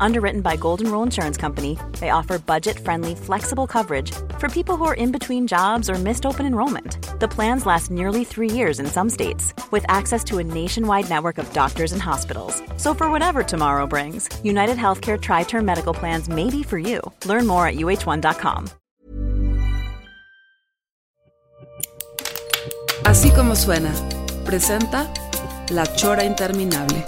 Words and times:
Underwritten 0.00 0.40
by 0.40 0.56
Golden 0.56 0.90
Rule 0.90 1.02
Insurance 1.02 1.36
Company, 1.36 1.78
they 2.00 2.10
offer 2.10 2.38
budget 2.38 2.78
friendly, 2.78 3.14
flexible 3.14 3.66
coverage 3.66 4.12
for 4.38 4.48
people 4.48 4.76
who 4.76 4.84
are 4.84 4.94
in 4.94 5.12
between 5.12 5.46
jobs 5.46 5.90
or 5.90 5.94
missed 5.94 6.26
open 6.26 6.46
enrollment. 6.46 6.98
The 7.20 7.28
plans 7.28 7.66
last 7.66 7.90
nearly 7.90 8.24
three 8.24 8.50
years 8.50 8.80
in 8.80 8.86
some 8.86 9.10
states, 9.10 9.54
with 9.70 9.84
access 9.88 10.22
to 10.24 10.38
a 10.38 10.44
nationwide 10.44 11.08
network 11.08 11.38
of 11.38 11.52
doctors 11.52 11.92
and 11.92 12.02
hospitals. 12.02 12.62
So, 12.76 12.94
for 12.94 13.10
whatever 13.10 13.42
tomorrow 13.42 13.86
brings, 13.86 14.28
United 14.44 14.76
Healthcare 14.76 15.20
Tri 15.20 15.44
Term 15.44 15.64
Medical 15.64 15.94
Plans 15.94 16.28
may 16.28 16.50
be 16.50 16.62
for 16.62 16.78
you. 16.78 17.00
Learn 17.24 17.46
more 17.46 17.66
at 17.66 17.76
uh1.com. 17.76 18.68
Así 23.04 23.30
como 23.30 23.54
suena, 23.54 23.92
presenta 24.44 25.08
La 25.70 25.84
Chora 25.96 26.24
Interminable. 26.24 27.04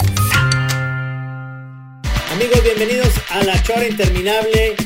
Amigos, 2.38 2.62
bienvenidos 2.62 3.08
a 3.30 3.42
La 3.42 3.60
Chora 3.64 3.88
Interminable. 3.88 4.76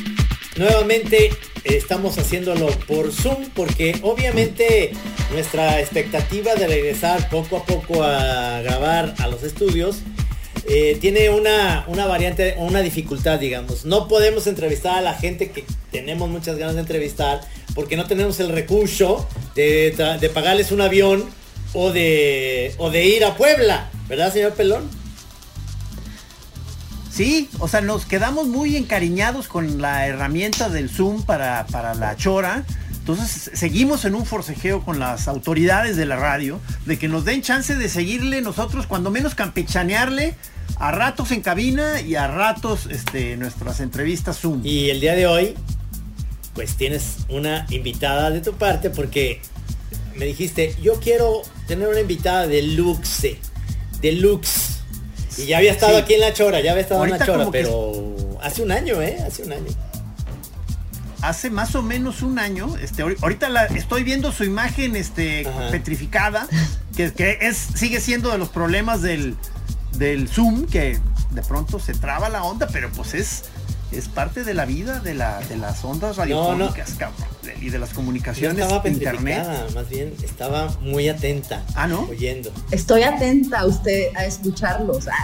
Nuevamente 0.57 1.29
estamos 1.63 2.17
haciéndolo 2.17 2.65
por 2.87 3.11
Zoom 3.11 3.47
porque 3.53 3.95
obviamente 4.01 4.91
nuestra 5.31 5.79
expectativa 5.79 6.55
de 6.55 6.65
regresar 6.65 7.29
poco 7.29 7.57
a 7.57 7.63
poco 7.63 8.01
a 8.01 8.59
grabar 8.63 9.13
a 9.19 9.27
los 9.27 9.43
estudios 9.43 9.97
eh, 10.67 10.97
tiene 10.99 11.29
una, 11.29 11.85
una 11.87 12.07
variante, 12.07 12.55
una 12.57 12.81
dificultad, 12.81 13.37
digamos. 13.37 13.85
No 13.85 14.07
podemos 14.07 14.47
entrevistar 14.47 14.97
a 14.97 15.01
la 15.01 15.13
gente 15.13 15.51
que 15.51 15.63
tenemos 15.91 16.27
muchas 16.31 16.57
ganas 16.57 16.73
de 16.73 16.81
entrevistar 16.81 17.41
porque 17.75 17.97
no 17.97 18.07
tenemos 18.07 18.39
el 18.39 18.49
recurso 18.49 19.29
de, 19.53 19.91
de 20.19 20.29
pagarles 20.29 20.71
un 20.71 20.81
avión 20.81 21.23
o 21.73 21.91
de, 21.91 22.73
o 22.79 22.89
de 22.89 23.05
ir 23.05 23.23
a 23.23 23.37
Puebla, 23.37 23.91
¿verdad, 24.09 24.33
señor 24.33 24.53
Pelón? 24.55 25.02
Sí, 27.13 27.47
o 27.59 27.67
sea, 27.67 27.81
nos 27.81 28.07
quedamos 28.07 28.47
muy 28.47 28.75
encariñados 28.75 29.47
con 29.47 29.79
la 29.79 30.07
herramienta 30.07 30.69
del 30.69 30.89
Zoom 30.89 31.21
para, 31.21 31.67
para 31.67 31.93
la 31.93 32.15
chora. 32.15 32.65
Entonces 32.89 33.51
seguimos 33.53 34.05
en 34.05 34.15
un 34.15 34.25
forcejeo 34.25 34.83
con 34.83 34.97
las 34.97 35.27
autoridades 35.27 35.95
de 35.95 36.07
la 36.07 36.15
radio 36.15 36.59
de 36.87 36.97
que 36.97 37.07
nos 37.07 37.23
den 37.23 37.43
chance 37.43 37.75
de 37.75 37.87
seguirle 37.87 38.41
nosotros, 38.41 38.87
cuando 38.87 39.11
menos 39.11 39.35
campechanearle, 39.35 40.35
a 40.77 40.91
ratos 40.91 41.31
en 41.31 41.41
cabina 41.41 42.01
y 42.01 42.15
a 42.15 42.27
ratos 42.27 42.87
este, 42.89 43.37
nuestras 43.37 43.79
entrevistas 43.79 44.39
Zoom. 44.39 44.61
Y 44.65 44.89
el 44.89 44.99
día 44.99 45.13
de 45.13 45.27
hoy, 45.27 45.53
pues 46.55 46.77
tienes 46.77 47.17
una 47.29 47.67
invitada 47.69 48.31
de 48.31 48.41
tu 48.41 48.53
parte 48.53 48.89
porque 48.89 49.39
me 50.15 50.25
dijiste, 50.25 50.75
yo 50.81 50.93
quiero 50.95 51.43
tener 51.67 51.87
una 51.87 51.99
invitada 51.99 52.47
de 52.47 52.63
luxe, 52.63 53.37
de 54.01 54.13
lux. 54.13 54.82
Y 55.37 55.45
ya 55.47 55.57
había 55.57 55.71
estado 55.71 55.93
Sí. 55.97 56.01
aquí 56.01 56.13
en 56.15 56.19
La 56.21 56.33
Chora, 56.33 56.59
ya 56.61 56.71
había 56.71 56.83
estado 56.83 57.03
en 57.05 57.11
La 57.11 57.25
Chora, 57.25 57.45
que- 57.45 57.51
pero 57.51 58.15
hace 58.41 58.61
un 58.61 58.71
año, 58.71 59.01
¿eh? 59.01 59.17
Hace 59.25 59.43
un 59.43 59.53
año. 59.53 59.67
Hace 61.21 61.49
más 61.49 61.73
o 61.75 61.81
menos 61.81 62.21
un 62.21 62.37
año, 62.37 62.75
este, 62.81 63.01
ahori- 63.03 63.17
ahorita 63.21 63.47
la, 63.47 63.65
estoy 63.67 64.03
viendo 64.03 64.33
su 64.33 64.43
imagen 64.43 64.97
este, 64.97 65.47
Ajá. 65.47 65.71
petrificada, 65.71 66.47
que, 66.97 67.13
que 67.13 67.37
es, 67.41 67.55
sigue 67.75 68.01
siendo 68.01 68.29
de 68.29 68.37
los 68.37 68.49
problemas 68.49 69.01
del, 69.01 69.37
del 69.93 70.27
Zoom, 70.27 70.65
que 70.67 70.99
de 71.31 71.41
pronto 71.43 71.79
se 71.79 71.93
traba 71.93 72.27
la 72.27 72.43
onda, 72.43 72.67
pero 72.73 72.91
pues 72.91 73.13
es, 73.13 73.43
es 73.93 74.09
parte 74.09 74.43
de 74.43 74.53
la 74.53 74.65
vida 74.65 74.99
de, 74.99 75.13
la, 75.13 75.39
de 75.39 75.55
las 75.55 75.83
ondas 75.85 76.17
radiofónicas, 76.17 76.91
cabrón, 76.97 77.27
y 77.61 77.69
de 77.69 77.79
las 77.79 77.89
No 77.89 77.95
comunicaciones 77.95 78.57
estaba 78.59 78.81
de 78.83 78.89
internet. 78.89 79.45
más 79.75 79.89
bien 79.89 80.13
estaba 80.23 80.67
muy 80.81 81.09
atenta. 81.09 81.63
Ah, 81.75 81.87
¿no? 81.87 82.01
Oyendo. 82.09 82.51
Estoy 82.71 83.03
atenta 83.03 83.59
a 83.59 83.65
usted 83.65 84.07
a 84.15 84.25
escucharlos. 84.25 85.07
Ah. 85.07 85.23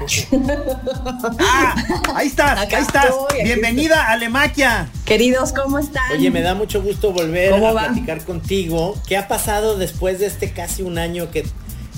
Ah, 1.40 1.76
ahí 2.16 2.28
estás, 2.28 2.60
Acá 2.60 2.78
ahí 2.78 2.84
estás. 2.84 3.06
estoy, 3.06 3.44
Bienvenida 3.44 4.04
a 4.08 4.12
Alemaquia. 4.14 4.90
Queridos, 5.06 5.54
¿cómo 5.54 5.80
están? 5.80 6.12
Oye, 6.12 6.30
me 6.32 6.42
da 6.42 6.56
mucho 6.56 6.82
gusto 6.82 7.12
volver 7.12 7.52
¿Cómo 7.52 7.68
a 7.68 7.74
va? 7.74 7.86
platicar 7.88 8.24
contigo. 8.24 8.96
¿Qué 9.08 9.18
ha 9.18 9.28
pasado 9.28 9.78
después 9.78 10.20
de 10.20 10.28
este 10.28 10.52
casi 10.52 10.82
un 10.84 10.98
año 10.98 11.32
que, 11.32 11.46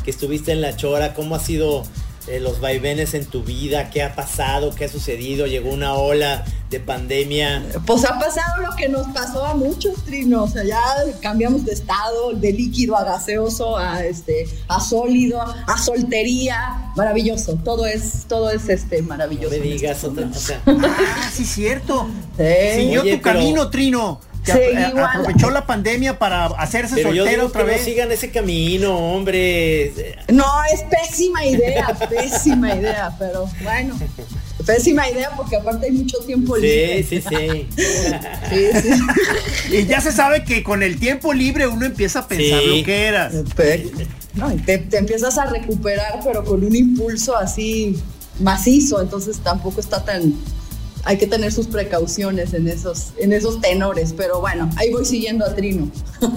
que 0.04 0.12
estuviste 0.12 0.52
en 0.52 0.62
La 0.62 0.76
Chora? 0.76 1.14
¿Cómo 1.14 1.36
ha 1.36 1.40
sido 1.40 1.84
eh, 2.28 2.40
los 2.40 2.60
vaivenes 2.60 3.14
en 3.14 3.26
tu 3.26 3.44
vida? 3.44 3.90
¿Qué 3.90 4.04
ha 4.04 4.16
pasado? 4.16 4.74
¿Qué 4.76 4.86
ha 4.86 4.90
sucedido? 4.90 5.48
¿Llegó 5.48 5.70
una 5.72 5.94
ola 5.96 6.46
de 6.70 6.80
pandemia? 6.80 7.64
Pues 7.86 8.06
ha 8.06 8.18
pasado 8.20 8.62
lo 8.70 8.76
que 8.76 8.88
nos 8.90 9.08
pasó 9.08 9.46
a 9.46 9.54
muchos 9.56 10.04
trinos, 10.06 10.52
o 10.52 10.54
sea, 10.54 10.64
ya 10.64 10.82
cambiamos 11.22 11.66
de 11.66 11.74
estado, 11.74 12.32
de 12.34 12.54
líquido 12.54 12.96
a 12.98 13.04
gaseoso, 13.04 13.78
a 13.78 14.04
este, 14.06 14.48
a 14.68 14.80
sólido, 14.80 15.42
a 15.42 15.78
soltería, 15.78 16.92
maravilloso, 16.96 17.56
todo 17.64 17.86
es, 17.86 18.26
todo 18.28 18.50
es 18.52 18.70
este 18.70 19.02
No 19.02 19.10
maravilloso. 19.10 19.50
me 19.52 19.58
en 19.58 19.64
digas 19.64 19.98
estos 19.98 20.12
otra 20.12 20.28
cosa. 20.28 20.62
Ah, 20.66 21.30
sí, 21.34 21.44
cierto. 21.46 22.08
Sí. 22.38 22.44
Siguió 22.82 23.02
Oye, 23.02 23.18
tu 23.18 23.22
pero- 23.24 23.40
camino, 23.40 23.70
Trino. 23.70 24.20
Que 24.44 24.72
igual. 24.90 25.06
aprovechó 25.06 25.52
la 25.52 25.66
pandemia 25.68 26.18
para 26.18 26.46
hacerse 26.48 26.96
Pero 26.96 27.10
yo 27.14 27.24
soltera 27.24 27.38
digo 27.44 27.48
otra 27.50 27.62
que 27.62 27.68
vez. 27.72 27.80
no 27.82 27.86
sigan 27.86 28.12
ese 28.12 28.32
camino, 28.32 28.98
hombre. 28.98 30.16
No, 30.32 30.46
es 30.74 30.82
pésima 30.90 31.46
idea, 31.46 31.88
pésima 32.10 32.74
idea, 32.76 33.16
pero 33.20 33.48
bueno, 33.64 34.00
pésima 34.66 35.08
idea 35.10 35.30
porque 35.38 35.58
aparte 35.58 35.86
hay 35.86 35.92
mucho 35.92 36.18
tiempo 36.26 36.56
Sí, 36.56 36.62
libre. 36.64 37.04
sí, 37.04 37.22
sí. 37.22 37.68
Sí, 38.50 38.82
sí. 38.82 39.00
Y 39.78 39.86
ya 39.86 40.02
se 40.02 40.12
sabe 40.12 40.44
que 40.44 40.64
con 40.64 40.82
el 40.82 41.00
tiempo 41.00 41.34
libre 41.34 41.68
uno 41.68 41.86
empieza 41.86 42.20
a 42.20 42.28
pensar 42.28 42.62
Sí. 42.62 42.80
lo 42.80 42.86
que 42.86 43.06
eras. 43.06 43.34
Pe- 43.56 43.92
no, 44.34 44.50
te, 44.66 44.78
te 44.80 44.98
empiezas 44.98 45.38
a 45.38 45.46
recuperar, 45.46 46.20
pero 46.24 46.44
con 46.44 46.64
un 46.64 46.76
impulso 46.76 47.36
así 47.38 47.96
macizo, 48.40 49.02
entonces 49.02 49.38
tampoco 49.40 49.80
está 49.82 50.04
tan... 50.04 50.34
Hay 51.04 51.18
que 51.18 51.26
tener 51.28 51.52
sus 51.52 51.68
precauciones 51.68 52.54
en 52.54 52.68
esos, 52.68 53.08
en 53.18 53.34
esos 53.34 53.60
tenores, 53.60 54.14
pero 54.16 54.40
bueno, 54.40 54.70
ahí 54.78 54.92
voy 54.92 55.04
siguiendo 55.06 55.46
a 55.46 55.56
Trino. 55.56 55.90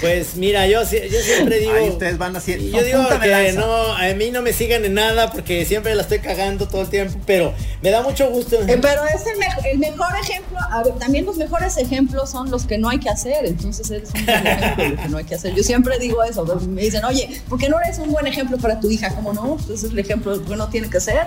Pues 0.00 0.36
mira, 0.36 0.66
yo, 0.66 0.82
yo 0.82 1.20
siempre 1.22 1.58
digo. 1.58 1.72
Ahí 1.72 1.88
ustedes 1.88 2.18
van 2.18 2.36
haciendo. 2.36 2.64
Yo 2.78 2.84
digo 2.84 3.02
que 3.20 3.26
lanza. 3.28 3.60
no, 3.60 3.94
a 3.96 4.14
mí 4.14 4.30
no 4.30 4.42
me 4.42 4.52
sigan 4.52 4.84
en 4.84 4.94
nada 4.94 5.30
porque 5.32 5.64
siempre 5.64 5.94
la 5.94 6.02
estoy 6.02 6.18
cagando 6.18 6.68
todo 6.68 6.82
el 6.82 6.88
tiempo, 6.88 7.18
pero 7.26 7.52
me 7.82 7.90
da 7.90 8.02
mucho 8.02 8.28
gusto. 8.30 8.56
Eh, 8.66 8.78
pero 8.80 9.02
es 9.06 9.26
el, 9.26 9.38
me- 9.38 9.70
el 9.72 9.78
mejor 9.78 10.08
ejemplo, 10.22 10.58
a 10.70 10.82
ver, 10.82 10.94
también 10.94 11.24
los 11.26 11.36
mejores 11.36 11.76
ejemplos 11.78 12.30
son 12.30 12.50
los 12.50 12.64
que 12.64 12.78
no 12.78 12.88
hay 12.90 12.98
que 12.98 13.08
hacer, 13.08 13.44
entonces 13.46 13.90
eres 13.90 14.10
un 14.14 14.24
buen 14.26 14.46
ejemplo 14.46 14.84
de 14.84 14.90
lo 14.90 14.96
que 15.02 15.08
no 15.08 15.16
hay 15.18 15.24
que 15.24 15.34
hacer. 15.34 15.54
Yo 15.54 15.62
siempre 15.62 15.98
digo 15.98 16.22
eso, 16.22 16.44
pues, 16.44 16.66
me 16.66 16.82
dicen, 16.82 17.04
oye, 17.04 17.40
¿por 17.48 17.58
qué 17.58 17.68
no 17.68 17.80
eres 17.80 17.98
un 17.98 18.12
buen 18.12 18.26
ejemplo 18.26 18.58
para 18.58 18.78
tu 18.80 18.90
hija? 18.90 19.14
¿Cómo 19.14 19.32
no? 19.32 19.56
Entonces 19.58 19.84
es 19.84 19.90
el 19.90 19.98
ejemplo 19.98 20.42
que 20.44 20.56
no 20.56 20.68
tiene 20.68 20.88
que 20.90 21.00
ser. 21.00 21.26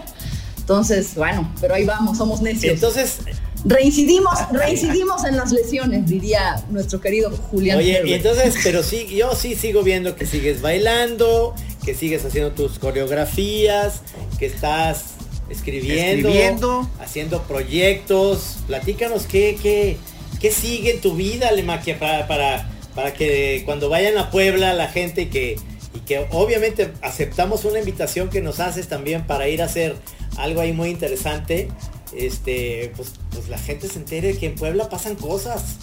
Entonces, 0.67 1.16
bueno, 1.16 1.50
pero 1.61 1.75
ahí 1.75 1.85
vamos, 1.85 2.17
somos 2.17 2.41
necios. 2.41 2.73
Entonces, 2.73 3.19
Reincidimos, 3.63 4.38
reincidimos 4.51 5.23
en 5.23 5.38
las 5.38 5.53
lesiones, 5.53 6.05
diría 6.07 6.61
nuestro 6.69 7.00
querido 7.00 7.31
Julián. 7.31 7.78
oye, 7.78 8.01
y 8.05 8.13
entonces, 8.13 8.55
pero 8.63 8.83
sí, 8.83 9.07
yo 9.07 9.33
sí 9.33 9.55
sigo 9.55 9.81
viendo 9.81 10.16
que 10.17 10.25
sigues 10.25 10.61
bailando, 10.61 11.55
que 11.85 11.95
sigues 11.95 12.23
haciendo 12.25 12.51
tus 12.51 12.79
coreografías, 12.79 14.01
que 14.38 14.45
estás 14.45 15.16
escribiendo, 15.50 16.28
Escribiendo. 16.28 16.89
haciendo 16.99 17.41
proyectos. 17.44 18.57
Platícanos 18.67 19.25
qué, 19.25 19.57
qué, 19.61 19.97
qué 20.41 20.51
sigue 20.51 20.91
en 20.91 21.01
tu 21.01 21.16
vida, 21.16 21.51
Lemaquia, 21.51 21.97
para, 21.97 22.28
para, 22.28 22.69
para 22.94 23.13
que 23.13 23.63
cuando 23.66 23.88
vayan 23.88 24.17
a 24.17 24.29
Puebla 24.31 24.73
la 24.73 24.88
gente 24.89 25.29
que, 25.29 25.57
y 25.94 25.99
que 26.01 26.28
obviamente 26.31 26.91
aceptamos 27.01 27.66
una 27.66 27.79
invitación 27.79 28.29
que 28.29 28.41
nos 28.41 28.59
haces 28.59 28.88
también 28.88 29.25
para 29.25 29.47
ir 29.47 29.61
a 29.61 29.66
hacer 29.66 29.95
algo 30.38 30.62
ahí 30.62 30.74
muy 30.74 30.90
interesante. 30.90 31.70
Este, 32.16 32.94
pues, 32.96 33.12
pues 33.31 33.50
la 33.50 33.58
gente 33.58 33.88
se 33.88 34.00
entere 34.00 34.38
que 34.38 34.48
en 34.48 34.56
Puebla 34.56 34.90
pasan 34.90 35.16
cosas. 35.16 35.75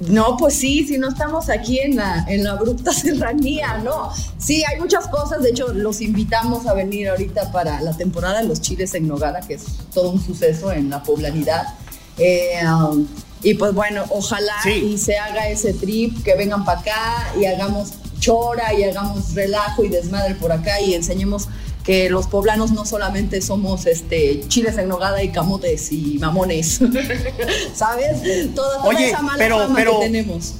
No, 0.00 0.36
pues 0.36 0.54
sí, 0.54 0.84
si 0.86 0.98
no 0.98 1.08
estamos 1.08 1.48
aquí 1.48 1.78
en 1.78 1.96
la, 1.96 2.24
en 2.28 2.42
la 2.44 2.52
abrupta 2.52 2.92
serranía, 2.92 3.78
no. 3.78 4.10
Sí, 4.38 4.64
hay 4.64 4.80
muchas 4.80 5.06
cosas, 5.08 5.42
de 5.42 5.50
hecho 5.50 5.68
los 5.68 6.00
invitamos 6.00 6.66
a 6.66 6.74
venir 6.74 7.08
ahorita 7.08 7.52
para 7.52 7.80
la 7.80 7.96
temporada 7.96 8.42
de 8.42 8.48
los 8.48 8.60
chiles 8.60 8.94
en 8.94 9.06
Nogada, 9.06 9.40
que 9.40 9.54
es 9.54 9.64
todo 9.94 10.10
un 10.10 10.24
suceso 10.24 10.72
en 10.72 10.90
la 10.90 11.02
poblanidad. 11.02 11.62
Eh, 12.18 12.60
um, 12.66 13.06
y 13.44 13.54
pues 13.54 13.72
bueno, 13.74 14.04
ojalá 14.10 14.54
Sí. 14.62 14.70
y 14.94 14.98
se 14.98 15.16
haga 15.18 15.48
ese 15.48 15.72
trip, 15.72 16.22
que 16.24 16.34
vengan 16.34 16.64
para 16.64 16.80
acá 16.80 17.32
y 17.40 17.44
hagamos 17.44 17.92
chora 18.18 18.72
y 18.74 18.84
hagamos 18.84 19.34
relajo 19.34 19.84
y 19.84 19.88
desmadre 19.88 20.34
por 20.36 20.52
acá 20.52 20.80
y 20.80 20.94
enseñemos 20.94 21.48
que 21.84 22.08
los 22.10 22.26
poblanos 22.28 22.70
no 22.72 22.84
solamente 22.86 23.42
somos 23.42 23.86
este 23.86 24.40
chiles 24.48 24.78
en 24.78 24.88
nogada 24.88 25.22
y 25.22 25.30
camotes 25.32 25.90
y 25.92 26.18
mamones, 26.20 26.80
¿sabes? 27.74 28.22
Toda, 28.54 28.76
toda 28.78 28.84
Oye, 28.84 29.08
esa 29.08 29.22
mala 29.22 29.38
pero- 29.38 29.58
fama 29.58 29.74
pero- 29.74 29.98
que 29.98 30.06
tenemos. 30.06 30.54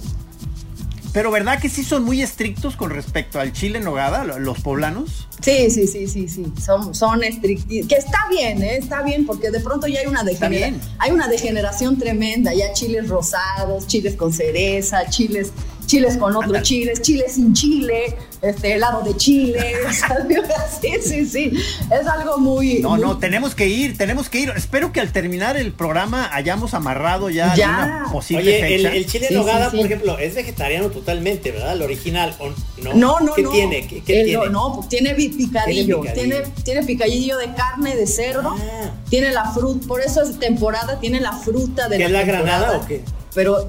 pero 1.13 1.31
¿verdad 1.31 1.61
que 1.61 1.69
sí 1.69 1.85
son 1.85 2.05
muy 2.05 2.23
estrictos 2.23 2.75
con 2.75 2.91
respecto 2.91 3.39
al 3.39 3.53
chile 3.53 3.79
en 3.79 3.85
nogada, 3.85 4.25
los 4.25 4.61
poblanos? 4.61 5.29
Sí, 5.41 5.71
sí, 5.71 5.87
sí, 5.89 6.07
sí, 6.07 6.29
sí, 6.29 6.45
son, 6.65 6.95
son 6.95 7.23
estrictos. 7.25 7.69
Que 7.89 7.97
está 7.97 8.29
bien, 8.31 8.63
¿eh? 8.63 8.77
está 8.77 9.03
bien, 9.03 9.27
porque 9.27 9.51
de 9.51 9.61
pronto 9.61 9.87
ya 9.89 10.01
hay 10.01 10.07
una, 10.07 10.23
degeneración, 10.23 10.81
hay 10.99 11.11
una 11.11 11.29
degeneración 11.29 11.99
tremenda, 11.99 12.55
ya 12.55 12.73
chiles 12.73 13.09
rosados, 13.09 13.87
chiles 13.89 14.15
con 14.15 14.33
cereza, 14.33 15.05
chiles 15.11 15.51
chiles 15.87 16.17
con 16.17 16.35
otros 16.37 16.63
chiles, 16.63 17.03
chiles 17.03 17.35
sin 17.35 17.53
chile, 17.53 18.17
este 18.41 18.75
helado 18.75 19.03
de 19.03 19.17
chile, 19.17 19.75
sí, 20.81 20.89
sí, 21.03 21.27
sí, 21.27 21.53
es 21.91 22.07
algo 22.07 22.39
muy... 22.39 22.81
No, 22.81 22.97
no, 22.97 23.19
tenemos 23.19 23.55
que 23.55 23.69
ir, 23.69 23.97
tenemos 23.97 24.29
que 24.29 24.41
ir. 24.41 24.53
Espero 24.57 24.93
que 24.93 25.01
al 25.01 25.13
terminar 25.13 25.57
el 25.57 25.73
programa 25.73 26.31
hayamos 26.33 26.75
amarrado 26.75 27.31
ya, 27.31 27.55
una 27.55 28.09
posible 28.13 28.65
Oye, 28.65 28.97
El, 28.97 29.07
chile 29.07 29.29
en 29.31 29.37
nogada, 29.37 29.71
por 29.71 29.81
ejemplo, 29.81 30.19
es 30.19 30.35
vegetariano 30.35 30.89
totalmente, 30.91 31.53
¿verdad? 31.53 31.75
El 31.75 31.83
original, 31.83 32.35
no? 32.83 32.95
No, 32.95 33.21
no, 33.21 33.35
¿Qué 33.35 33.45
tiene? 33.45 33.87
¿Qué, 33.87 34.01
tiene? 34.01 34.51
No, 34.51 34.75
pues 34.75 34.89
tiene 34.89 35.15
picadillo, 35.15 36.03
tiene, 36.15 36.43
tiene, 36.65 36.83
picadillo 36.85 37.39
de 37.39 37.53
carne 37.55 37.97
de 37.97 38.07
cerdo, 38.07 38.57
ah. 38.59 38.91
tiene 39.09 39.31
la 39.33 39.51
fruta, 39.53 39.87
por 39.87 40.01
eso 40.01 40.23
es 40.23 40.39
temporada, 40.39 40.99
tiene 41.01 41.21
la 41.21 41.33
fruta 41.33 41.89
de 41.89 41.99
¿Qué 41.99 42.09
la 42.09 42.21
es 42.21 42.27
la 42.27 42.33
granada 42.33 42.79
o 42.79 42.87
qué? 42.87 43.03
Pero 43.35 43.69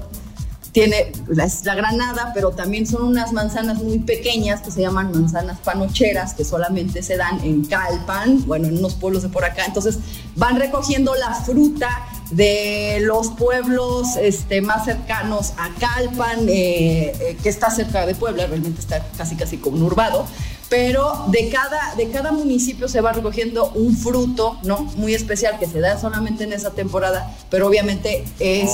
tiene 0.74 1.12
la, 1.28 1.46
granada, 1.76 2.32
pero 2.34 2.50
también 2.50 2.84
son 2.84 3.04
unas 3.04 3.32
manzanas 3.32 3.80
muy 3.80 4.00
pequeñas 4.00 4.60
que 4.60 4.72
se 4.72 4.80
llaman 4.80 5.12
manzanas 5.12 5.60
panocheras, 5.60 6.34
que 6.34 6.44
solamente 6.44 7.00
se 7.00 7.16
dan 7.16 7.38
en 7.44 7.64
Calpan, 7.64 8.44
bueno, 8.44 8.66
en 8.66 8.78
unos 8.78 8.94
pueblos 8.96 9.22
de 9.22 9.28
por 9.28 9.44
acá. 9.44 9.66
Entonces 9.66 10.00
van 10.34 10.58
recogiendo 10.58 11.14
la 11.14 11.32
fruta 11.32 12.04
de 12.32 12.98
los 13.02 13.28
pueblos 13.28 14.16
este, 14.16 14.62
más 14.62 14.84
cercanos 14.84 15.52
a 15.58 15.70
Calpan, 15.78 16.48
eh, 16.48 17.12
eh, 17.20 17.36
que 17.40 17.48
está 17.48 17.70
cerca 17.70 18.04
de 18.04 18.16
Puebla, 18.16 18.48
realmente 18.48 18.80
está 18.80 19.06
casi 19.16 19.36
casi 19.36 19.58
conurbado, 19.58 20.26
pero 20.68 21.26
de 21.28 21.50
cada, 21.50 21.94
de 21.94 22.10
cada 22.10 22.32
municipio 22.32 22.88
se 22.88 23.00
va 23.00 23.12
recogiendo 23.12 23.70
un 23.76 23.96
fruto, 23.96 24.58
¿no? 24.64 24.80
Muy 24.96 25.14
especial 25.14 25.56
que 25.60 25.66
se 25.66 25.78
da 25.78 26.00
solamente 26.00 26.42
en 26.42 26.52
esa 26.52 26.72
temporada, 26.72 27.32
pero 27.48 27.68
obviamente 27.68 28.24
es... 28.40 28.70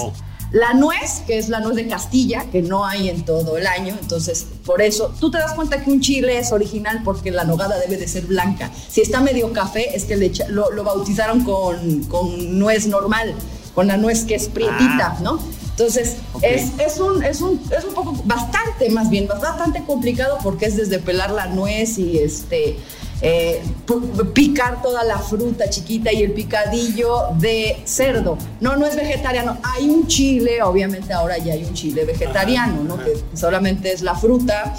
La 0.52 0.74
nuez, 0.74 1.22
que 1.26 1.38
es 1.38 1.48
la 1.48 1.60
nuez 1.60 1.76
de 1.76 1.86
Castilla, 1.86 2.46
que 2.50 2.60
no 2.60 2.84
hay 2.84 3.08
en 3.08 3.24
todo 3.24 3.56
el 3.56 3.66
año, 3.66 3.96
entonces 4.00 4.46
por 4.64 4.82
eso 4.82 5.14
tú 5.20 5.30
te 5.30 5.38
das 5.38 5.52
cuenta 5.54 5.82
que 5.82 5.90
un 5.90 6.00
chile 6.00 6.38
es 6.38 6.50
original 6.50 7.02
porque 7.04 7.30
la 7.30 7.44
nogada 7.44 7.78
debe 7.78 7.96
de 7.96 8.08
ser 8.08 8.26
blanca. 8.26 8.70
Si 8.88 9.00
está 9.00 9.20
medio 9.20 9.52
café, 9.52 9.94
es 9.96 10.04
que 10.04 10.16
lo, 10.48 10.82
bautizaron 10.82 11.44
con, 11.44 12.58
nuez 12.58 12.86
normal, 12.88 13.34
con 13.74 13.86
la 13.86 13.96
nuez 13.96 14.24
que 14.24 14.34
es 14.34 14.48
prietita, 14.48 15.16
ah. 15.16 15.20
¿no? 15.22 15.38
Entonces, 15.70 16.16
es, 16.42 16.98
un, 16.98 17.24
es, 17.24 17.40
un, 17.40 17.62
es 17.70 17.84
un 17.84 17.94
poco, 17.94 18.12
bastante 18.24 18.90
más 18.90 19.08
bien, 19.08 19.26
bastante 19.26 19.82
complicado 19.84 20.36
porque 20.42 20.66
es 20.66 20.76
desde 20.76 20.98
pelar 20.98 21.30
la 21.30 21.46
nuez 21.46 21.96
y 21.96 22.18
este 22.18 22.76
eh, 23.22 23.62
picar 24.32 24.80
toda 24.80 25.04
la 25.04 25.18
fruta 25.18 25.68
chiquita 25.68 26.12
y 26.12 26.22
el 26.22 26.32
picadillo 26.32 27.28
de 27.38 27.76
cerdo. 27.84 28.38
No, 28.60 28.76
no 28.76 28.86
es 28.86 28.96
vegetariano. 28.96 29.58
Hay 29.62 29.88
un 29.88 30.06
chile, 30.06 30.62
obviamente 30.62 31.12
ahora 31.12 31.36
ya 31.38 31.52
hay 31.52 31.64
un 31.64 31.74
chile 31.74 32.04
vegetariano, 32.04 32.82
¿no? 32.82 32.96
Que 32.96 33.12
solamente 33.34 33.92
es 33.92 34.02
la 34.02 34.14
fruta 34.14 34.74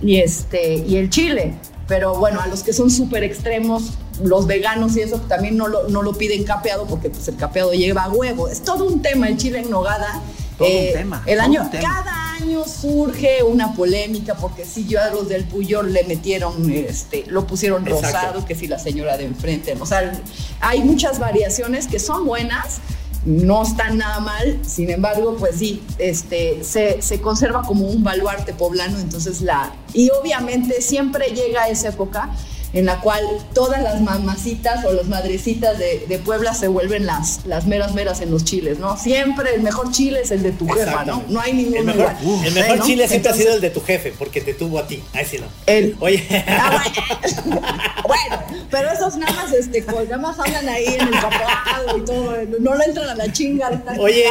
y, 0.00 0.16
este, 0.16 0.74
y 0.74 0.96
el 0.96 1.08
chile. 1.10 1.54
Pero 1.86 2.16
bueno, 2.16 2.40
a 2.40 2.46
los 2.46 2.62
que 2.62 2.72
son 2.72 2.90
súper 2.90 3.22
extremos, 3.24 3.92
los 4.22 4.46
veganos 4.46 4.96
y 4.96 5.02
eso 5.02 5.18
también 5.28 5.56
no 5.56 5.68
lo, 5.68 5.88
no 5.88 6.02
lo 6.02 6.14
piden 6.14 6.44
capeado 6.44 6.86
porque 6.86 7.10
pues, 7.10 7.28
el 7.28 7.36
capeado 7.36 7.72
lleva 7.72 8.08
huevo. 8.08 8.48
Es 8.48 8.62
todo 8.62 8.86
un 8.86 9.02
tema 9.02 9.28
el 9.28 9.36
chile 9.36 9.60
en 9.60 9.70
nogada. 9.70 10.20
Todo 10.58 10.68
un 10.68 10.74
eh, 10.74 10.90
tema. 10.92 11.22
El 11.26 11.40
año, 11.40 11.68
cada 11.72 12.34
año 12.34 12.64
surge 12.64 13.42
una 13.42 13.74
polémica 13.74 14.34
porque 14.34 14.64
si 14.64 14.86
yo 14.86 15.02
a 15.02 15.10
los 15.10 15.28
del 15.28 15.44
Puyol 15.44 15.92
le 15.92 16.04
metieron, 16.04 16.70
este, 16.70 17.24
lo 17.26 17.46
pusieron 17.46 17.84
rosado, 17.84 18.44
que 18.44 18.54
si 18.54 18.66
la 18.66 18.78
señora 18.78 19.16
de 19.16 19.24
enfrente, 19.24 19.74
o 19.78 19.86
sea, 19.86 20.12
hay 20.60 20.80
muchas 20.82 21.18
variaciones 21.18 21.86
que 21.86 21.98
son 21.98 22.26
buenas, 22.26 22.80
no 23.24 23.62
están 23.62 23.98
nada 23.98 24.20
mal, 24.20 24.60
sin 24.66 24.90
embargo, 24.90 25.36
pues 25.38 25.56
sí, 25.56 25.82
este, 25.98 26.62
se, 26.62 27.00
se, 27.00 27.20
conserva 27.20 27.62
como 27.62 27.86
un 27.86 28.04
baluarte 28.04 28.52
poblano, 28.52 28.98
entonces 28.98 29.40
la... 29.40 29.72
Y 29.94 30.10
obviamente 30.10 30.82
siempre 30.82 31.28
llega 31.28 31.68
esa 31.68 31.88
época 31.88 32.30
en 32.74 32.86
la 32.86 33.00
cual 33.00 33.24
todas 33.54 33.80
las 33.80 34.00
mamacitas 34.00 34.84
o 34.84 34.92
las 34.92 35.06
madrecitas 35.06 35.78
de, 35.78 36.04
de, 36.08 36.18
Puebla 36.18 36.54
se 36.54 36.66
vuelven 36.66 37.06
las, 37.06 37.46
las 37.46 37.66
meras 37.66 37.94
meras 37.94 38.20
en 38.20 38.32
los 38.32 38.44
chiles, 38.44 38.80
¿no? 38.80 38.96
Siempre 38.96 39.54
el 39.54 39.62
mejor 39.62 39.92
chile 39.92 40.20
es 40.22 40.32
el 40.32 40.42
de 40.42 40.50
tu 40.50 40.66
jefa, 40.68 41.04
¿no? 41.04 41.22
No 41.28 41.40
hay 41.40 41.52
ningún 41.52 41.76
El 41.76 41.84
mejor, 41.84 42.12
el 42.44 42.52
mejor 42.52 42.80
chile 42.82 43.06
siempre 43.06 43.30
ha 43.30 43.34
sido 43.34 43.54
el 43.54 43.60
de 43.60 43.70
tu 43.70 43.80
jefe, 43.80 44.12
porque 44.18 44.40
te 44.40 44.54
tuvo 44.54 44.80
a 44.80 44.88
ti. 44.88 45.02
Ahí 45.12 45.24
sí 45.24 45.38
no. 45.38 45.46
El, 45.66 45.96
Oye. 46.00 46.22
Ah, 46.46 46.82
bueno. 48.06 48.66
pero 48.70 48.90
esos 48.90 49.16
nada 49.16 49.32
más, 49.32 49.52
este, 49.52 49.82
pues, 49.82 50.08
nada 50.08 50.20
más 50.20 50.38
hablan 50.38 50.68
ahí 50.68 50.86
en 50.86 51.08
el 51.08 51.10
papado 51.10 51.98
y 51.98 52.04
todo, 52.04 52.36
no 52.60 52.74
le 52.74 52.84
entran 52.84 53.08
a 53.08 53.14
la 53.14 53.32
chinga. 53.32 53.82
Oye, 53.98 54.24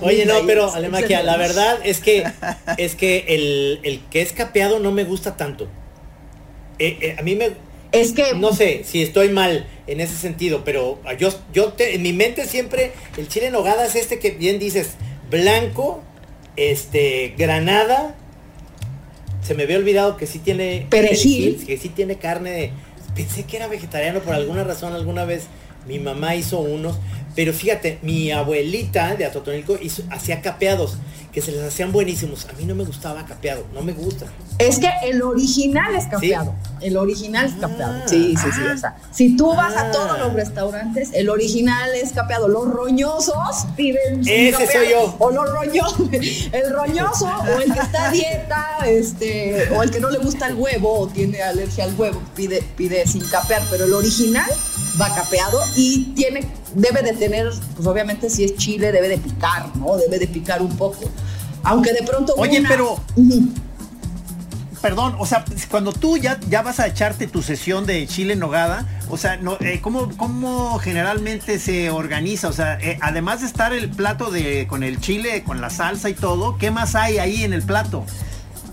oye, 0.00 0.26
no, 0.26 0.34
pero 0.46 0.72
Alemaquia, 0.72 1.22
la 1.22 1.36
verdad 1.36 1.78
es 1.84 2.00
que, 2.00 2.24
es 2.76 2.94
que 2.94 3.24
el, 3.28 3.80
el 3.82 4.00
que 4.10 4.22
es 4.22 4.32
capeado 4.32 4.78
no 4.78 4.92
me 4.92 5.04
gusta 5.04 5.36
tanto. 5.36 5.68
Eh, 6.78 6.98
eh, 7.00 7.16
a 7.18 7.22
mí 7.22 7.36
me, 7.36 7.50
es 7.92 8.12
que... 8.12 8.34
No 8.34 8.52
sé 8.52 8.82
si 8.84 9.02
estoy 9.02 9.28
mal 9.30 9.66
en 9.86 10.00
ese 10.00 10.16
sentido, 10.16 10.62
pero 10.64 11.00
yo, 11.18 11.30
yo 11.52 11.72
en 11.78 12.02
mi 12.02 12.12
mente 12.12 12.46
siempre 12.46 12.92
el 13.16 13.28
chile 13.28 13.46
en 13.46 13.52
nogada 13.52 13.86
es 13.86 13.96
este 13.96 14.18
que 14.18 14.30
bien 14.30 14.58
dices, 14.58 14.90
blanco, 15.30 16.02
este, 16.56 17.34
granada. 17.36 18.14
Se 19.42 19.54
me 19.54 19.64
había 19.64 19.78
olvidado 19.78 20.16
que 20.16 20.26
sí 20.26 20.38
tiene 20.38 20.86
perejil, 20.90 21.64
que 21.66 21.76
sí 21.78 21.88
tiene 21.88 22.16
carne. 22.16 22.72
Pensé 23.14 23.44
que 23.44 23.56
era 23.56 23.66
vegetariano 23.66 24.20
por 24.20 24.34
alguna 24.34 24.64
razón 24.64 24.92
alguna 24.92 25.24
vez. 25.24 25.44
Mi 25.86 25.98
mamá 25.98 26.36
hizo 26.36 26.60
unos, 26.60 26.96
pero 27.34 27.52
fíjate, 27.52 27.98
mi 28.02 28.30
abuelita 28.30 29.14
de 29.16 29.24
Atotonilco 29.24 29.78
hacía 30.10 30.42
capeados 30.42 30.98
que 31.32 31.40
se 31.40 31.52
les 31.52 31.62
hacían 31.62 31.92
buenísimos. 31.92 32.46
A 32.46 32.52
mí 32.54 32.64
no 32.64 32.74
me 32.74 32.84
gustaba 32.84 33.24
capeado, 33.24 33.64
no 33.72 33.82
me 33.82 33.92
gusta. 33.92 34.26
Es 34.58 34.78
que 34.78 34.90
el 35.04 35.22
original 35.22 35.94
es 35.94 36.06
capeado. 36.06 36.54
El 36.80 36.96
original 36.96 37.46
es 37.46 37.54
capeado. 37.54 38.00
Ah. 38.02 38.06
sí, 38.06 38.34
sí, 38.36 38.48
sí. 38.52 38.62
O 38.62 38.76
sea, 38.76 38.96
si 39.12 39.36
tú 39.36 39.54
vas 39.54 39.76
a 39.76 39.90
todos 39.92 40.18
los 40.18 40.32
restaurantes, 40.32 41.10
el 41.12 41.30
original 41.30 41.90
es 41.94 42.12
capeado. 42.12 42.48
Los 42.48 42.68
roñosos 42.68 43.66
piden. 43.76 44.20
Ese 44.26 44.66
soy 44.66 44.90
yo. 44.90 45.14
O 45.18 45.30
los 45.30 45.50
roñosos. 45.50 46.08
El 46.52 46.72
roñoso 46.72 47.26
o 47.26 47.60
el 47.60 47.72
que 47.72 47.78
está 47.78 48.08
a 48.08 48.10
dieta, 48.10 48.78
este, 48.86 49.68
o 49.70 49.82
el 49.82 49.90
que 49.90 50.00
no 50.00 50.10
le 50.10 50.18
gusta 50.18 50.48
el 50.48 50.54
huevo 50.54 51.00
o 51.00 51.06
tiene 51.06 51.42
alergia 51.42 51.84
al 51.84 51.94
huevo, 51.94 52.20
pide, 52.34 52.62
pide 52.76 53.06
sin 53.06 53.22
capear. 53.28 53.62
Pero 53.70 53.84
el 53.84 53.94
original 53.94 54.50
va 55.00 55.14
capeado 55.14 55.60
y 55.76 56.12
tiene, 56.14 56.48
debe 56.74 57.02
de 57.02 57.12
tener, 57.12 57.50
pues 57.76 57.86
obviamente 57.86 58.30
si 58.30 58.44
es 58.44 58.56
chile, 58.56 58.92
debe 58.92 59.08
de 59.08 59.18
picar, 59.18 59.76
¿no? 59.76 59.96
Debe 59.96 60.18
de 60.18 60.26
picar 60.26 60.62
un 60.62 60.76
poco. 60.76 61.10
Aunque 61.62 61.92
de 61.92 62.02
pronto. 62.02 62.34
Oye, 62.36 62.62
pero. 62.66 62.98
Perdón, 64.80 65.14
o 65.18 65.26
sea, 65.26 65.44
cuando 65.70 65.92
tú 65.92 66.16
ya, 66.16 66.40
ya 66.48 66.62
vas 66.62 66.80
a 66.80 66.86
echarte 66.86 67.26
tu 67.26 67.42
sesión 67.42 67.84
de 67.84 68.06
chile 68.06 68.32
en 68.32 68.38
nogada, 68.38 68.88
o 69.10 69.18
sea, 69.18 69.36
no, 69.36 69.58
eh, 69.60 69.80
¿cómo, 69.82 70.78
generalmente 70.78 71.58
se 71.58 71.90
organiza? 71.90 72.48
O 72.48 72.52
sea, 72.54 72.78
eh, 72.80 72.98
además 73.02 73.42
de 73.42 73.46
estar 73.46 73.74
el 73.74 73.90
plato 73.90 74.30
de 74.30 74.66
con 74.66 74.82
el 74.82 74.98
chile, 74.98 75.42
con 75.44 75.60
la 75.60 75.68
salsa 75.68 76.08
y 76.08 76.14
todo, 76.14 76.56
¿qué 76.56 76.70
más 76.70 76.94
hay 76.94 77.18
ahí 77.18 77.44
en 77.44 77.52
el 77.52 77.62
plato? 77.62 78.06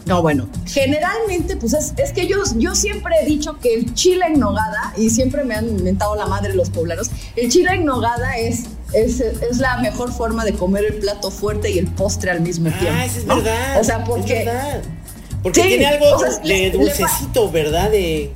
No, 0.08 0.22
bueno, 0.22 0.48
generalmente, 0.66 1.58
pues 1.58 1.74
es, 1.74 2.12
que 2.14 2.28
yo, 2.28 2.38
yo 2.56 2.76
siempre 2.76 3.14
he 3.22 3.26
dicho 3.26 3.60
que 3.60 3.74
el 3.74 3.94
chile 3.94 4.26
en 4.28 4.40
nogada, 4.40 4.94
y 4.96 5.10
siempre 5.10 5.44
me 5.44 5.56
han 5.56 5.68
inventado 5.68 6.16
la 6.16 6.26
madre 6.26 6.54
los 6.56 6.70
poblanos, 6.70 7.10
el 7.36 7.52
chile 7.52 7.72
en 7.74 7.86
nogada 7.86 8.38
es 8.38 8.66
es, 8.94 9.20
es, 9.20 9.58
la 9.58 9.78
mejor 9.78 10.14
forma 10.14 10.46
de 10.46 10.54
comer 10.54 10.86
el 10.86 10.96
plato 10.96 11.30
fuerte 11.30 11.70
y 11.70 11.78
el 11.78 11.88
postre 11.88 12.32
al 12.32 12.40
mismo 12.40 12.70
ah, 12.74 12.80
tiempo. 12.80 12.98
Ah, 12.98 13.06
eso 13.06 13.20
es 13.20 13.26
verdad. 13.26 13.82
O 13.82 13.84
sea, 13.84 14.04
porque. 14.04 14.40
Es 14.40 14.46
verdad. 14.46 14.82
Porque 15.44 15.62
tiene 15.62 15.86
algo 15.86 16.06
de 16.44 16.72
dulcecito, 16.72 17.52
¿verdad? 17.52 17.92
De. 17.92 18.32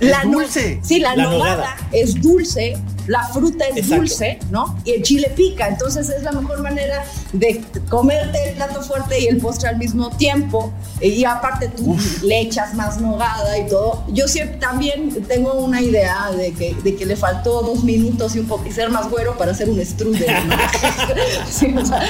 La 0.00 0.22
dulce. 0.24 0.78
sí, 0.82 1.00
la, 1.00 1.16
nogada, 1.16 1.76
es 1.90 2.14
dulce, 2.14 2.76
la 3.08 3.26
fruta 3.28 3.64
es 3.74 3.88
dulce, 3.88 4.38
¿no? 4.50 4.78
Y 4.84 4.92
el 4.92 5.02
chile 5.02 5.32
pica, 5.34 5.66
entonces 5.66 6.08
es 6.08 6.22
la 6.22 6.30
mejor 6.30 6.62
manera 6.62 7.04
de 7.32 7.62
comerte 7.88 8.50
el 8.50 8.54
plato 8.56 8.82
fuerte 8.82 9.20
y 9.20 9.26
el 9.26 9.38
postre 9.38 9.68
al 9.68 9.78
mismo 9.78 10.10
tiempo. 10.16 10.72
Y 11.00 11.24
aparte 11.24 11.68
tú 11.68 11.96
le 12.22 12.40
echas 12.40 12.74
más 12.74 13.00
nogada 13.00 13.58
y 13.58 13.66
todo. 13.66 14.04
Yo 14.08 14.28
siempre 14.28 14.58
también 14.58 15.10
tengo 15.26 15.54
una 15.54 15.80
idea 15.80 16.30
de 16.32 16.52
que, 16.52 16.74
de 16.74 16.96
que 16.96 17.06
le 17.06 17.16
faltó 17.16 17.62
dos 17.62 17.84
minutos 17.84 18.34
y 18.36 18.40
un 18.40 18.46
poco 18.46 18.66
y 18.66 18.72
ser 18.72 18.90
más 18.90 19.08
güero 19.08 19.36
para 19.36 19.52
hacer 19.52 19.68
un 19.68 19.84
strudel. 19.84 20.48
¿no? 20.48 20.56
sí, 21.50 21.74
o 21.76 21.84
sea, 21.84 22.02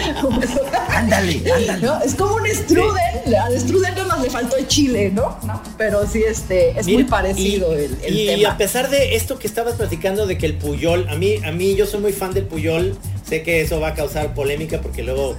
ándale, 0.90 1.42
ándale. 1.52 2.04
Es 2.04 2.14
como 2.14 2.36
un 2.36 2.46
strudel. 2.46 3.34
Al 3.34 3.60
strudel 3.60 3.94
más 4.06 4.20
le 4.20 4.30
faltó 4.30 4.56
el 4.56 4.66
chile, 4.66 5.10
¿no? 5.12 5.36
¿No? 5.44 5.60
Pero 5.76 6.06
sí, 6.06 6.22
este, 6.26 6.78
es 6.78 6.86
muy 6.86 7.04
parecido 7.04 7.74
el, 7.74 7.96
el 8.02 8.18
y 8.18 8.26
tema. 8.26 8.38
Y 8.38 8.44
a 8.44 8.56
pesar 8.56 8.88
de 8.90 9.16
esto 9.16 9.38
que 9.38 9.46
estabas 9.46 9.74
platicando 9.74 10.26
de 10.26 10.38
que 10.38 10.46
el 10.46 10.54
Puyo 10.54 10.88
a 10.94 11.16
mí, 11.16 11.36
a 11.44 11.52
mí 11.52 11.74
yo 11.74 11.86
soy 11.86 12.00
muy 12.00 12.12
fan 12.12 12.32
del 12.32 12.44
Puyol, 12.44 12.96
sé 13.28 13.42
que 13.42 13.60
eso 13.60 13.80
va 13.80 13.88
a 13.88 13.94
causar 13.94 14.34
polémica 14.34 14.80
porque 14.80 15.02
luego 15.02 15.36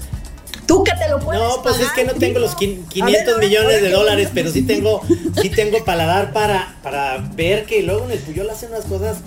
Tú 0.65 0.83
que 0.83 0.91
te 0.91 1.09
lo 1.09 1.19
puedes 1.19 1.41
No, 1.41 1.63
pues 1.63 1.79
es 1.79 1.89
que 1.93 2.03
no 2.03 2.13
tengo 2.13 2.37
los 2.39 2.55
quin- 2.55 2.85
A 2.85 2.89
500 2.89 3.37
ver, 3.39 3.45
millones 3.49 3.81
de 3.81 3.89
dólares, 3.89 4.29
pero 4.33 4.51
sí 4.51 4.61
tengo, 4.61 5.01
sí 5.41 5.49
tengo 5.49 5.83
paladar 5.83 6.31
para, 6.31 6.75
para 6.83 7.17
ver 7.35 7.65
que 7.65 7.81
luego 7.81 8.05
en 8.05 8.11
el 8.11 8.19
Puyol 8.19 8.49
hacen 8.51 8.69
unas 8.69 8.85
cosas 8.85 9.17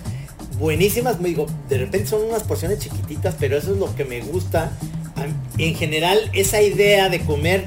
buenísimas. 0.57 1.19
Me 1.19 1.27
digo, 1.29 1.45
de 1.67 1.79
repente 1.79 2.07
son 2.07 2.21
unas 2.23 2.43
porciones 2.43 2.79
chiquititas, 2.79 3.35
pero 3.37 3.57
eso 3.57 3.73
es 3.73 3.77
lo 3.77 3.93
que 3.93 4.05
me 4.05 4.21
gusta. 4.21 4.71
En 5.57 5.75
general, 5.75 6.17
esa 6.33 6.61
idea 6.61 7.09
de 7.09 7.19
comer 7.19 7.65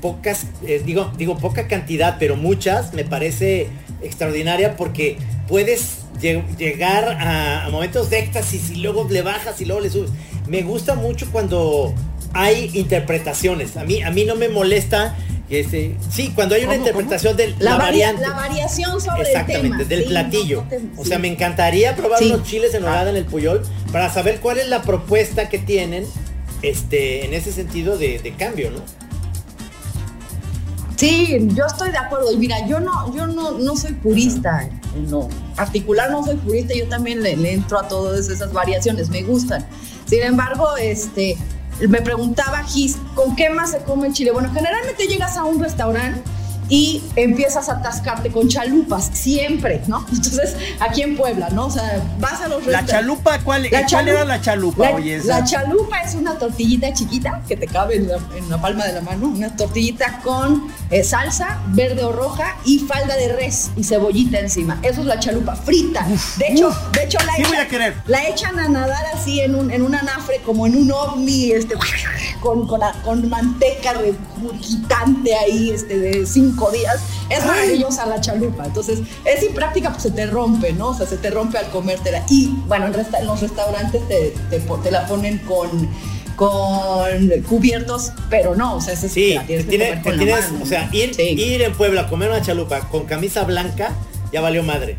pocas, 0.00 0.46
eh, 0.66 0.82
digo, 0.84 1.12
digo 1.18 1.36
poca 1.36 1.68
cantidad, 1.68 2.16
pero 2.18 2.36
muchas, 2.36 2.94
me 2.94 3.04
parece 3.04 3.68
extraordinaria 4.02 4.76
porque 4.76 5.18
puedes 5.46 5.98
llegar 6.20 7.08
a, 7.20 7.66
a 7.66 7.70
momentos 7.70 8.10
de 8.10 8.18
éxtasis 8.20 8.70
y 8.70 8.76
luego 8.76 9.06
le 9.08 9.22
bajas 9.22 9.60
y 9.60 9.64
luego 9.64 9.80
le 9.80 9.90
subes. 9.90 10.10
Me 10.46 10.62
gusta 10.62 10.94
mucho 10.94 11.26
cuando 11.30 11.94
hay 12.32 12.70
interpretaciones. 12.74 13.76
A 13.76 13.84
mí, 13.84 14.02
a 14.02 14.10
mí 14.10 14.24
no 14.24 14.34
me 14.36 14.48
molesta. 14.48 15.16
Este, 15.50 15.96
sí, 16.10 16.30
cuando 16.34 16.54
hay 16.54 16.62
una 16.64 16.72
¿Cómo, 16.74 16.86
interpretación 16.86 17.34
de 17.36 17.48
La, 17.52 17.56
la, 17.58 17.70
varia- 17.78 18.08
variante. 18.12 18.20
la 18.22 18.34
variación 18.34 19.00
sobre 19.00 19.22
Exactamente, 19.22 19.66
el 19.66 19.72
tema. 19.72 19.84
del 19.88 20.02
sí, 20.02 20.08
platillo. 20.08 20.62
no 20.62 20.68
te- 20.68 20.80
O 20.98 21.02
sí. 21.04 21.08
sea, 21.08 21.18
me 21.18 21.28
encantaría 21.28 21.96
probar 21.96 22.18
Sí. 22.18 22.26
unos 22.26 22.46
chiles 22.46 22.74
en 22.74 22.82
nogada 22.82 23.08
en 23.08 23.16
el 23.16 23.24
Puyol 23.24 23.62
para 23.90 24.12
saber 24.12 24.40
cuál 24.40 24.58
es 24.58 24.68
la 24.68 24.82
propuesta 24.82 25.48
que 25.48 25.58
tienen 25.58 26.04
este, 26.60 27.24
en 27.24 27.32
ese 27.32 27.50
sentido 27.52 27.96
de, 27.96 28.18
de 28.18 28.32
cambio, 28.34 28.70
¿no? 28.72 28.80
Sí, 30.96 31.38
yo 31.54 31.64
estoy 31.66 31.90
de 31.92 31.98
acuerdo. 31.98 32.32
Y 32.32 32.36
mira, 32.36 32.66
yo 32.66 32.80
no, 32.80 33.14
yo 33.14 33.26
no, 33.26 33.52
no 33.52 33.76
soy 33.76 33.92
purista. 33.92 34.68
No, 34.96 35.28
particular 35.54 36.10
no 36.10 36.24
soy 36.24 36.36
purista. 36.36 36.74
Yo 36.74 36.88
también 36.88 37.22
le, 37.22 37.36
le 37.36 37.52
entro 37.52 37.78
a 37.78 37.88
todas 37.88 38.28
esas 38.28 38.52
variaciones. 38.52 39.08
Me 39.10 39.22
gustan. 39.22 39.64
Sin 40.06 40.22
embargo, 40.22 40.76
este, 40.76 41.36
me 41.88 42.00
preguntaba 42.00 42.62
Gis, 42.64 42.96
¿con 43.14 43.36
qué 43.36 43.50
más 43.50 43.70
se 43.72 43.78
come 43.78 44.08
el 44.08 44.12
chile? 44.14 44.32
Bueno, 44.32 44.50
generalmente 44.52 45.06
llegas 45.06 45.36
a 45.36 45.44
un 45.44 45.60
restaurante 45.60 46.22
y 46.68 47.02
empiezas 47.16 47.68
a 47.68 47.74
atascarte 47.74 48.30
con 48.30 48.48
chalupas, 48.48 49.10
siempre, 49.12 49.82
¿no? 49.86 50.04
Entonces, 50.12 50.56
aquí 50.80 51.02
en 51.02 51.16
Puebla, 51.16 51.48
¿no? 51.50 51.66
O 51.66 51.70
sea, 51.70 52.02
vas 52.20 52.40
a 52.42 52.48
los 52.48 52.66
La 52.66 52.84
chalupa, 52.84 53.38
¿cuál, 53.40 53.62
La 53.64 53.70
cuál 53.70 53.86
chalupa- 53.86 54.10
era 54.10 54.24
la 54.24 54.40
chalupa? 54.40 54.90
La, 54.90 54.96
Oye, 54.96 55.16
esa? 55.16 55.40
la 55.40 55.44
chalupa 55.44 56.00
es 56.00 56.14
una 56.14 56.38
tortillita 56.38 56.92
chiquita 56.92 57.42
que 57.48 57.56
te 57.56 57.66
cabe 57.66 57.96
en 57.96 58.08
la, 58.08 58.18
en 58.36 58.48
la 58.50 58.60
palma 58.60 58.84
de 58.84 58.92
la 58.92 59.00
mano, 59.00 59.28
una 59.28 59.54
tortillita 59.56 60.20
con 60.22 60.70
eh, 60.90 61.02
salsa 61.04 61.58
verde 61.68 62.04
o 62.04 62.12
roja 62.12 62.56
y 62.64 62.80
falda 62.80 63.16
de 63.16 63.32
res 63.34 63.70
y 63.76 63.84
cebollita 63.84 64.38
encima. 64.40 64.78
Eso 64.82 65.00
es 65.00 65.06
la 65.06 65.18
chalupa 65.18 65.56
frita. 65.56 66.06
De 66.36 66.48
hecho, 66.52 66.70
de 66.92 67.04
hecho 67.04 67.18
la, 67.24 67.34
sí 67.36 67.42
voy 67.42 67.52
echan- 67.52 67.60
a 67.62 67.68
querer. 67.68 67.94
la 68.06 68.28
echan 68.28 68.58
a 68.58 68.68
nadar 68.68 69.04
así 69.14 69.40
en 69.40 69.54
un, 69.54 69.70
en 69.70 69.82
un 69.82 69.94
anafre, 69.94 70.40
como 70.44 70.66
en 70.66 70.76
un 70.76 70.90
ovni, 70.92 71.52
este, 71.52 71.74
con, 72.40 72.66
con, 72.66 72.80
con 73.04 73.28
manteca 73.28 73.94
regurgitante 73.94 75.34
ahí 75.34 75.70
este, 75.70 75.98
de 75.98 76.26
cinco 76.26 76.57
días. 76.70 76.96
Es 77.30 77.44
maravillosa 77.46 78.06
la 78.06 78.20
chalupa. 78.20 78.64
Entonces, 78.66 78.98
es 79.24 79.42
impráctica, 79.44 79.90
pues 79.90 80.02
se 80.02 80.10
te 80.10 80.26
rompe, 80.26 80.72
¿no? 80.72 80.88
O 80.88 80.94
sea, 80.94 81.06
se 81.06 81.16
te 81.16 81.30
rompe 81.30 81.58
al 81.58 81.70
comértela. 81.70 82.24
Y 82.28 82.48
bueno, 82.66 82.86
en, 82.86 82.94
resta- 82.94 83.20
en 83.20 83.26
los 83.26 83.40
restaurantes 83.40 84.06
te, 84.08 84.34
te, 84.50 84.58
po- 84.60 84.78
te 84.78 84.90
la 84.90 85.06
ponen 85.06 85.38
con, 85.38 85.68
con 86.36 87.28
cubiertos, 87.48 88.12
pero 88.30 88.54
no, 88.54 88.76
o 88.76 88.80
sea, 88.80 88.94
ese 88.94 89.08
Sí, 89.08 89.34
la 89.34 89.44
tienes 89.44 89.64
que 89.66 89.70
tiene- 89.70 89.84
comer 89.88 89.98
que 90.02 90.08
con 90.08 90.16
la 90.18 90.24
tienes, 90.24 90.52
mano, 90.52 90.64
o 90.64 90.66
sea, 90.66 90.86
¿no? 90.86 90.94
ir, 90.96 91.14
Sí. 91.14 91.22
ir 91.22 91.62
en 91.62 91.72
Puebla 91.74 92.02
a 92.02 92.08
comer 92.08 92.30
una 92.30 92.42
chalupa 92.42 92.80
con 92.88 93.04
camisa 93.06 93.44
blanca 93.44 93.92
ya 94.32 94.40
valió 94.40 94.62
madre. 94.62 94.96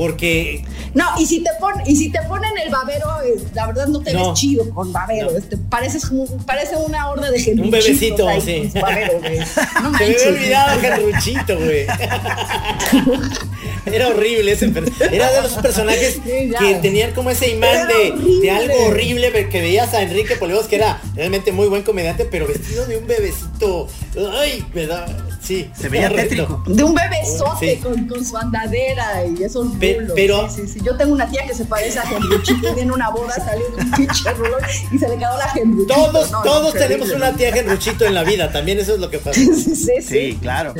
Porque 0.00 0.64
No, 0.94 1.04
y 1.18 1.26
si 1.26 1.40
te 1.44 1.50
ponen, 1.60 1.86
y 1.86 1.94
si 1.94 2.10
te 2.10 2.22
ponen 2.22 2.56
el 2.56 2.70
babero, 2.70 3.06
eh, 3.22 3.34
la 3.52 3.66
verdad 3.66 3.86
no 3.88 4.00
te 4.00 4.14
No. 4.14 4.30
ves 4.30 4.40
chido 4.40 4.70
con 4.70 4.94
babero. 4.94 5.30
No. 5.30 5.36
Este, 5.36 5.58
pareces 5.58 6.10
parece 6.46 6.74
una 6.76 7.10
horda 7.10 7.30
de 7.30 7.38
gente. 7.38 7.68
bebecito, 7.68 8.26
sí. 8.40 8.72
No 9.82 9.98
se 9.98 10.06
me 10.06 10.14
había 10.16 10.28
olvidado 10.28 10.80
Gerruchito, 10.80 11.58
güey. 11.58 11.86
Era 13.84 14.08
horrible 14.08 14.52
ese 14.52 14.72
Era 15.12 15.32
de 15.32 15.42
los 15.42 15.52
personajes 15.52 16.14
Sí, 16.14 16.50
que 16.58 16.74
tenían 16.80 17.12
como 17.12 17.28
ese 17.28 17.50
imán 17.50 17.86
de, 17.88 18.14
de 18.40 18.50
algo 18.50 18.86
horrible 18.86 19.30
que 19.50 19.60
veías 19.60 19.92
a 19.92 20.00
Enrique 20.02 20.36
Polevos, 20.36 20.66
que 20.66 20.76
era 20.76 20.98
realmente 21.14 21.52
muy 21.52 21.68
buen 21.68 21.82
comediante, 21.82 22.24
pero 22.24 22.46
vestido 22.46 22.86
de 22.86 22.96
un 22.96 23.06
bebecito. 23.06 23.86
Ay, 24.38 24.64
me 24.74 24.86
da. 24.86 25.06
Sí. 25.40 25.70
Se 25.74 25.88
veía 25.88 26.06
horrible. 26.06 26.22
tétrico. 26.24 26.62
De 26.66 26.82
un 26.84 26.94
bebesote 26.94 27.76
Sí. 27.76 27.80
con, 27.82 28.06
con 28.08 28.24
su 28.24 28.36
andadera 28.36 29.24
y 29.26 29.42
esos 29.42 29.68
Pe- 29.78 29.94
rulos. 30.00 30.12
pero- 30.14 30.48
Sí, 30.50 30.62
sí, 30.66 30.68
sí. 30.74 30.80
Yo 30.84 30.96
tengo 30.96 31.12
una 31.12 31.28
tía 31.28 31.46
que 31.46 31.54
se 31.54 31.64
parece 31.64 31.98
a 31.98 32.02
Henruchito 32.04 32.76
y 32.76 32.80
en 32.80 32.90
una 32.90 33.10
boda 33.10 33.34
salió 33.34 33.64
un 33.76 33.90
pinche 33.96 34.32
rulón 34.34 34.60
y 34.92 34.98
se 34.98 35.08
le 35.08 35.16
quedó 35.16 35.36
la 35.38 35.50
Henruchito. 35.54 35.94
Todos, 35.94 36.30
No, 36.30 36.42
todos 36.42 36.74
tenemos 36.74 37.10
una 37.10 37.32
tía 37.32 37.52
Genruchito 37.52 38.04
en 38.04 38.14
la 38.14 38.24
vida, 38.24 38.50
también 38.52 38.78
eso 38.80 38.94
es 38.94 39.00
lo 39.00 39.10
que 39.10 39.18
pasa. 39.18 39.38
Sí, 39.40 39.54
sí, 39.54 39.74
sí. 39.76 40.02
Sí, 40.02 40.38
claro. 40.42 40.74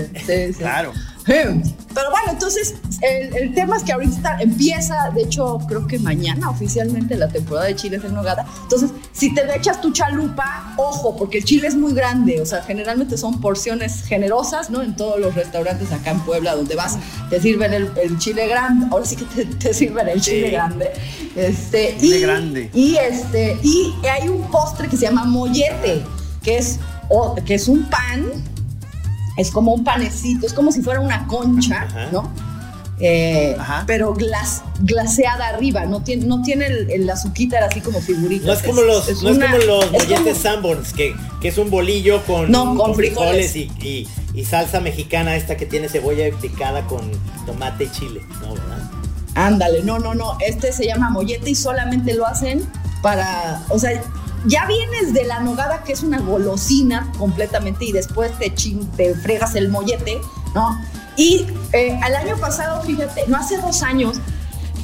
Sí. 1.30 1.74
Pero 1.94 2.10
bueno, 2.10 2.32
entonces 2.32 2.74
el, 3.00 3.34
el 3.36 3.54
tema 3.54 3.76
es 3.76 3.82
que 3.82 3.92
ahorita 3.92 4.38
empieza, 4.40 5.10
de 5.14 5.22
hecho, 5.22 5.58
creo 5.68 5.86
que 5.86 5.98
mañana 5.98 6.48
oficialmente 6.50 7.16
la 7.16 7.28
temporada 7.28 7.66
de 7.66 7.74
chiles 7.74 8.04
en 8.04 8.14
nogada. 8.14 8.46
Entonces, 8.62 8.90
si 9.12 9.34
te 9.34 9.42
echas 9.56 9.80
tu 9.80 9.92
chalupa, 9.92 10.72
ojo, 10.76 11.16
porque 11.16 11.38
el 11.38 11.44
chile 11.44 11.66
es 11.66 11.74
muy 11.74 11.92
grande. 11.92 12.40
O 12.40 12.46
sea, 12.46 12.62
generalmente 12.62 13.18
son 13.18 13.40
porciones 13.40 14.04
generosas, 14.04 14.70
¿no? 14.70 14.82
En 14.82 14.94
todos 14.94 15.18
los 15.18 15.34
restaurantes 15.34 15.90
acá 15.92 16.12
en 16.12 16.20
Puebla 16.20 16.54
donde 16.54 16.76
vas, 16.76 16.96
te 17.28 17.40
sirven 17.40 17.74
el, 17.74 17.90
el 18.02 18.18
chile 18.18 18.46
grande. 18.46 18.86
Ahora 18.90 19.04
sí 19.04 19.16
que 19.16 19.24
te, 19.24 19.44
te 19.46 19.74
sirven 19.74 20.08
el 20.08 20.20
chile 20.20 20.46
Sí. 20.46 20.52
grande. 20.52 20.90
Este, 21.36 21.96
Chile 21.98 22.18
y, 22.18 22.20
grande. 22.20 22.70
Y 22.72 22.96
este, 22.96 23.58
y 23.62 23.92
hay 24.06 24.28
un 24.28 24.42
postre 24.50 24.88
que 24.88 24.96
se 24.96 25.06
llama 25.06 25.24
mollete, 25.24 26.02
que 26.42 26.58
es, 26.58 26.78
que 27.44 27.54
es 27.54 27.66
un 27.68 27.88
pan 27.90 28.26
es 29.40 29.50
como 29.50 29.72
un 29.74 29.84
panecito, 29.84 30.46
es 30.46 30.52
como 30.52 30.70
si 30.72 30.82
fuera 30.82 31.00
una 31.00 31.26
concha, 31.26 31.82
Ajá. 31.82 32.08
¿no? 32.12 32.30
Eh, 33.02 33.56
Ajá. 33.58 33.84
pero 33.86 34.12
glas, 34.12 34.62
glaseada 34.80 35.48
arriba, 35.48 35.86
no 35.86 36.02
tiene, 36.02 36.26
no 36.26 36.42
tiene 36.42 36.66
el, 36.66 36.90
el 36.90 37.08
azuquitar 37.08 37.62
así 37.62 37.80
como 37.80 37.98
figurita. 38.02 38.46
No 38.46 38.52
es 38.52 38.62
como 38.62 38.82
los, 38.82 39.08
es 39.08 39.22
no 39.22 39.30
es 39.30 39.38
como 39.38 39.56
los 39.56 39.84
es 39.86 39.92
molletes 39.92 40.36
Sanborns, 40.38 40.92
que, 40.92 41.14
que 41.40 41.48
es 41.48 41.56
un 41.56 41.70
bolillo 41.70 42.22
con, 42.24 42.50
No, 42.50 42.76
con 42.76 42.94
frijoles. 42.94 43.56
y, 43.56 43.70
y- 43.80 44.06
y 44.32 44.44
salsa 44.44 44.80
mexicana 44.80 45.34
esta 45.34 45.56
que 45.56 45.66
tiene 45.66 45.88
cebolla 45.88 46.24
picada 46.40 46.86
con 46.86 47.10
tomate 47.46 47.84
y 47.84 47.90
chile, 47.90 48.20
¿no? 48.42 48.54
¿verdad? 48.54 48.90
Ándale, 49.34 49.82
no, 49.82 49.98
no, 49.98 50.14
no. 50.14 50.36
Este 50.40 50.70
se 50.72 50.84
llama 50.86 51.08
mollete 51.10 51.50
y 51.50 51.54
solamente 51.56 52.14
lo 52.14 52.26
hacen 52.26 52.62
para. 53.02 53.62
O 53.70 53.78
sea, 53.78 54.00
ya 54.46 54.66
vienes 54.66 55.12
de 55.12 55.24
la 55.24 55.40
nogada, 55.40 55.82
que 55.84 55.92
es 55.92 56.02
una 56.02 56.18
golosina 56.20 57.10
completamente, 57.18 57.84
y 57.86 57.92
después 57.92 58.30
te, 58.38 58.54
chin- 58.54 58.88
te 58.96 59.14
fregas 59.14 59.54
el 59.54 59.68
mollete, 59.68 60.20
¿no? 60.54 60.78
Y 61.16 61.46
eh, 61.72 61.98
al 62.02 62.16
año 62.16 62.36
pasado, 62.38 62.82
fíjate, 62.82 63.24
no 63.28 63.36
hace 63.36 63.58
dos 63.58 63.82
años, 63.82 64.16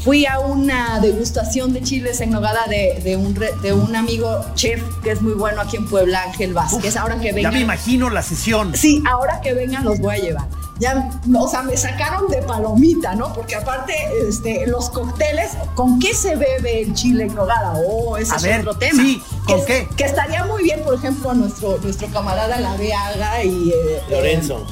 fui 0.04 0.26
a 0.26 0.38
una 0.38 1.00
degustación 1.00 1.72
de 1.72 1.82
chiles 1.82 2.20
en 2.20 2.30
nogada 2.30 2.66
de, 2.68 3.00
de 3.02 3.16
un, 3.16 3.34
re- 3.34 3.54
de 3.62 3.72
un 3.72 3.96
amigo 3.96 4.44
chef 4.54 4.82
que 5.02 5.10
es 5.12 5.22
muy 5.22 5.32
bueno 5.32 5.60
aquí 5.62 5.76
en 5.76 5.88
Puebla, 5.88 6.22
Ángel 6.24 6.52
Vázquez. 6.54 6.94
Uf, 6.94 7.00
ahora 7.00 7.18
que 7.18 7.28
Ya 7.28 7.34
vengan. 7.34 7.54
me 7.54 7.60
imagino 7.60 8.10
la 8.10 8.22
sesión. 8.22 8.72
Sí, 8.76 9.02
ahora 9.10 9.40
que 9.40 9.54
vengan 9.54 9.84
los 9.84 9.98
voy 9.98 10.14
a 10.16 10.18
llevar. 10.18 10.46
Ya, 10.78 11.10
o 11.34 11.48
sea, 11.48 11.62
me 11.62 11.76
sacaron 11.76 12.28
de 12.30 12.42
palomita, 12.42 13.14
¿no? 13.14 13.32
Porque 13.32 13.54
aparte, 13.54 13.94
este, 14.28 14.66
los 14.66 14.90
cócteles, 14.90 15.52
¿con 15.74 15.98
qué 15.98 16.12
se 16.12 16.36
bebe 16.36 16.82
el 16.82 16.92
chile 16.92 17.24
en 17.24 17.34
nogada? 17.34 17.74
Oh, 17.86 18.16
ese 18.18 18.34
A 18.34 18.36
es 18.36 18.42
ver, 18.42 18.60
otro 18.60 18.76
tema. 18.78 19.02
sí, 19.02 19.22
¿con 19.46 19.60
que, 19.64 19.86
qué? 19.88 19.88
Que 19.96 20.04
estaría 20.04 20.44
muy 20.44 20.62
bien, 20.64 20.82
por 20.84 20.94
ejemplo, 20.94 21.32
nuestro, 21.32 21.78
nuestro 21.78 22.08
camarada 22.08 22.60
La 22.60 22.76
Veaga 22.76 23.42
y 23.42 23.70
eh, 23.70 24.02
Lorenzo. 24.10 24.66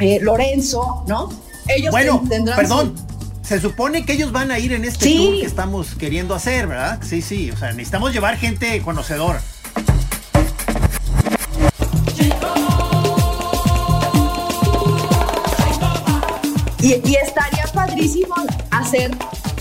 eh, 0.00 0.16
eh, 0.16 0.18
Lorenzo, 0.20 1.02
¿no? 1.06 1.30
Ellos 1.66 1.90
Bueno, 1.92 2.18
ten- 2.20 2.28
tendrán 2.28 2.56
perdón. 2.58 2.94
su- 2.96 3.08
Se 3.48 3.58
supone 3.62 4.04
que 4.04 4.12
ellos 4.12 4.30
van 4.30 4.50
a 4.50 4.58
ir 4.58 4.74
en 4.74 4.84
este 4.84 5.06
Sí. 5.06 5.16
tour 5.16 5.40
que 5.40 5.46
estamos 5.46 5.94
queriendo 5.94 6.34
hacer, 6.34 6.66
¿verdad? 6.66 6.98
Sí, 7.02 7.22
sí. 7.22 7.50
O 7.50 7.56
sea, 7.56 7.70
necesitamos 7.72 8.12
llevar 8.12 8.36
gente 8.36 8.82
conocedora. 8.82 9.40
Y, 16.80 16.92
estaría 16.92 17.64
padrísimo 17.74 18.34
hacer, 18.70 19.10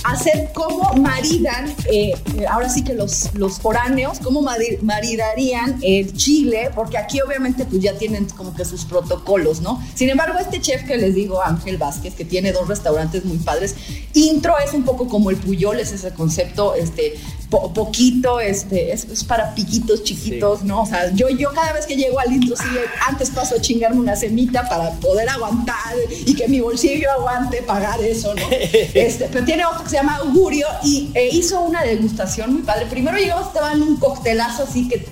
hacer 0.03 0.49
cómo 0.53 0.93
maridan, 0.93 1.67
eh, 1.91 2.13
eh, 2.37 2.45
ahora 2.47 2.69
sí 2.69 2.83
que 2.83 2.93
los, 2.93 3.33
los 3.33 3.59
foráneos, 3.59 4.19
cómo 4.19 4.41
mari- 4.43 4.77
maridarían 4.83 5.79
el 5.81 6.13
chile, 6.15 6.69
porque 6.75 6.97
aquí 6.97 7.19
obviamente 7.21 7.65
pues 7.65 7.81
ya 7.81 7.97
tienen 7.97 8.25
como 8.25 8.53
que 8.53 8.63
sus 8.65 8.85
protocolos, 8.85 9.61
¿no? 9.61 9.83
Sin 9.95 10.09
embargo, 10.09 10.37
este 10.39 10.61
chef 10.61 10.83
que 10.83 10.97
les 10.97 11.15
digo, 11.15 11.41
Ángel 11.41 11.77
Vázquez, 11.77 12.13
que 12.13 12.23
tiene 12.25 12.51
dos 12.51 12.67
restaurantes 12.67 13.25
muy 13.25 13.37
padres, 13.39 13.75
intro 14.13 14.53
es 14.63 14.73
un 14.73 14.83
poco 14.83 15.07
como 15.07 15.31
el 15.31 15.37
Puyol, 15.37 15.79
es 15.79 15.91
ese 15.91 16.11
concepto, 16.13 16.75
este, 16.75 17.15
po- 17.49 17.71
poquito, 17.73 18.39
este, 18.39 18.91
es, 18.91 19.05
es 19.05 19.23
para 19.23 19.55
piquitos 19.55 20.03
chiquitos, 20.03 20.63
¿no? 20.63 20.81
O 20.81 20.85
sea, 20.85 21.11
yo, 21.13 21.29
yo 21.29 21.51
cada 21.53 21.73
vez 21.73 21.85
que 21.85 21.95
llego 21.95 22.19
al 22.19 22.31
intro, 22.33 22.55
sí, 22.55 22.63
antes 23.07 23.29
paso 23.29 23.55
a 23.55 23.61
chingarme 23.61 23.99
una 23.99 24.15
semita 24.15 24.67
para 24.67 24.91
poder 24.91 25.29
aguantar 25.29 25.95
y 26.25 26.33
que 26.33 26.47
mi 26.47 26.59
bolsillo 26.59 27.11
aguante 27.11 27.61
pagar 27.61 28.01
eso, 28.01 28.33
¿no? 28.35 28.41
Este, 28.93 29.29
pero 29.31 29.45
tiene 29.45 29.65
otro 29.65 29.83
que 29.83 29.89
se 29.89 29.95
llama 29.97 30.17
Augurio 30.17 30.67
y 30.83 31.11
eh, 31.13 31.29
hizo 31.31 31.61
una 31.61 31.83
degustación 31.83 32.53
muy 32.53 32.61
padre. 32.63 32.85
Primero 32.87 33.17
llegamos, 33.17 33.47
estaba 33.47 33.71
en 33.73 33.81
un 33.81 33.97
coctelazo 33.97 34.63
así 34.63 34.87
que 34.87 35.05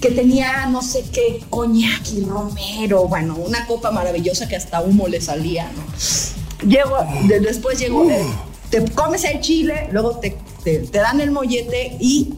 que 0.00 0.10
tenía 0.12 0.66
no 0.66 0.80
sé 0.80 1.02
qué, 1.12 1.42
coñac 1.50 2.08
y 2.12 2.20
romero, 2.22 3.08
bueno, 3.08 3.34
una 3.34 3.66
copa 3.66 3.90
maravillosa 3.90 4.46
que 4.46 4.54
hasta 4.54 4.80
humo 4.80 5.08
le 5.08 5.20
salía, 5.20 5.68
¿no? 5.74 5.82
Llego, 6.68 6.96
de- 7.26 7.40
después 7.40 7.80
llegó, 7.80 8.08
eh, 8.08 8.22
te 8.70 8.84
comes 8.92 9.24
el 9.24 9.40
chile, 9.40 9.88
luego 9.90 10.18
te, 10.20 10.36
te- 10.68 10.86
te 10.86 10.98
dan 10.98 11.20
el 11.20 11.30
mollete 11.30 11.96
y 12.00 12.34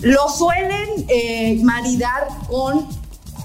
lo 0.00 0.28
suelen 0.28 0.88
eh, 1.08 1.58
maridar 1.62 2.28
con 2.48 2.86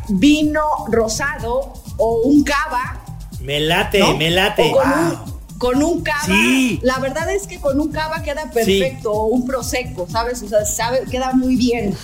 vino 0.10 0.62
rosado 0.92 1.74
o 1.98 2.22
un 2.26 2.44
cava. 2.44 3.04
Me 3.42 3.60
late, 3.60 4.00
¿no? 4.00 4.18
me 4.18 4.30
late. 4.32 4.72
O 4.74 4.78
con, 4.78 4.92
un, 4.92 5.58
con 5.58 5.84
un 5.84 6.02
cava. 6.02 6.26
Sí. 6.26 6.80
La 6.82 7.00
verdad 7.00 7.30
es 7.32 7.48
que 7.48 7.60
con 7.60 7.80
un 7.80 7.92
cava 7.92 8.22
queda 8.24 8.50
perfecto, 8.52 9.12
o 9.12 9.26
un 9.28 9.46
prosecco, 9.46 10.08
¿sabes? 10.10 10.42
O 10.44 10.50
sea, 10.50 10.66
sabe, 10.66 11.04
queda 11.10 11.32
muy 11.34 11.56
bien. 11.56 11.96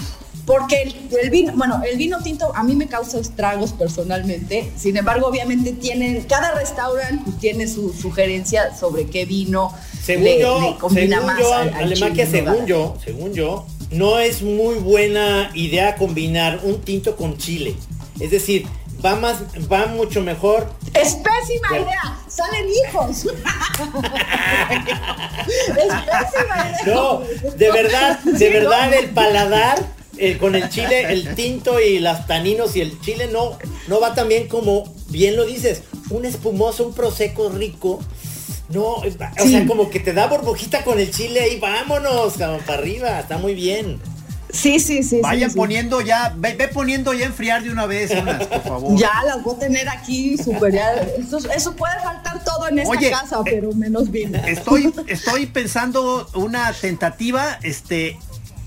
Porque 0.45 0.83
el, 0.83 0.95
el 1.21 1.29
vino, 1.31 1.53
bueno, 1.55 1.81
el 1.89 1.97
vino 1.97 2.21
tinto 2.21 2.51
a 2.55 2.63
mí 2.63 2.75
me 2.75 2.87
causa 2.87 3.19
estragos 3.19 3.73
personalmente. 3.73 4.71
Sin 4.75 4.95
embargo, 4.95 5.27
obviamente 5.27 5.71
tienen, 5.71 6.21
cada 6.23 6.51
restaurante 6.53 7.23
pues, 7.25 7.39
tiene 7.39 7.67
su 7.67 7.91
sugerencia 7.93 8.75
sobre 8.75 9.07
qué 9.07 9.25
vino 9.25 9.73
Según 10.03 10.25
le, 10.25 10.39
yo, 10.39 10.61
le 10.61 10.77
combina 10.77 11.17
según 11.17 11.33
más 11.33 11.39
yo, 11.39 11.53
al, 11.53 11.69
al 11.69 11.83
Alemaquia, 11.83 12.25
chile 12.25 12.43
según 12.43 12.65
yo, 12.67 12.95
según 13.03 13.33
yo, 13.33 13.65
no 13.91 14.19
es 14.19 14.43
muy 14.43 14.75
buena 14.75 15.49
idea 15.55 15.95
combinar 15.95 16.59
un 16.63 16.81
tinto 16.81 17.15
con 17.15 17.37
chile. 17.37 17.75
Es 18.19 18.29
decir, 18.31 18.67
va 19.03 19.15
más, 19.15 19.37
va 19.71 19.87
mucho 19.87 20.21
mejor. 20.21 20.69
Es 20.93 21.15
pésima 21.15 21.77
idea. 21.77 22.19
Salen 22.27 22.67
hijos. 22.69 23.25
es 23.25 23.33
pésima 25.75 26.69
idea. 26.69 26.85
No, 26.85 27.21
de 27.55 27.71
verdad, 27.71 28.19
de 28.19 28.49
verdad 28.49 28.93
el 28.93 29.09
paladar 29.09 29.94
eh, 30.17 30.37
con 30.37 30.55
el 30.55 30.69
chile, 30.69 31.11
el 31.11 31.35
tinto 31.35 31.79
y 31.79 31.99
las 31.99 32.27
taninos 32.27 32.75
y 32.75 32.81
el 32.81 32.99
chile 33.01 33.29
no, 33.31 33.57
no 33.87 33.99
va 33.99 34.13
tan 34.13 34.27
bien 34.27 34.47
como 34.47 34.83
bien 35.09 35.35
lo 35.35 35.45
dices. 35.45 35.83
Un 36.09 36.25
espumoso, 36.25 36.85
un 36.87 36.93
prosecco 36.93 37.49
rico. 37.49 37.99
No, 38.69 39.03
es- 39.03 39.15
o 39.15 39.43
Sí. 39.43 39.51
sea, 39.51 39.65
como 39.67 39.89
que 39.89 39.99
te 39.99 40.13
da 40.13 40.27
burbujita 40.27 40.83
con 40.83 40.99
el 40.99 41.11
chile 41.11 41.49
y 41.53 41.59
vámonos, 41.59 42.33
cabrón, 42.33 42.61
para 42.65 42.79
arriba, 42.79 43.19
está 43.19 43.37
muy 43.37 43.53
bien. 43.53 43.99
Sí, 44.51 44.79
sí, 44.79 45.03
sí. 45.03 45.19
Vayan 45.21 45.49
sí, 45.49 45.53
sí. 45.53 45.57
poniendo 45.59 45.99
ya, 46.01 46.33
ve, 46.37 46.53
ve 46.53 46.69
poniendo 46.69 47.13
ya 47.13 47.25
enfriar 47.25 47.61
de 47.61 47.69
una 47.71 47.85
vez 47.87 48.11
unas, 48.11 48.47
por 48.47 48.61
favor. 48.63 48.97
Ya 48.97 49.11
las 49.25 49.43
voy 49.43 49.55
a 49.55 49.59
tener 49.59 49.89
aquí 49.89 50.37
super 50.37 50.73
ya. 50.73 50.93
Eso, 51.19 51.39
eso 51.51 51.75
puede 51.75 51.93
faltar 52.01 52.41
todo 52.43 52.67
en 52.69 52.79
esta 52.79 52.89
Oye, 52.91 53.11
casa, 53.11 53.37
eh, 53.45 53.49
pero 53.51 53.73
menos 53.73 54.09
vino. 54.09 54.37
Estoy, 54.47 54.93
estoy 55.07 55.45
pensando 55.47 56.27
una 56.35 56.71
tentativa, 56.71 57.59
este, 57.63 58.17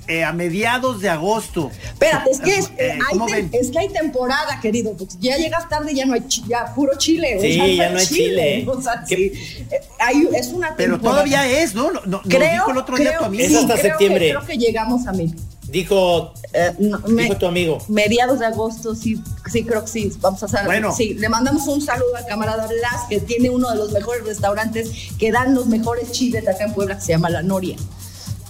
eh, 0.09 0.25
a 0.25 0.33
mediados 0.33 1.00
de 1.00 1.09
agosto. 1.11 1.71
Espérate, 1.85 2.31
es 2.31 2.41
que, 2.41 2.57
es, 2.59 2.67
Eh, 2.79 2.93
hay 2.93 2.99
¿cómo 3.11 3.27
tem- 3.29 3.35
ven? 3.35 3.50
es 3.53 3.71
que 3.71 3.79
hay 3.79 3.88
temporada, 3.91 4.59
querido. 4.61 4.95
porque 4.97 5.15
ya 5.21 5.37
llegas 5.37 5.69
tarde 5.69 5.93
y 5.93 5.97
ya 5.97 6.07
no 6.07 6.15
hay 6.15 6.23
chi- 6.27 6.45
ya 6.49 6.75
puro 6.75 6.97
chile. 6.99 7.37
o 7.38 7.41
Sí, 7.43 7.53
sea, 7.55 7.67
ya 7.69 7.91
no 7.91 7.99
hay 7.99 8.07
chile. 8.07 8.67
O 8.69 8.81
sea, 8.83 9.05
¿Qué- 9.07 9.17
sí. 9.17 9.67
Eh, 9.71 9.81
hay- 10.00 10.29
es 10.35 10.49
una 10.49 10.75
Pero 10.77 10.95
temporada. 10.95 11.25
todavía 11.25 11.62
es, 11.62 11.75
¿no? 11.75 11.91
No, 11.93 12.00
no, 12.07 12.23
creo, 12.23 12.50
dijo 12.53 12.71
el 12.71 12.79
otro 12.79 12.97
día 12.97 13.19
tu 13.19 13.25
amigo. 13.25 13.45
Es 13.45 13.55
hasta 13.55 13.75
creo 13.75 13.77
que- 13.77 13.88
septiembre. 13.88 14.29
creo 14.31 14.47
que 14.47 14.57
llegamos 14.57 15.07
a 15.07 15.12
mil. 15.12 15.35
Dijo, 15.71 16.33
Eh, 16.55 16.73
no, 16.79 16.99
me- 17.00 17.25
dijo 17.25 17.37
tu 17.37 17.45
amigo. 17.47 17.77
mediados 17.88 18.38
de 18.38 18.47
agosto, 18.47 18.95
sí, 18.95 19.21
sí, 19.53 19.65
creo 19.65 19.83
que 19.83 19.88
sí, 19.91 20.11
vamos 20.23 20.43
a 20.43 20.47
hacer. 20.47 20.65
Bueno. 20.65 20.95
Sí, 20.97 21.12
le 21.12 21.29
mandamos 21.29 21.69
un 21.69 21.83
saludo 21.83 22.17
al 22.17 22.25
camarada 22.25 22.67
Blas, 22.67 23.03
que 23.11 23.21
tiene 23.21 23.50
uno 23.50 23.69
de 23.71 23.77
los 23.77 23.93
mejores 23.93 24.25
restaurantes 24.25 24.91
que 25.19 25.31
dan 25.31 25.55
los 25.55 25.67
mejores 25.67 26.11
chiles 26.12 26.49
acá 26.49 26.65
en 26.65 26.73
Puebla, 26.73 26.95
que 26.97 27.03
se 27.03 27.09
llama 27.12 27.29
La 27.29 27.43
Noria. 27.43 27.77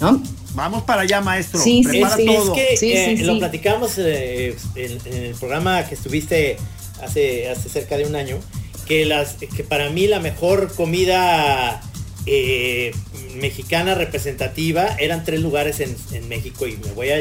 ¿No? 0.00 0.22
Vamos 0.54 0.82
para 0.84 1.02
allá, 1.02 1.20
maestro. 1.20 1.60
Sí, 1.60 1.82
sí, 1.84 1.88
Prepara 1.88 2.14
es, 2.16 2.20
sí. 2.20 2.26
todo. 2.26 2.54
es 2.56 2.70
que 2.70 2.76
Sí, 2.76 2.92
eh, 2.92 3.14
sí, 3.16 3.24
lo 3.24 3.34
sí. 3.34 3.38
platicamos 3.38 3.92
eh, 3.98 4.56
en, 4.74 4.98
en 5.04 5.22
el 5.26 5.34
programa 5.34 5.84
que 5.86 5.94
estuviste 5.94 6.56
hace, 7.02 7.48
hace 7.50 7.68
cerca 7.68 7.96
de 7.96 8.04
un 8.06 8.16
año, 8.16 8.38
que, 8.86 9.04
las, 9.04 9.34
que 9.34 9.62
para 9.64 9.90
mí 9.90 10.06
la 10.06 10.18
mejor 10.20 10.74
comida 10.74 11.80
eh, 12.26 12.92
mexicana 13.36 13.94
representativa 13.94 14.96
eran 14.98 15.24
tres 15.24 15.40
lugares 15.40 15.80
en, 15.80 15.94
en 16.12 16.28
México 16.28 16.66
y 16.66 16.76
me 16.76 16.92
voy 16.92 17.10
a... 17.10 17.18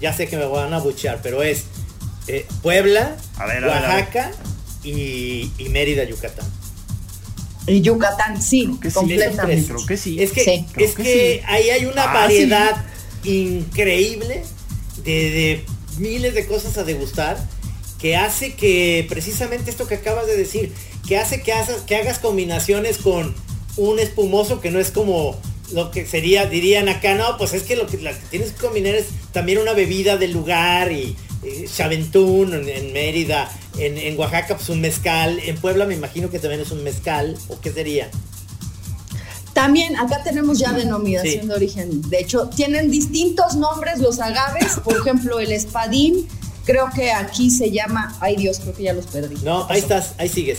Ya 0.00 0.12
sé 0.12 0.26
que 0.26 0.36
me 0.36 0.46
van 0.46 0.72
a 0.72 0.78
buchear, 0.78 1.20
pero 1.22 1.42
es 1.42 1.64
eh, 2.26 2.46
Puebla, 2.62 3.16
A 3.36 3.46
ver, 3.46 3.58
a 3.64 3.66
ver, 3.66 3.70
a 3.70 3.80
ver. 3.80 3.90
Oaxaca 3.90 4.30
Y, 4.82 5.50
y 5.58 5.68
Mérida, 5.70 6.04
Yucatán. 6.04 6.46
Y 7.66 7.80
Yucatán, 7.80 8.40
sí, 8.42 8.64
Creo 8.66 8.80
que 8.80 8.90
sí, 8.90 8.94
completamente. 8.94 9.72
creo 9.72 9.86
que 9.86 9.96
sí. 9.96 10.22
Es 10.22 10.32
que, 10.32 10.44
Sí. 10.44 10.66
Es 10.76 10.94
que 10.94 11.02
que, 11.02 11.34
sí. 11.40 11.46
ahí 11.46 11.70
hay 11.70 11.86
una 11.86 12.02
Ah, 12.04 12.14
variedad 12.14 12.84
increíble 13.24 14.42
de, 15.04 15.12
de 15.30 15.64
miles 15.98 16.34
de 16.34 16.46
cosas 16.46 16.76
a 16.78 16.84
degustar 16.84 17.36
que 17.98 18.16
hace 18.16 18.54
que 18.54 19.06
precisamente 19.08 19.70
esto 19.70 19.86
que 19.86 19.94
acabas 19.94 20.26
de 20.26 20.36
decir, 20.36 20.72
que 21.08 21.16
hace 21.16 21.42
que 21.42 21.52
hagas, 21.52 21.80
que 21.86 21.96
hagas 21.96 22.18
combinaciones 22.18 22.98
con 22.98 23.34
un 23.76 23.98
espumoso 23.98 24.60
que 24.60 24.70
no 24.70 24.78
es 24.78 24.90
como 24.90 25.40
lo 25.72 25.90
que 25.90 26.04
sería, 26.06 26.44
dirían 26.46 26.88
acá, 26.90 27.14
no, 27.14 27.38
pues 27.38 27.54
es 27.54 27.62
que 27.62 27.76
lo 27.76 27.86
que, 27.86 27.96
la 27.98 28.12
que 28.12 28.26
tienes 28.30 28.50
que 28.52 28.58
combinar 28.60 28.94
es 28.94 29.06
también 29.32 29.58
una 29.58 29.72
bebida 29.72 30.18
del 30.18 30.32
lugar 30.32 30.92
y 30.92 31.16
eh, 31.42 31.64
Chaventún 31.74 32.52
en, 32.52 32.68
en 32.68 32.92
Mérida, 32.92 33.50
en, 33.78 33.98
en 33.98 34.18
Oaxaca 34.18 34.56
pues 34.56 34.68
un 34.68 34.80
mezcal, 34.80 35.38
en 35.40 35.56
Puebla 35.56 35.84
me 35.86 35.94
imagino 35.94 36.30
que 36.30 36.38
también 36.38 36.60
es 36.62 36.70
un 36.70 36.82
mezcal, 36.84 37.36
o 37.48 37.60
qué 37.60 37.72
sería. 37.72 38.10
También 39.52 39.96
acá 39.96 40.22
tenemos 40.24 40.58
ya 40.58 40.72
denominación 40.72 41.42
Sí. 41.42 41.48
de 41.48 41.54
origen. 41.54 42.02
De 42.10 42.18
hecho, 42.18 42.48
tienen 42.48 42.90
distintos 42.90 43.54
nombres 43.54 44.00
los 44.00 44.18
agaves. 44.18 44.80
Por 44.82 44.96
ejemplo, 44.96 45.38
el 45.38 45.52
espadín, 45.52 46.26
creo 46.64 46.90
que 46.92 47.12
aquí 47.12 47.50
se 47.50 47.70
llama. 47.70 48.16
Ay 48.20 48.34
Dios, 48.36 48.58
creo 48.58 48.74
que 48.74 48.82
ya 48.82 48.92
los 48.92 49.06
perdí. 49.06 49.36
No, 49.44 49.66
ahí 49.70 49.78
estás, 49.78 50.14
ahí 50.18 50.28
sigues. 50.28 50.58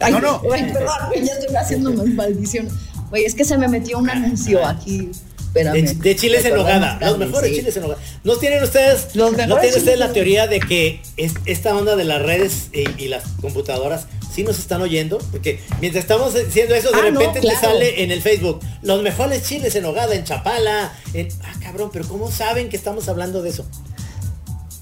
Ay, 0.00 0.12
No, 0.12 0.20
no. 0.20 0.40
ay, 0.52 0.70
perdón, 0.72 0.94
ya 1.22 1.32
estoy 1.34 1.54
haciendo 1.56 1.92
más 1.94 2.06
maldición. 2.06 2.68
Oye, 3.12 3.26
es 3.26 3.34
que 3.34 3.44
se 3.44 3.58
me 3.58 3.68
metió 3.68 3.98
un 3.98 4.08
anuncio 4.08 4.64
aquí. 4.66 5.10
Espérame. 5.56 5.86
De, 5.86 5.94
de 5.94 6.16
chiles 6.16 6.44
en 6.44 6.54
nogada, 6.54 6.98
los 7.00 7.18
mejores 7.18 7.50
sí. 7.50 7.56
chiles 7.56 7.76
en 7.76 7.82
nogada. 7.82 8.00
¿No 8.24 8.36
tienen 8.36 8.62
ustedes, 8.62 9.14
Los 9.14 9.32
¿no 9.32 9.36
tienen 9.36 9.74
ustedes 9.76 9.98
la 9.98 10.12
teoría 10.12 10.46
de 10.46 10.60
que 10.60 11.00
es- 11.16 11.34
esta 11.46 11.74
onda 11.74 11.96
de 11.96 12.04
las 12.04 12.22
redes 12.22 12.68
y, 12.72 13.02
y 13.02 13.08
las 13.08 13.24
computadoras 13.40 14.06
sí 14.34 14.42
nos 14.44 14.58
están 14.58 14.82
oyendo? 14.82 15.18
Porque 15.32 15.60
mientras 15.80 16.04
estamos 16.04 16.34
diciendo 16.34 16.74
eso, 16.74 16.90
de 16.90 16.96
Ah, 16.98 17.10
no, 17.10 17.18
repente 17.20 17.40
claro. 17.40 17.58
te 17.60 17.66
sale 17.66 18.02
en 18.02 18.10
el 18.10 18.20
Facebook, 18.22 18.60
los 18.82 19.02
mejores 19.02 19.42
chiles 19.44 19.74
en 19.76 19.82
nogada, 19.84 20.14
en 20.14 20.24
Chapala, 20.24 20.92
en... 21.14 21.28
Ah, 21.42 21.54
cabrón, 21.62 21.90
pero 21.92 22.06
¿cómo 22.06 22.30
saben 22.30 22.68
que 22.68 22.76
estamos 22.76 23.08
hablando 23.08 23.42
de 23.42 23.50
eso? 23.50 23.66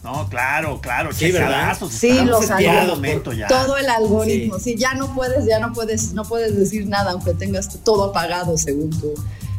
No, 0.03 0.29
claro, 0.29 0.83
claro. 0.83 1.13
Sí, 1.15 1.33
¿verdad? 1.33 1.79
Sí, 1.91 2.13
los 2.25 2.47
todo 2.47 2.57
algoritmos. 2.57 2.89
momento 2.97 3.33
ya. 3.33 3.47
Todo 3.47 3.79
el 3.79 3.89
algoritmo, 3.89 4.59
sí. 4.59 4.75
ya 4.77 4.93
no 4.93 5.15
puedes, 5.15 5.47
ya 5.47 5.59
no 5.61 5.73
puedes, 5.73 6.13
no 6.13 6.25
puedes 6.25 6.55
decir 6.59 6.87
nada 6.87 7.13
aunque 7.13 7.33
tengas 7.33 7.83
todo 7.83 8.05
apagado 8.05 8.59
según 8.59 8.91
tú. 8.91 9.15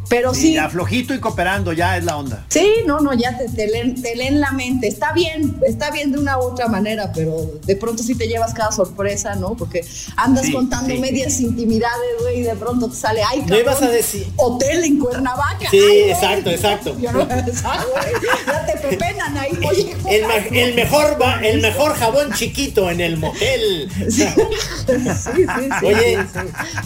Pero 0.10 0.34
Sí, 0.34 0.42
sí, 0.42 0.54
ya 0.54 0.70
flojito 0.70 1.14
y 1.14 1.20
cooperando, 1.20 1.74
ya 1.74 1.98
es 1.98 2.04
la 2.04 2.18
onda. 2.18 2.46
Sí, 2.50 2.68
no, 2.86 3.00
no, 3.00 3.14
ya 3.14 3.38
te, 3.38 3.50
te 3.50 3.68
leen, 3.68 4.00
te 4.02 4.16
leen 4.16 4.40
la 4.40 4.52
mente. 4.52 4.88
Está 4.88 5.14
bien, 5.14 5.58
está 5.68 5.90
bien 5.92 6.12
de 6.12 6.20
una 6.20 6.38
u 6.38 6.42
otra 6.42 6.68
manera, 6.68 7.12
pero 7.14 7.36
de 7.66 7.76
pronto 7.76 8.04
sí 8.04 8.14
te 8.16 8.28
llevas 8.28 8.54
cada 8.54 8.72
sorpresa, 8.72 9.36
¿no? 9.36 9.56
Porque 9.56 9.84
andas 10.16 10.46
Sí, 10.46 10.52
contando 10.54 10.94
sí. 10.94 11.00
medias 11.00 11.40
intimidades, 11.40 12.12
güey, 12.22 12.40
y 12.40 12.44
de 12.44 12.56
pronto 12.56 12.88
te 12.90 12.96
sale, 12.96 13.22
ay, 13.28 13.40
cabrón, 13.42 13.60
ibas 13.62 13.82
a 13.82 13.90
decir- 13.90 14.28
Hotel 14.38 14.84
en 14.84 15.00
Cuernavaca. 15.00 15.70
Sí, 15.72 15.80
ay, 15.80 16.10
exacto, 16.12 16.50
exacto. 16.52 16.98
Ya, 17.00 17.12
no, 17.12 17.22
exacto, 17.48 17.88
ya 18.48 18.66
te 18.66 18.78
pepenan 18.78 19.38
ahí. 19.38 19.58
Oye, 19.68 19.96
El, 20.10 20.28
me- 20.28 20.62
el 20.64 20.76
mejor 20.76 21.18
ba- 21.18 21.40
el 21.44 21.62
mejor 21.62 21.94
jabón 21.96 22.32
chiquito 22.34 22.90
en 22.92 23.02
el 23.02 23.18
motel. 23.18 23.90
Sí, 24.10 24.24
sí, 24.28 25.46
sí. 25.46 25.86
Oye. 25.86 26.20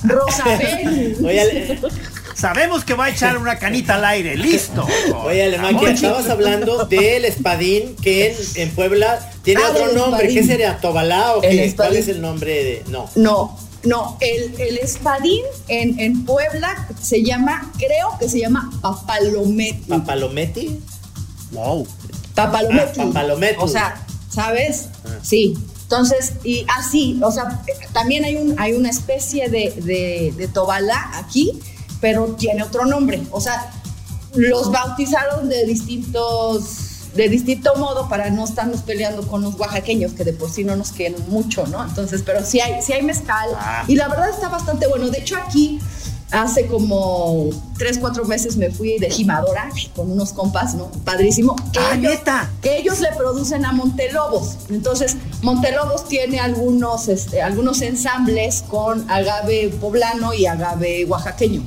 Rosabel. 0.03 1.17
Oye, 1.25 1.79
Sabemos 2.39 2.86
que 2.86 2.93
va 2.93 3.06
a 3.06 3.10
echar 3.10 3.38
una 3.38 3.60
canita 3.60 3.95
al 3.95 4.06
aire, 4.06 4.38
listo. 4.38 4.88
Oye, 5.25 5.43
Alemán, 5.43 5.78
que 5.78 5.91
estabas 5.91 6.30
hablando 6.30 6.86
del 6.86 7.25
espadín 7.25 7.95
que 8.02 8.32
en, 8.32 8.38
en 8.56 8.69
Puebla 8.75 9.19
tiene 9.43 9.62
Ah, 9.63 9.71
otro 9.71 9.88
nombre. 9.93 10.21
espadín. 10.28 10.36
¿Qué 10.36 10.43
sería? 10.47 10.78
¿Tobalá 10.80 11.36
o 11.36 11.41
qué? 11.41 11.73
¿Cuál 11.75 11.95
es 11.97 12.08
el 12.08 12.21
nombre 12.21 12.63
de.? 12.63 12.84
No. 12.88 13.10
No, 13.15 13.60
no, 13.84 14.17
el, 14.21 14.54
el 14.60 14.78
espadín 14.78 15.43
en, 15.67 15.99
en 15.99 16.23
Puebla 16.25 16.88
se 17.02 17.23
llama, 17.23 17.71
creo 17.78 18.17
que 18.19 18.30
se 18.30 18.39
llama 18.39 18.69
papalometti. 18.82 19.89
¿Papalometti? 19.89 20.80
Wow. 21.52 21.88
Papalometti. 22.36 23.02
Ah, 23.02 23.06
papalometti. 23.08 23.58
O 23.60 23.67
sea, 23.67 24.06
¿sabes? 24.30 24.88
Ah. 25.06 25.10
Sí. 25.21 25.58
Entonces, 25.84 26.34
y 26.43 26.65
así, 26.78 27.19
o 27.23 27.32
sea, 27.32 27.62
también 27.93 28.23
hay, 28.23 28.36
un, 28.36 28.56
hay 28.60 28.73
una 28.73 28.89
especie 28.91 29.49
de, 29.49 29.73
de, 29.78 30.34
de 30.38 30.47
tobalá 30.47 31.10
aquí, 31.15 31.60
pero 32.02 32.26
tiene 32.38 32.64
otro 32.64 32.86
nombre. 32.86 33.22
O 33.32 33.42
sea, 33.42 33.72
los 34.36 34.72
bautizaron 34.72 35.50
de 35.50 35.66
distintos 35.66 36.86
de 37.16 37.28
distinto 37.28 37.76
modo 37.76 38.08
para 38.08 38.30
no 38.30 38.46
estarnos 38.46 38.82
peleando 38.84 39.28
con 39.28 39.42
los 39.42 39.56
oaxaqueños 39.56 40.12
que 40.14 40.24
de 40.24 40.32
por 40.32 40.52
sí 40.52 40.64
no 40.64 40.76
nos 40.76 40.92
quieren 40.92 41.18
mucho, 41.28 41.66
¿no? 41.66 41.84
Entonces, 41.84 42.22
pero 42.24 42.46
sí 42.46 42.60
hay, 42.60 42.82
sí 42.84 42.94
hay 42.94 43.02
mezcal 43.02 43.50
Ah. 43.58 43.84
y 43.88 43.96
la 43.96 44.08
verdad 44.08 44.30
está 44.30 44.48
bastante 44.48 44.88
bueno. 44.88 45.10
De 45.10 45.18
hecho, 45.20 45.36
aquí 45.36 45.80
Hace 46.32 46.68
como 46.68 47.50
tres, 47.80 47.98
cuatro 47.98 48.24
meses 48.24 48.56
me 48.56 48.70
fui 48.70 49.00
de 49.00 49.10
gimadora 49.10 49.68
con 49.96 50.12
unos 50.12 50.32
compas, 50.32 50.76
¿no? 50.76 50.92
Padrísimo. 51.04 51.56
Que, 51.74 51.80
Ah, 51.80 51.96
ellos, 51.96 52.12
¿neta? 52.12 52.52
que 52.62 52.78
ellos 52.78 53.00
le 53.00 53.12
producen 53.14 53.66
a 53.66 53.72
Montelobos. 53.72 54.58
Entonces, 54.70 55.18
Montelobos 55.42 56.08
tiene 56.08 56.40
algunos, 56.40 57.08
este, 57.08 57.42
algunos 57.42 57.82
ensambles 57.82 58.62
con 58.68 59.10
agave 59.10 59.70
poblano 59.82 60.32
y 60.36 60.46
agave 60.46 61.04
oaxaqueño. 61.06 61.64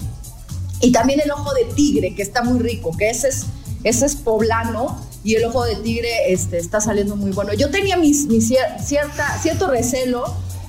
Y 0.83 0.92
también 0.92 1.21
el 1.25 1.31
ojo 1.31 1.55
de 1.55 1.64
tigre, 1.75 2.14
que 2.14 2.23
está 2.23 2.42
muy 2.42 2.59
rico, 2.59 2.90
que 2.99 3.09
ese 3.09 3.29
es, 3.29 3.47
ese 3.85 4.05
es 4.07 4.16
poblano 4.16 5.01
y 5.25 5.37
el 5.37 5.45
ojo 5.45 5.64
de 5.64 5.77
tigre 5.77 6.11
este, 6.33 6.59
está 6.59 6.81
saliendo 6.81 7.16
muy 7.16 7.31
bueno. 7.31 7.55
Yo 7.55 7.71
tenía 7.71 7.97
mis, 7.97 8.27
mis 8.27 8.51
cier- 8.51 8.79
cierta, 8.85 9.38
cierto 9.40 9.68
recelo 9.71 10.25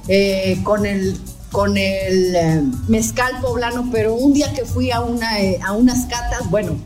eh, 0.08 0.60
con 0.64 0.86
el, 0.86 1.20
con 1.52 1.78
el 1.78 2.36
eh, 2.36 2.62
mezcal 2.88 3.34
poblano, 3.42 3.90
pero 3.92 4.14
un 4.14 4.34
día 4.34 4.54
que 4.54 4.64
fui 4.66 4.92
a, 4.92 5.02
una, 5.02 5.42
eh, 5.42 5.60
a 5.66 5.72
unas 5.74 6.06
catas, 6.06 6.48
bueno, 6.50 6.78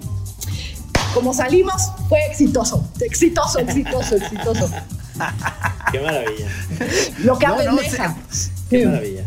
como 1.14 1.34
salimos, 1.34 1.82
fue 2.10 2.20
exitoso, 2.30 2.88
exitoso, 3.02 3.60
exitoso, 3.60 4.16
exitoso. 4.16 4.70
Qué 5.92 6.00
maravilla. 6.00 6.48
Lo 7.20 7.38
que 7.40 7.46
No. 7.48 7.76
Qué 8.70 8.86
maravilla. 8.86 9.24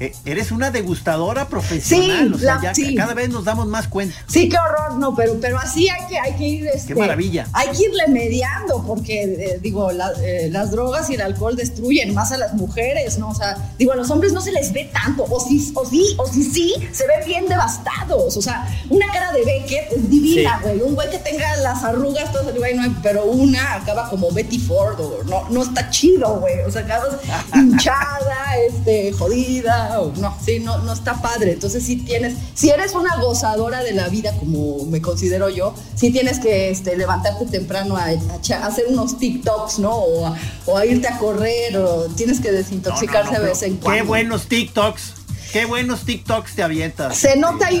Eh, 0.00 0.14
eres 0.24 0.50
una 0.52 0.70
degustadora 0.70 1.48
profesional. 1.48 2.28
Sí, 2.28 2.34
o 2.34 2.38
sea, 2.38 2.54
la- 2.56 2.62
ya 2.62 2.74
sí. 2.74 2.94
cada 2.94 3.14
vez 3.14 3.30
nos 3.30 3.44
damos 3.44 3.66
más 3.66 3.88
cuenta. 3.88 4.14
Sí, 4.28 4.48
qué 4.48 4.56
horror, 4.56 4.98
no, 4.98 5.14
pero, 5.16 5.38
pero 5.40 5.58
así 5.58 5.88
hay 5.88 6.06
que, 6.06 6.18
hay 6.18 6.32
que 6.34 6.44
ir. 6.44 6.66
Este, 6.68 6.94
maravilla. 6.94 7.46
Hay 7.52 7.68
que 7.70 7.84
irle 7.84 8.06
mediando, 8.08 8.84
porque, 8.86 9.22
eh, 9.24 9.58
digo, 9.60 9.90
la- 9.92 10.12
eh, 10.22 10.48
las 10.50 10.70
drogas 10.70 11.10
y 11.10 11.14
el 11.14 11.20
alcohol 11.22 11.56
destruyen 11.56 12.14
más 12.14 12.30
a 12.32 12.38
las 12.38 12.54
mujeres, 12.54 13.18
¿no? 13.18 13.30
O 13.30 13.34
sea, 13.34 13.56
digo, 13.78 13.92
a 13.92 13.96
los 13.96 14.10
hombres 14.10 14.32
no 14.32 14.40
se 14.40 14.52
les 14.52 14.72
ve 14.72 14.90
tanto, 14.92 15.24
o 15.24 15.40
sí, 15.40 15.72
o 15.74 15.84
sí, 15.84 16.14
o 16.18 16.26
sí, 16.26 16.44
sí, 16.44 16.74
se 16.92 17.06
ven 17.06 17.24
bien 17.26 17.46
devastados. 17.48 18.36
O 18.36 18.42
sea, 18.42 18.66
una 18.90 19.06
cara 19.12 19.32
de 19.32 19.44
Beckett 19.44 19.92
es 19.92 20.08
divina, 20.10 20.58
Sí. 20.58 20.64
güey. 20.68 20.80
Un 20.82 20.94
güey 20.94 21.10
que 21.10 21.18
tenga 21.18 21.56
las 21.56 21.82
arrugas, 21.82 22.30
todo 22.32 22.52
güey, 22.56 22.74
no 22.74 22.82
hay- 22.82 22.96
pero 23.02 23.24
una 23.24 23.74
acaba 23.74 24.08
como 24.08 24.30
Betty 24.30 24.58
Ford, 24.58 25.00
o 25.00 25.22
no, 25.24 25.48
no 25.50 25.62
está 25.62 25.90
chido, 25.90 26.38
güey. 26.40 26.60
O 26.60 26.70
sea, 26.70 26.82
acabas 26.82 27.16
hinchada, 27.54 28.56
este, 28.68 29.12
jodida, 29.12 29.87
no, 30.16 30.36
sí, 30.44 30.60
no, 30.60 30.78
no 30.78 30.92
está 30.92 31.20
padre. 31.22 31.52
Entonces, 31.52 31.84
sí 31.84 31.96
tienes, 31.96 32.34
si 32.54 32.70
eres 32.70 32.94
una 32.94 33.16
gozadora 33.20 33.82
de 33.82 33.92
la 33.92 34.08
vida, 34.08 34.32
como 34.38 34.84
me 34.86 35.00
considero 35.02 35.48
yo, 35.48 35.74
sí 35.94 36.10
tienes 36.10 36.38
que 36.38 36.70
este, 36.70 36.96
levantarte 36.96 37.46
temprano 37.46 37.96
a, 37.96 38.04
a 38.04 38.12
echa- 38.14 38.62
a 38.62 38.66
hacer 38.66 38.86
unos 38.88 39.18
TikToks, 39.18 39.78
¿no? 39.78 39.94
O 39.96 40.26
a, 40.26 40.36
o 40.66 40.76
a 40.76 40.86
irte 40.86 41.08
a 41.08 41.18
correr, 41.18 41.76
o 41.76 42.04
tienes 42.16 42.40
que 42.40 42.50
desintoxicarse 42.52 43.32
No, 43.32 43.32
no, 43.32 43.38
no, 43.38 43.44
de 43.44 43.50
vez 43.50 43.62
en 43.62 43.76
cuando. 43.76 44.02
Qué 44.02 44.06
buenos 44.06 44.46
TikToks. 44.46 45.14
Qué 45.52 45.64
buenos 45.64 46.04
TikToks 46.04 46.54
te 46.56 46.62
avientas. 46.62 47.16
Se 47.16 47.34
nota 47.36 47.70
eh, 47.70 47.80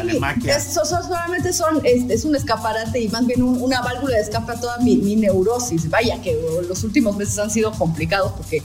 solamente 1.04 1.52
son, 1.52 1.82
es, 1.84 2.08
es 2.08 2.24
un 2.24 2.34
escaparate 2.34 2.98
y 2.98 3.08
más 3.08 3.26
bien 3.26 3.42
un- 3.42 3.60
una 3.62 3.82
válvula 3.82 4.14
de 4.16 4.22
escape 4.22 4.52
a 4.52 4.60
toda 4.60 4.78
mi, 4.78 4.96
mi 4.96 5.16
neurosis. 5.16 5.90
Vaya 5.90 6.18
que 6.22 6.34
los 6.66 6.82
últimos 6.82 7.14
meses 7.16 7.38
han 7.38 7.50
sido 7.50 7.70
complicados 7.72 8.32
porque 8.32 8.62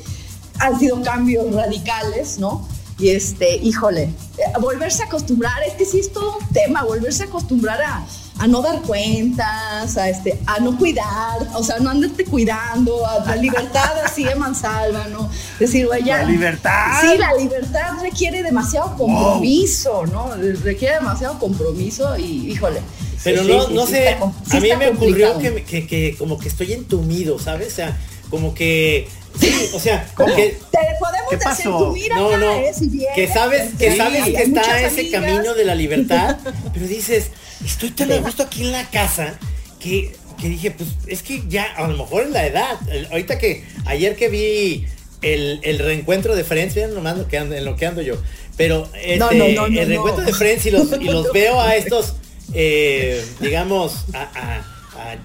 han 0.59 0.79
sido 0.79 1.01
cambios 1.01 1.53
radicales, 1.53 2.37
¿no? 2.39 2.65
Y 2.99 3.09
este, 3.09 3.55
híjole, 3.57 4.03
eh, 4.03 4.41
volverse 4.61 5.03
a 5.03 5.07
acostumbrar, 5.07 5.63
es 5.67 5.73
que 5.73 5.85
sí 5.85 5.99
es 5.99 6.13
todo 6.13 6.37
un 6.37 6.47
tema, 6.49 6.83
volverse 6.83 7.23
a 7.23 7.25
acostumbrar 7.25 7.81
a, 7.81 8.05
a 8.39 8.47
no 8.47 8.61
dar 8.61 8.81
cuentas, 8.83 9.97
a, 9.97 10.09
este, 10.09 10.39
a 10.45 10.59
no 10.59 10.77
cuidar, 10.77 11.39
o 11.55 11.63
sea, 11.63 11.79
no 11.79 11.89
andarte 11.89 12.23
cuidando, 12.25 13.05
a 13.07 13.25
la 13.25 13.35
libertad 13.35 13.91
así 14.05 14.23
de 14.23 14.35
mansalva, 14.35 15.07
¿no? 15.07 15.29
Decir, 15.59 15.87
güey, 15.87 16.03
ya. 16.03 16.17
La 16.19 16.25
libertad. 16.25 17.01
Sí, 17.01 17.17
la 17.17 17.33
libertad 17.33 17.99
requiere 18.01 18.43
demasiado 18.43 18.95
compromiso, 18.95 20.05
¿no? 20.05 20.29
Requiere 20.63 20.95
demasiado 20.95 21.39
compromiso 21.39 22.17
y, 22.17 22.51
híjole. 22.51 22.79
Pero 23.23 23.41
sí, 23.43 23.47
no, 23.49 23.67
sí, 23.67 23.73
no 23.73 23.85
sí 23.85 23.91
sé, 23.93 24.09
está 24.11 24.57
a 24.57 24.59
mí 24.59 24.69
me 24.77 24.87
ocurrió 24.89 25.37
que, 25.39 25.51
me- 25.51 25.63
que, 25.63 25.87
que 25.87 26.15
como 26.17 26.37
que 26.37 26.47
estoy 26.49 26.73
entumido, 26.73 27.39
¿sabes? 27.39 27.73
O 27.73 27.75
sea, 27.77 27.97
como 28.29 28.53
que, 28.53 29.07
sí, 29.39 29.69
o 29.73 29.79
sea, 29.79 30.07
como 30.15 30.35
que, 30.35 30.57
Te 30.71 30.77
podemos 30.99 31.29
¿Qué 31.29 31.35
decir, 31.37 31.49
pasó? 31.65 31.77
tú 31.87 31.91
mira 31.93 32.15
no, 32.15 32.37
no, 32.37 32.51
eh, 32.53 32.71
vienes, 32.79 33.07
que 33.15 33.27
sabes, 33.27 33.71
que 33.77 33.91
sí, 33.91 33.97
sabes 33.97 34.23
que 34.25 34.43
está 34.43 34.81
ese 34.81 34.99
amigas. 35.01 35.21
camino 35.21 35.53
de 35.53 35.65
la 35.65 35.75
libertad, 35.75 36.37
pero 36.73 36.87
dices, 36.87 37.31
estoy 37.65 37.91
tan 37.91 38.11
a 38.11 38.17
gusto 38.17 38.43
aquí 38.43 38.61
en 38.63 38.71
la 38.71 38.89
casa 38.89 39.37
que, 39.79 40.15
que 40.39 40.49
dije, 40.49 40.71
pues 40.71 40.89
es 41.07 41.23
que 41.23 41.43
ya, 41.47 41.63
a 41.75 41.87
lo 41.87 41.97
mejor 41.97 42.23
es 42.23 42.29
la 42.31 42.45
edad. 42.45 42.77
El- 42.89 43.05
ahorita 43.07 43.37
que, 43.37 43.63
ayer 43.85 44.15
que 44.15 44.29
vi 44.29 44.85
el, 45.21 45.59
el 45.63 45.79
reencuentro 45.79 46.35
de 46.35 46.43
Friends, 46.43 46.75
vean 46.75 46.93
nomás 46.93 47.17
lo 47.17 47.27
que 47.27 47.37
ando, 47.37 47.55
en 47.55 47.65
lo 47.65 47.75
que 47.75 47.85
ando 47.85 48.01
yo, 48.01 48.15
pero 48.57 48.89
este, 48.95 49.17
No, 49.17 49.31
no, 49.31 49.65
el 49.65 49.87
reencuentro 49.87 50.23
de 50.25 50.33
Friends 50.33 50.65
y 50.65 50.71
los, 50.71 50.91
y 50.99 51.05
los 51.05 51.31
veo 51.33 51.59
a 51.61 51.75
estos, 51.75 52.15
eh, 52.53 53.23
digamos, 53.39 54.05
a, 54.13 54.21
a, 54.21 54.57
a- 54.99 55.11
a 55.13 55.17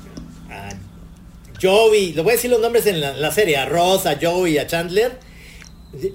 Joey, 1.61 2.13
le 2.13 2.23
voy 2.23 2.33
a 2.33 2.37
decir 2.37 2.51
los 2.51 2.61
nombres 2.61 2.87
en 2.87 3.01
la, 3.01 3.13
la 3.15 3.31
serie, 3.33 3.57
a 3.57 3.67
Ross, 3.67 4.07
a 4.07 4.17
Joey, 4.21 4.59
a 4.59 4.67
Chandler, 4.67 5.19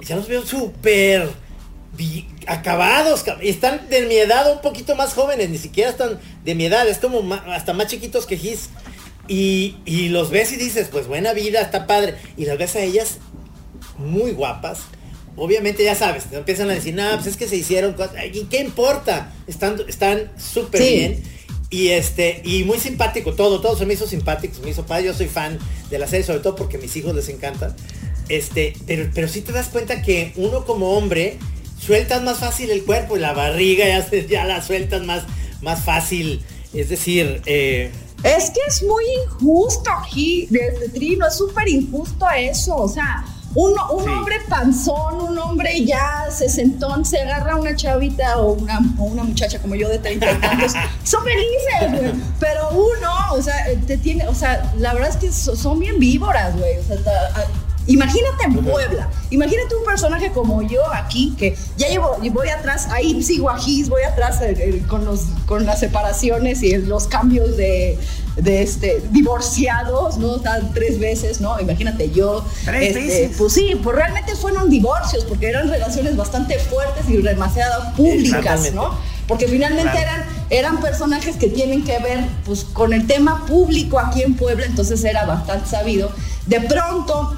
ya 0.07 0.15
los 0.15 0.27
veo 0.27 0.45
súper 0.45 1.29
acabados, 2.47 3.23
cab- 3.25 3.39
están 3.41 3.87
de 3.89 4.01
mi 4.05 4.15
edad 4.15 4.51
un 4.51 4.61
poquito 4.61 4.95
más 4.95 5.13
jóvenes, 5.13 5.49
ni 5.49 5.57
siquiera 5.57 5.89
están 5.89 6.19
de 6.43 6.55
mi 6.55 6.65
edad, 6.65 6.87
es 6.87 6.97
como 6.97 7.33
hasta 7.33 7.73
más 7.73 7.87
chiquitos 7.87 8.25
que 8.25 8.37
Gis. 8.37 8.69
Y, 9.27 9.77
y 9.85 10.09
los 10.09 10.31
ves 10.31 10.51
y 10.51 10.57
dices, 10.57 10.89
pues 10.91 11.07
buena 11.07 11.31
vida, 11.31 11.61
está 11.61 11.87
padre. 11.87 12.15
Y 12.35 12.43
las 12.45 12.57
ves 12.57 12.75
a 12.75 12.81
ellas 12.81 13.19
muy 13.97 14.31
guapas. 14.31 14.79
Obviamente 15.37 15.83
ya 15.83 15.95
sabes, 15.95 16.25
te 16.25 16.35
empiezan 16.35 16.69
a 16.69 16.73
decir, 16.73 16.93
no, 16.93 17.09
pues 17.15 17.27
es 17.27 17.37
que 17.37 17.47
se 17.47 17.55
hicieron 17.55 17.93
cosas. 17.93 18.15
¿Y 18.33 18.43
qué 18.45 18.59
importa? 18.59 19.31
Están 19.47 19.77
están 19.87 20.29
súper 20.37 20.81
Sí. 20.81 20.89
bien. 20.95 21.23
Y 21.73 21.89
este, 21.89 22.39
y 22.45 22.65
muy 22.65 22.77
simpático 22.77 23.33
todo, 23.33 23.59
todo 23.59 23.75
se 23.75 23.87
me 23.87 23.95
hizo 23.95 24.05
simpático, 24.05 24.53
se 24.53 24.61
me 24.61 24.69
hizo 24.69 24.85
padre. 24.85 25.05
Yo 25.05 25.13
soy 25.15 25.25
fan 25.25 25.57
de 25.89 25.97
la 25.97 26.05
serie, 26.05 26.23
sobre 26.23 26.41
todo 26.41 26.55
porque 26.55 26.77
mis 26.77 26.95
hijos 26.97 27.15
les 27.15 27.29
encantan. 27.29 27.75
Este, 28.29 28.75
pero, 28.85 29.09
pero 29.11 29.27
sí 29.27 29.41
te 29.41 29.51
das 29.51 29.69
cuenta 29.69 30.03
que 30.03 30.33
uno 30.35 30.65
como 30.65 30.91
hombre 30.95 31.39
sueltas 31.83 32.21
más 32.21 32.37
fácil 32.37 32.69
el 32.69 32.83
cuerpo 32.83 33.17
y 33.17 33.21
la 33.21 33.33
barriga 33.33 33.87
ya, 33.87 34.07
ya 34.27 34.45
la 34.45 34.61
sueltas 34.61 35.01
más, 35.03 35.23
más 35.63 35.83
fácil. 35.83 36.43
Es 36.75 36.89
decir, 36.89 37.41
eh, 37.47 37.89
Es 38.23 38.51
que 38.51 38.59
es 38.67 38.83
muy 38.83 39.03
injusto 39.25 39.89
aquí, 39.89 40.45
desde 40.51 40.89
Trino, 40.89 41.25
es 41.25 41.35
súper 41.35 41.67
injusto 41.69 42.27
eso. 42.37 42.75
O 42.75 42.87
sea, 42.87 43.25
un, 43.55 43.71
un 43.91 44.03
Sí. 44.03 44.09
hombre 44.09 44.35
panzón, 44.49 45.21
un 45.21 45.37
hombre 45.37 45.85
ya 45.85 46.25
sesentón, 46.31 47.05
se 47.05 47.19
agarra 47.21 47.53
a 47.53 47.55
una 47.57 47.75
chavita 47.75 48.37
o 48.39 48.53
una, 48.53 48.79
o 48.97 49.03
una 49.03 49.23
muchacha 49.23 49.59
como 49.59 49.75
yo 49.75 49.87
de 49.89 49.99
treinta 49.99 50.31
y 50.31 50.35
tantos. 50.39 50.73
son 51.03 51.23
felices, 51.23 51.99
güey. 52.01 52.13
Pero 52.39 52.69
uno, 52.71 53.09
o 53.33 53.41
sea, 53.41 53.55
te 53.85 53.97
tiene, 53.97 54.27
o 54.27 54.33
sea, 54.33 54.73
la 54.77 54.93
verdad 54.93 55.09
es 55.09 55.17
que 55.17 55.31
so- 55.31 55.55
son 55.55 55.79
bien 55.79 55.99
víboras, 55.99 56.55
güey. 56.57 56.77
O 56.79 56.83
sea, 56.83 56.97
Imagínate 57.85 58.45
en 58.45 58.63
Puebla, 58.63 59.09
imagínate 59.29 59.75
un 59.75 59.83
personaje 59.83 60.31
como 60.31 60.61
yo 60.61 60.81
aquí, 60.93 61.35
que 61.37 61.55
ya 61.77 61.89
llevo, 61.89 62.17
y 62.21 62.29
voy 62.29 62.47
atrás, 62.47 62.87
ahí 62.91 63.21
sigo 63.21 63.49
a 63.49 63.57
Gis, 63.57 63.89
voy 63.89 64.03
atrás 64.03 64.39
con, 64.87 65.03
los, 65.03 65.21
con 65.45 65.65
las 65.65 65.79
separaciones 65.81 66.63
y 66.63 66.77
los 66.77 67.07
cambios 67.07 67.57
de, 67.57 67.99
de 68.37 68.61
este, 68.61 69.03
divorciados, 69.11 70.17
¿no? 70.17 70.37
Están 70.37 70.73
tres 70.73 70.97
veces, 70.99 71.41
¿no? 71.41 71.59
Imagínate 71.59 72.09
yo. 72.11 72.45
¿Tres 72.65 72.87
este, 72.87 72.99
veces? 72.99 73.37
Pues 73.37 73.53
sí, 73.53 73.77
pues 73.83 73.95
realmente 73.95 74.35
fueron 74.35 74.69
divorcios, 74.69 75.25
porque 75.25 75.49
eran 75.49 75.67
relaciones 75.69 76.15
bastante 76.15 76.57
fuertes 76.59 77.09
y 77.09 77.17
demasiado 77.17 77.93
públicas. 77.95 78.73
¿no? 78.73 78.91
Porque 79.27 79.47
finalmente 79.47 79.91
Claro. 79.91 79.99
eran, 79.99 80.25
eran 80.49 80.81
personajes 80.81 81.35
que 81.37 81.47
tienen 81.47 81.83
que 81.83 81.99
ver 81.99 82.25
pues, 82.45 82.63
con 82.63 82.93
el 82.93 83.07
tema 83.07 83.45
público 83.45 83.99
aquí 83.99 84.21
en 84.21 84.35
Puebla, 84.35 84.65
entonces 84.65 85.03
era 85.03 85.25
bastante 85.25 85.69
sabido. 85.69 86.11
De 86.45 86.59
pronto, 86.61 87.35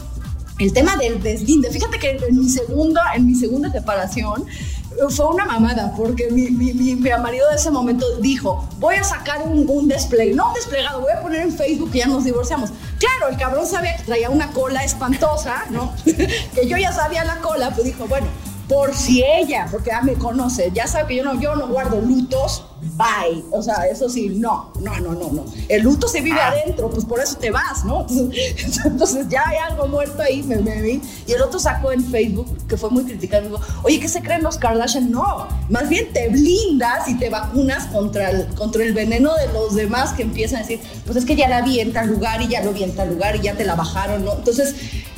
el 0.60 0.72
tema 0.74 0.96
del 0.98 1.22
deslinde, 1.22 1.70
fíjate 1.70 2.00
que 2.00 2.12
en 2.12 2.38
mi, 2.40 2.50
segundo, 2.50 3.00
en 3.16 3.26
mi 3.28 3.36
segunda 3.36 3.72
separación 3.72 4.46
eh, 4.48 4.96
fue 5.10 5.28
una 5.28 5.46
mamada, 5.46 5.94
porque 5.98 6.30
mi, 6.32 6.50
mi, 6.50 6.74
mi- 6.74 6.96
marido 6.96 7.50
de 7.50 7.56
ese 7.56 7.70
momento 7.72 8.06
dijo, 8.20 8.66
voy 8.80 8.96
a 8.96 9.04
sacar 9.04 9.42
un, 9.42 9.70
un 9.70 9.88
desplegado, 9.88 10.36
no 10.38 10.48
un 10.50 10.54
desplegado, 10.54 11.02
voy 11.02 11.12
a 11.12 11.22
poner 11.22 11.42
en 11.42 11.52
Facebook 11.52 11.92
que 11.92 12.00
ya 12.00 12.08
nos 12.08 12.24
divorciamos. 12.24 12.70
Claro, 13.00 13.30
el 13.32 13.38
cabrón 13.38 13.68
sabía 13.68 13.98
que 13.98 14.04
traía 14.04 14.30
una 14.30 14.52
cola 14.52 14.84
espantosa, 14.86 15.66
¿no? 15.72 15.94
que 16.06 16.68
yo 16.68 16.78
ya 16.78 16.94
sabía 16.94 17.26
la 17.26 17.42
cola, 17.42 17.72
pues 17.72 17.86
dijo, 17.86 18.08
bueno, 18.08 18.28
por 18.68 18.96
si 18.96 19.24
ella, 19.24 19.68
porque 19.70 19.92
ya 19.92 20.02
me 20.02 20.14
conoce, 20.14 20.72
ya 20.74 20.88
sabe 20.88 21.08
que 21.10 21.16
yo 21.18 21.24
no, 21.24 21.40
yo 21.40 21.56
no 21.56 21.68
guardo 21.68 22.02
lutos, 22.02 22.66
bye. 22.98 23.44
O 23.52 23.62
sea, 23.62 23.88
eso 23.88 24.10
sí, 24.10 24.30
no, 24.30 24.72
no, 24.82 25.00
no, 25.00 25.14
no, 25.14 25.32
no. 25.32 25.46
El 25.70 25.84
luto 25.84 26.08
se 26.08 26.22
vive 26.22 26.40
adentro, 26.40 26.90
pues 26.90 27.06
por 27.06 27.20
eso 27.20 27.38
te 27.38 27.52
vas, 27.52 27.86
¿no? 27.86 28.06
Entonces, 28.86 29.28
ya 29.30 29.44
hay 29.48 29.58
algo 29.58 29.88
muerto 29.88 30.22
ahí, 30.22 30.42
me, 30.44 30.58
me, 30.58 30.82
vi. 30.82 31.02
Y 31.28 31.34
el 31.34 31.42
otro 31.42 31.60
sacó 31.60 31.92
en 31.92 32.04
Facebook, 32.04 32.48
que 32.68 32.78
fue 32.78 32.90
muy 32.90 33.04
criticado, 33.04 33.44
dijo, 33.44 33.62
oye, 33.84 34.00
¿qué 34.00 34.08
se 34.08 34.22
creen 34.22 34.44
los 34.44 34.58
Kardashian? 34.58 35.12
No, 35.12 35.48
más 35.70 35.88
bien 35.90 36.12
te 36.12 36.30
blindas 36.30 37.08
y 37.08 37.18
te 37.18 37.30
vacunas 37.30 37.86
contra 37.88 38.32
el, 38.32 38.48
contra 38.56 38.84
el 38.84 38.94
veneno 38.94 39.34
de 39.36 39.48
los 39.54 39.76
demás 39.76 40.14
que 40.14 40.24
empiezan 40.24 40.58
a 40.58 40.62
decir, 40.62 40.80
pues 41.06 41.18
es 41.18 41.26
que 41.26 41.36
ya 41.36 41.48
la 41.48 41.62
vi 41.62 41.80
en 41.80 41.94
tal 41.94 42.08
lugar 42.08 42.42
y 42.42 42.48
ya 42.48 42.64
lo 42.64 42.74
vi 42.74 42.84
en 42.84 42.96
tal 42.96 43.10
lugar 43.10 43.36
y 43.36 43.42
ya 43.42 43.56
te 43.56 43.66
la 43.66 43.76
bajaron, 43.76 44.26
¿no? 44.26 44.34
Entonces, 44.34 44.76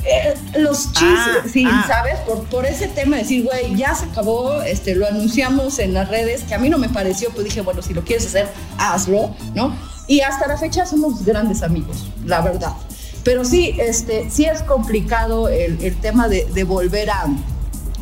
eh, 0.08 0.34
los 0.58 0.92
chistes, 0.92 1.02
ah, 1.04 1.48
sí, 1.52 1.64
ah. 1.66 1.84
¿sabes? 1.86 2.18
Por, 2.20 2.44
por 2.44 2.66
ese 2.66 2.88
tema 2.88 3.16
de 3.16 3.22
decir, 3.22 3.44
güey, 3.44 3.76
ya 3.76 3.94
se 3.94 4.06
acabó, 4.06 4.62
este, 4.62 4.94
lo 4.94 5.06
anunciamos 5.06 5.78
en 5.78 5.94
las 5.94 6.08
redes, 6.08 6.42
que 6.44 6.54
a 6.54 6.58
mí 6.58 6.68
no 6.68 6.78
me 6.78 6.88
pareció, 6.88 7.30
pues 7.30 7.44
dije, 7.44 7.60
bueno, 7.60 7.82
si 7.82 7.94
lo 7.94 8.02
quieres 8.02 8.26
hacer, 8.26 8.48
hazlo, 8.78 9.34
¿no? 9.54 9.76
Y 10.06 10.20
hasta 10.20 10.46
la 10.46 10.56
fecha 10.56 10.86
somos 10.86 11.24
grandes 11.24 11.62
amigos, 11.62 12.06
la 12.24 12.40
verdad. 12.40 12.72
Pero 13.24 13.44
sí, 13.44 13.76
este, 13.78 14.30
sí 14.30 14.46
es 14.46 14.62
complicado 14.62 15.48
el, 15.48 15.82
el 15.82 15.96
tema 15.96 16.28
de, 16.28 16.46
de 16.46 16.64
volver 16.64 17.10
a 17.10 17.26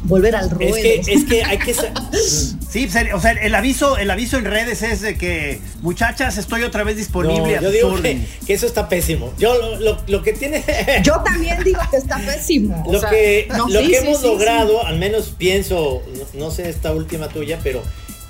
volver 0.07 0.37
al 0.37 0.51
ruedo. 0.51 0.77
Es 0.77 1.25
que, 1.25 1.45
hay 1.45 1.59
que... 1.59 1.75
sí, 2.77 2.89
o 3.15 3.21
sea, 3.21 3.33
el 3.33 3.55
aviso, 3.55 3.97
el 3.97 4.11
aviso 4.11 4.37
en 4.37 4.45
redes 4.45 4.83
es 4.83 5.01
de 5.01 5.17
que, 5.17 5.61
muchachas, 5.81 6.37
estoy 6.37 6.63
otra 6.63 6.85
vez 6.85 6.97
disponible. 6.97 7.59
yo 7.63 7.71
digo 7.71 8.03
que, 8.03 8.21
eso 8.49 8.67
está 8.67 8.89
pésimo. 8.89 9.33
Yo 9.39 9.79
lo, 9.79 10.23
que 10.23 10.33
tiene... 10.33 10.65
yo 11.03 11.23
también 11.25 11.63
digo 11.65 11.81
que 11.91 11.97
está 11.97 12.19
pésimo. 12.19 12.85
Lo 12.91 13.01
que, 13.01 13.49
lo 13.69 13.81
que 13.81 13.97
hemos 13.97 14.23
logrado, 14.23 14.85
al 14.85 14.99
menos 14.99 15.35
pienso, 15.37 16.03
no, 16.35 16.51
sé 16.51 16.69
esta 16.69 16.93
última 16.93 17.29
tuya, 17.29 17.59
pero 17.63 17.83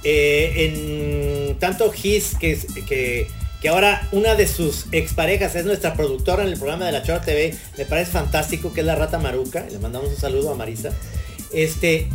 eh, 0.04 1.48
en 1.50 1.58
tanto 1.58 1.90
Gis 1.90 2.36
que... 2.38 2.58
que 2.88 3.28
que 3.60 3.70
ahora 3.70 4.06
una 4.12 4.34
de 4.34 4.46
sus 4.46 4.84
exparejas 4.92 5.54
es 5.54 5.64
nuestra 5.64 5.94
productora 5.94 6.42
en 6.42 6.50
el 6.50 6.58
programa 6.58 6.84
de 6.84 6.92
la 6.92 7.02
Chora 7.02 7.22
TV, 7.22 7.54
me 7.78 7.86
parece 7.86 8.12
fantástico, 8.12 8.74
que 8.74 8.80
es 8.80 8.86
la 8.86 8.94
Rata 8.94 9.18
Maruca, 9.18 9.66
le 9.70 9.78
mandamos 9.78 10.10
un 10.10 10.16
saludo 10.16 10.52
a 10.52 10.54
Marisa. 10.54 10.90
Este, 11.54 12.06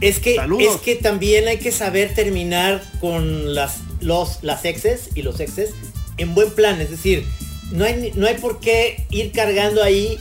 es 0.00 0.20
que, 0.20 0.36
es 0.36 0.76
que 0.84 0.96
también 0.96 1.48
hay 1.48 1.58
que 1.58 1.72
saber 1.72 2.14
terminar 2.14 2.82
con 3.00 3.54
las, 3.54 3.78
los, 4.00 4.38
las 4.42 4.64
exes 4.64 5.10
y 5.14 5.22
los 5.22 5.40
exes 5.40 5.70
en 6.18 6.34
buen 6.34 6.50
plan. 6.52 6.80
Es 6.80 6.90
decir, 6.90 7.24
no 7.72 7.84
hay, 7.84 8.12
no 8.14 8.26
hay 8.26 8.36
por 8.36 8.60
qué 8.60 9.06
ir 9.10 9.32
cargando 9.32 9.82
ahí 9.82 10.18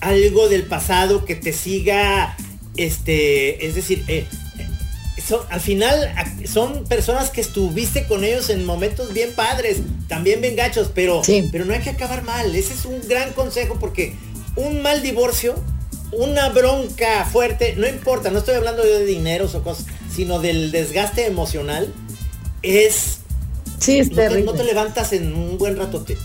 algo 0.00 0.48
del 0.48 0.64
pasado 0.64 1.24
que 1.24 1.34
te 1.34 1.52
siga, 1.52 2.36
este, 2.76 3.66
es 3.66 3.74
decir, 3.74 4.04
eh, 4.08 4.26
son, 5.26 5.40
al 5.48 5.60
final 5.60 6.14
son 6.44 6.84
personas 6.84 7.30
que 7.30 7.40
estuviste 7.40 8.06
con 8.06 8.22
ellos 8.22 8.50
en 8.50 8.64
momentos 8.64 9.12
bien 9.14 9.32
padres, 9.34 9.78
también 10.08 10.40
bien 10.40 10.56
gachos, 10.56 10.90
pero, 10.94 11.22
pero 11.50 11.64
no 11.64 11.72
hay 11.72 11.80
que 11.80 11.90
acabar 11.90 12.22
mal. 12.22 12.54
Ese 12.54 12.74
es 12.74 12.84
un 12.84 13.00
gran 13.08 13.32
consejo 13.32 13.78
porque 13.80 14.14
un 14.56 14.82
mal 14.82 15.02
divorcio 15.02 15.54
una 16.16 16.48
bronca 16.48 17.24
fuerte, 17.24 17.74
no 17.76 17.86
importa, 17.86 18.30
no 18.30 18.38
estoy 18.38 18.54
hablando 18.54 18.82
de 18.82 19.04
dineros 19.04 19.54
o 19.54 19.62
cosas, 19.62 19.86
sino 20.10 20.40
del 20.40 20.72
desgaste 20.72 21.26
emocional, 21.26 21.92
es... 22.62 23.18
Sí, 23.78 23.98
es 23.98 24.10
no 24.10 24.16
terrible. 24.16 24.40
Te, 24.40 24.46
no 24.46 24.52
te 24.54 24.64
levantas 24.64 25.12
en 25.12 25.34
un 25.34 25.58
buen 25.58 25.76
ratote. 25.76 26.16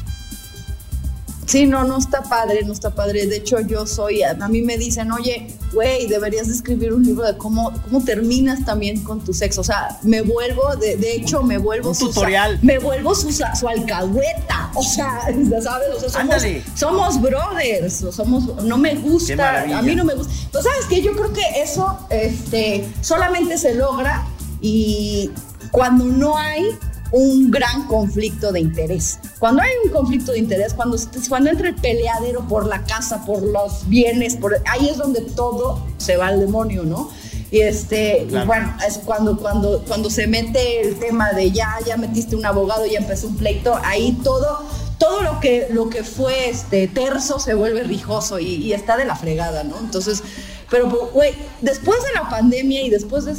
Sí, 1.51 1.65
no, 1.65 1.83
no 1.83 1.97
está 1.97 2.23
padre, 2.23 2.63
no 2.63 2.71
está 2.71 2.91
padre. 2.91 3.27
De 3.27 3.35
hecho, 3.35 3.59
yo 3.59 3.85
soy, 3.85 4.23
a 4.23 4.35
mí 4.47 4.61
me 4.61 4.77
dicen, 4.77 5.11
oye, 5.11 5.47
güey, 5.73 6.07
deberías 6.07 6.47
escribir 6.47 6.93
un 6.93 7.03
libro 7.03 7.25
de 7.25 7.35
cómo, 7.35 7.73
cómo 7.83 8.01
terminas 8.05 8.63
también 8.63 9.03
con 9.03 9.19
tu 9.19 9.33
sexo. 9.33 9.59
O 9.59 9.63
sea, 9.65 9.99
me 10.01 10.21
vuelvo, 10.21 10.77
de, 10.77 10.95
de 10.95 11.13
hecho, 11.13 11.43
me 11.43 11.57
vuelvo... 11.57 11.89
Un 11.89 11.97
tutorial. 11.97 12.57
me 12.61 12.79
vuelvo 12.79 13.13
su, 13.13 13.33
su 13.33 13.67
alcahueta. 13.67 14.71
O 14.75 14.81
sea, 14.81 15.23
¿sabes? 15.61 15.89
O 15.97 15.99
sea, 15.99 16.09
somos, 16.09 16.43
somos, 16.73 17.21
brothers, 17.21 18.05
somos, 18.11 18.63
no 18.63 18.77
me 18.77 18.95
gusta, 18.95 19.63
a 19.77 19.81
mí 19.81 19.93
no 19.93 20.05
me 20.05 20.13
gusta. 20.13 20.31
Entonces, 20.45 20.71
¿sabes 20.71 20.87
qué? 20.87 21.01
Yo 21.01 21.11
creo 21.11 21.33
que 21.33 21.43
eso 21.61 22.07
este, 22.09 22.87
solamente 23.01 23.57
se 23.57 23.75
logra 23.75 24.25
y 24.61 25.31
cuando 25.71 26.05
no 26.05 26.37
hay 26.37 26.63
un 27.11 27.51
gran 27.51 27.87
conflicto 27.87 28.51
de 28.51 28.59
interés. 28.59 29.19
Cuando 29.39 29.61
hay 29.61 29.71
un 29.85 29.91
conflicto 29.91 30.31
de 30.31 30.39
interés, 30.39 30.73
cuando, 30.73 30.97
cuando 31.27 31.49
entra 31.49 31.69
el 31.69 31.75
peleadero 31.75 32.47
por 32.47 32.65
la 32.65 32.83
casa, 32.83 33.25
por 33.25 33.41
los 33.41 33.87
bienes, 33.87 34.35
por, 34.35 34.61
ahí 34.65 34.89
es 34.89 34.97
donde 34.97 35.21
todo 35.21 35.85
se 35.97 36.17
va 36.17 36.27
al 36.27 36.39
demonio, 36.39 36.83
¿no? 36.83 37.09
Y 37.51 37.59
este, 37.59 38.27
bueno, 38.45 38.73
es 38.87 38.99
cuando, 38.99 39.37
cuando, 39.37 39.83
cuando 39.85 40.09
se 40.09 40.25
mete 40.25 40.87
el 40.87 40.97
tema 40.99 41.33
de 41.33 41.51
ya, 41.51 41.75
ya 41.85 41.97
metiste 41.97 42.37
un 42.37 42.45
abogado, 42.45 42.85
ya 42.85 42.99
empezó 42.99 43.27
un 43.27 43.35
pleito, 43.35 43.77
ahí 43.83 44.17
todo, 44.23 44.63
todo 44.97 45.21
lo 45.21 45.41
que, 45.41 45.67
lo 45.69 45.89
que 45.89 46.05
fue 46.05 46.49
este 46.49 46.87
terso 46.87 47.39
se 47.39 47.53
vuelve 47.53 47.83
rijoso 47.83 48.39
y, 48.39 48.55
y 48.55 48.71
está 48.71 48.95
de 48.95 49.03
la 49.03 49.17
fregada, 49.17 49.65
¿no? 49.65 49.77
Entonces, 49.79 50.23
pero, 50.71 50.87
güey, 51.13 51.33
después 51.59 52.01
de 52.01 52.13
la 52.13 52.29
pandemia 52.29 52.81
y 52.81 52.89
después 52.89 53.25
de, 53.25 53.33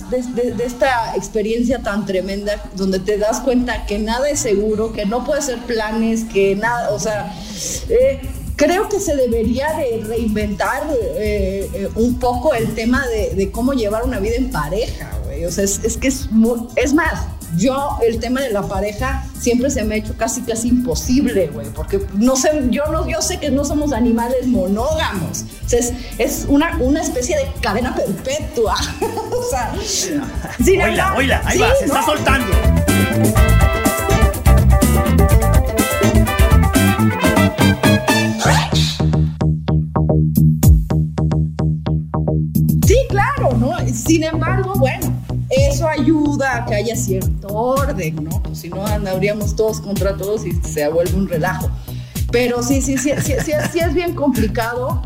esta 0.62 1.16
experiencia 1.16 1.82
tan 1.82 2.04
tremenda, 2.04 2.62
donde 2.76 3.00
te 3.00 3.16
das 3.16 3.40
cuenta 3.40 3.86
que 3.86 3.98
nada 3.98 4.28
es 4.28 4.38
seguro, 4.40 4.92
que 4.92 5.06
no 5.06 5.24
puedes 5.24 5.44
hacer 5.44 5.60
planes, 5.60 6.24
que 6.24 6.54
nada, 6.54 6.90
o 6.90 6.98
sea, 6.98 7.34
eh, 7.88 8.20
creo 8.56 8.86
que 8.90 9.00
se 9.00 9.16
debería 9.16 9.66
de 9.78 10.04
reinventar 10.06 10.82
eh, 11.16 11.70
eh, 11.72 11.88
un 11.94 12.18
poco 12.18 12.52
el 12.52 12.74
tema 12.74 13.02
de, 13.08 13.50
cómo 13.50 13.72
llevar 13.72 14.04
una 14.04 14.20
vida 14.20 14.36
en 14.36 14.50
pareja, 14.50 15.10
güey. 15.24 15.46
O 15.46 15.50
sea, 15.50 15.64
es, 15.64 15.80
es 15.84 15.96
que 15.96 16.08
es, 16.08 16.28
es 16.76 16.92
más, 16.92 17.28
yo 17.56 17.98
el 18.06 18.18
tema 18.18 18.40
de 18.40 18.50
la 18.50 18.62
pareja 18.62 19.24
siempre 19.38 19.70
se 19.70 19.84
me 19.84 19.94
ha 19.94 19.98
hecho 19.98 20.16
casi 20.16 20.42
casi 20.42 20.68
imposible, 20.68 21.48
güey, 21.48 21.68
porque 21.70 22.00
no 22.14 22.36
sé, 22.36 22.50
yo 22.70 22.86
no, 22.86 23.08
yo 23.08 23.20
sé 23.20 23.38
que 23.38 23.50
no 23.50 23.64
somos 23.64 23.92
animales 23.92 24.46
monógamos, 24.46 25.44
o 25.64 25.68
sea, 25.68 25.80
es, 26.18 26.46
una, 26.48 26.76
una 26.78 27.02
especie 27.02 27.36
de 27.36 27.52
cadena 27.60 27.94
perpetua, 27.94 28.74
o 29.00 29.50
sea, 29.50 29.74
oila, 30.68 31.14
oila, 31.16 31.42
ahí 31.44 31.58
va, 31.58 31.74
se 31.78 31.84
está 31.86 32.04
soltando. 32.04 32.52
Sí, 42.86 42.96
claro, 43.08 43.56
¿no? 43.58 43.72
Sin 43.88 44.24
embargo, 44.24 44.74
bueno, 44.76 45.21
eso 45.52 45.86
ayuda 45.86 46.56
a 46.56 46.66
que 46.66 46.74
haya 46.74 46.96
cierto 46.96 47.48
orden, 47.48 48.24
¿no? 48.24 48.42
Pues 48.42 48.58
si 48.58 48.68
no 48.68 48.86
andaríamos 48.86 49.54
todos 49.54 49.80
contra 49.80 50.16
todos 50.16 50.46
y 50.46 50.52
se 50.52 50.88
vuelve 50.88 51.14
un 51.14 51.28
relajo. 51.28 51.70
Pero 52.30 52.62
sí, 52.62 52.80
sí, 52.80 52.96
sí, 52.96 53.10
sí, 53.22 53.34
sí, 53.44 53.78
es 53.78 53.94
bien 53.94 54.14
complicado 54.14 55.02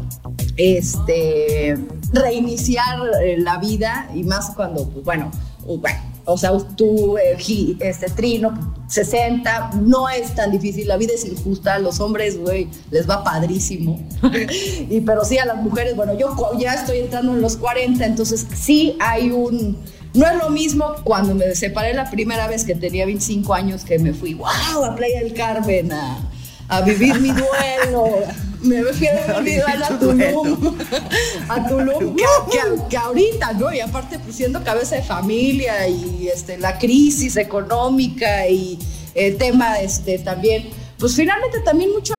este, 0.57 1.77
reiniciar 2.13 3.01
eh, 3.25 3.37
la 3.39 3.59
vida 3.59 4.09
y 4.15 4.23
más 4.23 4.51
cuando, 4.51 4.89
pues, 4.89 5.05
bueno, 5.05 5.31
bueno, 5.67 5.99
o 6.25 6.39
sea, 6.39 6.53
tú, 6.77 7.17
eh, 7.19 7.37
este 7.81 8.09
Trino, 8.11 8.53
60, 8.89 9.73
no 9.83 10.09
es 10.09 10.35
tan 10.35 10.53
difícil, 10.53 10.89
la 10.89 10.97
vida 10.97 11.13
es 11.15 11.25
injusta, 11.25 11.75
a 11.75 11.79
los 11.79 12.01
hombres, 12.01 12.39
güey, 12.39 12.69
les 12.91 13.09
va 13.09 13.25
padrísimo. 13.25 14.01
y 14.91 15.01
pero 15.01 15.25
sí 15.25 15.39
a 15.39 15.45
las 15.45 15.57
mujeres, 15.57 15.97
bueno, 15.97 16.17
yo 16.17 16.35
ya 16.59 16.75
estoy 16.75 16.99
entrando 16.99 17.33
en 17.33 17.41
los 17.41 17.57
40, 17.57 18.05
entonces 18.05 18.47
sí 18.55 18.97
hay 19.01 19.31
un 19.31 19.79
no 20.17 20.27
es 20.27 20.37
lo 20.37 20.51
mismo 20.51 20.95
cuando 21.05 21.35
me 21.35 21.55
separé 21.55 21.95
la 21.95 22.11
primera 22.11 22.49
vez 22.49 22.65
que 22.65 22.75
tenía 22.75 23.07
25 23.07 23.55
años 23.55 23.85
que 23.85 23.99
me 23.99 24.13
fui, 24.13 24.35
wow, 24.35 24.85
a 24.85 24.95
Playa 24.97 25.21
del 25.21 25.35
Carmen 25.35 25.93
a, 25.93 26.81
vivir 26.83 27.21
mi 27.21 27.31
duelo. 27.31 28.25
Me 28.63 28.83
fui 28.85 29.07
a 29.07 29.41
vivir 29.41 29.63
a 29.63 29.99
Tulum, 29.99 30.79
a 31.49 31.69
Tulum, 31.69 32.17
que, 32.91 32.97
ahorita, 32.97 33.53
¿no? 33.53 33.73
Y 33.73 33.81
aparte, 33.81 34.19
pues 34.19 34.37
siendo 34.37 34.65
cabeza 34.65 34.97
de 34.97 35.03
familia 35.03 35.87
y 35.89 36.29
este, 36.33 36.59
la 36.59 36.79
crisis 36.79 37.37
económica 37.37 38.49
y 38.49 38.79
el 39.15 39.35
eh, 39.35 39.37
tema 39.37 39.81
este, 39.81 40.19
también, 40.19 40.71
pues 40.99 41.15
finalmente 41.15 41.61
también 41.61 41.93
mucho 41.93 42.15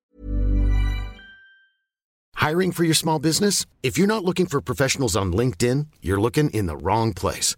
Hiring 2.48 2.72
for 2.72 2.86
your 2.86 2.96
small 2.96 3.20
business? 3.20 3.66
If 3.84 3.98
you're 3.98 4.08
not 4.08 4.24
looking 4.24 4.46
for 4.46 4.62
professionals 4.62 5.18
on 5.18 5.34
LinkedIn, 5.34 5.88
you're 6.02 6.22
looking 6.22 6.50
in 6.52 6.68
the 6.68 6.78
wrong 6.78 7.12
place. 7.12 7.58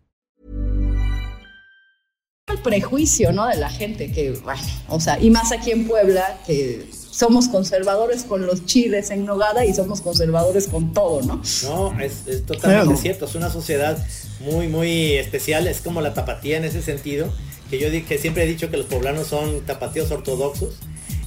El 2.47 2.59
prejuicio, 2.59 3.31
¿no? 3.31 3.47
De 3.47 3.55
la 3.55 3.69
gente 3.69 4.11
que, 4.11 4.31
bueno, 4.31 4.61
o 4.89 4.99
sea, 4.99 5.19
y 5.19 5.29
más 5.29 5.51
aquí 5.51 5.71
en 5.71 5.87
Puebla, 5.87 6.39
que 6.45 6.87
somos 6.91 7.47
conservadores 7.47 8.23
con 8.23 8.47
los 8.47 8.65
chiles 8.65 9.11
en 9.11 9.25
nogada 9.25 9.63
y 9.65 9.73
somos 9.73 10.01
conservadores 10.01 10.67
con 10.67 10.91
todo, 10.93 11.21
¿no? 11.21 11.41
No, 11.63 11.99
es, 11.99 12.45
totalmente 12.45 12.97
cierto, 12.97 13.25
es 13.25 13.35
una 13.35 13.49
sociedad 13.49 14.03
muy, 14.39 14.67
muy 14.67 15.13
especial, 15.13 15.67
es 15.67 15.81
como 15.81 16.01
la 16.01 16.13
tapatía 16.13 16.57
en 16.57 16.65
ese 16.65 16.81
sentido, 16.81 17.31
que 17.69 17.79
yo 17.79 17.89
que 18.07 18.17
siempre 18.17 18.43
he 18.43 18.47
dicho 18.47 18.71
que 18.71 18.77
los 18.77 18.87
poblanos 18.87 19.27
son 19.27 19.61
tapatíos 19.61 20.09
ortodoxos. 20.09 20.79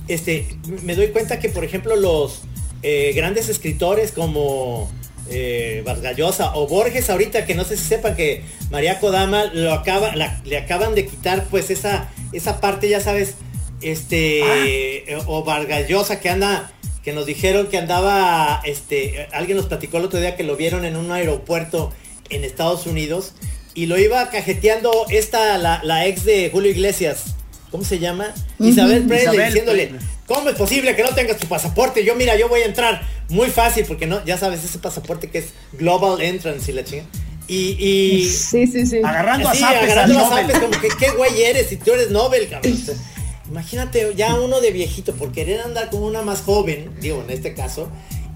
Este, 0.09 0.59
me 0.83 0.96
doy 0.96 1.09
cuenta 1.09 1.38
que, 1.38 1.48
por 1.48 1.64
ejemplo, 1.64 1.96
los 1.96 2.40
eh, 2.83 3.12
grandes 3.14 3.48
escritores 3.48 4.11
como 4.12 4.90
eh, 5.30 5.82
Vargallosa 5.84 6.54
o 6.54 6.66
Borges 6.66 7.08
ahorita, 7.10 7.46
que 7.46 7.54
no 7.54 7.64
sé 7.64 7.76
si 7.76 7.84
sepan 7.84 8.16
que 8.16 8.42
María 8.70 9.00
Kodama 9.00 9.46
lo 9.46 9.72
acaba, 9.72 10.14
le 10.14 10.56
acaban 10.56 10.94
de 10.94 11.06
quitar 11.06 11.44
pues 11.50 11.70
esa, 11.70 12.10
esa 12.32 12.60
parte, 12.60 12.88
ya 12.88 13.00
sabes, 13.00 13.34
este, 13.80 15.04
ah. 15.14 15.22
o 15.26 15.44
Vargallosa 15.44 16.20
que 16.20 16.30
anda, 16.30 16.72
que 17.02 17.12
nos 17.12 17.26
dijeron 17.26 17.66
que 17.68 17.78
andaba, 17.78 18.60
este, 18.64 19.28
alguien 19.32 19.56
nos 19.56 19.66
platicó 19.66 19.98
el 19.98 20.04
otro 20.04 20.20
día 20.20 20.37
que 20.37 20.42
lo 20.42 20.56
vieron 20.56 20.84
en 20.84 20.96
un 20.96 21.12
aeropuerto 21.12 21.92
en 22.30 22.44
Estados 22.44 22.87
Unidos 22.87 23.34
y 23.74 23.87
lo 23.87 23.98
iba 23.98 24.30
cajeteando 24.30 25.06
esta, 25.10 25.58
la, 25.58 26.06
ex 26.06 26.24
de 26.24 26.48
Julio 26.50 26.70
Iglesias, 26.70 27.34
¿cómo 27.70 27.84
se 27.84 27.98
llama? 27.98 28.32
Isabel 28.58 29.04
Presley, 29.04 29.46
diciéndole, 29.46 29.92
¿cómo 30.26 30.48
es 30.48 30.56
posible 30.56 30.94
que 30.96 31.02
no 31.02 31.14
tengas 31.14 31.38
tu 31.38 31.46
pasaporte? 31.46 32.04
Yo 32.04 32.14
mira, 32.14 32.37
yo 32.37 32.48
voy 32.48 32.60
a 32.60 32.66
entrar 32.66 33.02
muy 33.28 33.48
fácil 33.48 33.84
porque 33.87 34.06
no, 34.06 34.24
ya 34.24 34.38
sabes, 34.38 34.64
ese 34.64 34.78
pasaporte 34.78 35.30
que 35.30 35.38
es 35.38 35.46
Global 35.72 36.20
Entrance 36.20 36.70
y 36.70 36.74
la 36.74 36.84
chinga. 36.84 37.04
Y, 37.46 37.76
y 37.78 38.28
sí, 38.30 38.66
sí, 38.66 38.87
sí. 38.87 39.00
Agarrando 39.04 39.48
a 39.48 39.54
zapes, 39.54 39.92
agarrando 39.92 40.18
a 40.18 40.28
zapes, 40.28 40.58
como 40.58 40.80
que 40.80 40.88
qué 40.98 41.10
güey 41.10 41.42
eres 41.42 41.68
si 41.68 41.76
tú 41.76 41.92
eres 41.92 42.10
Nobel, 42.10 42.48
cabrón. 42.48 42.78
Imagínate 43.50 44.14
ya 44.16 44.34
uno 44.37 44.60
de 44.60 44.70
viejito 44.70 45.14
por 45.14 45.30
querer 45.30 45.60
andar 45.60 45.90
con 45.90 46.02
una 46.02 46.22
más 46.22 46.40
joven, 46.40 46.90
digo, 47.00 47.22
en 47.22 47.30
este 47.30 47.52
caso, 47.52 47.90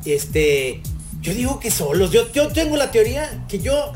este, 0.05 0.83
yo 1.22 1.33
digo 1.33 1.59
que 1.61 1.70
solos. 1.70 2.11
Yo, 2.11 2.31
yo 2.33 2.48
tengo 2.48 2.77
la 2.77 2.90
teoría 2.90 3.44
que 3.48 3.59
yo, 3.59 3.94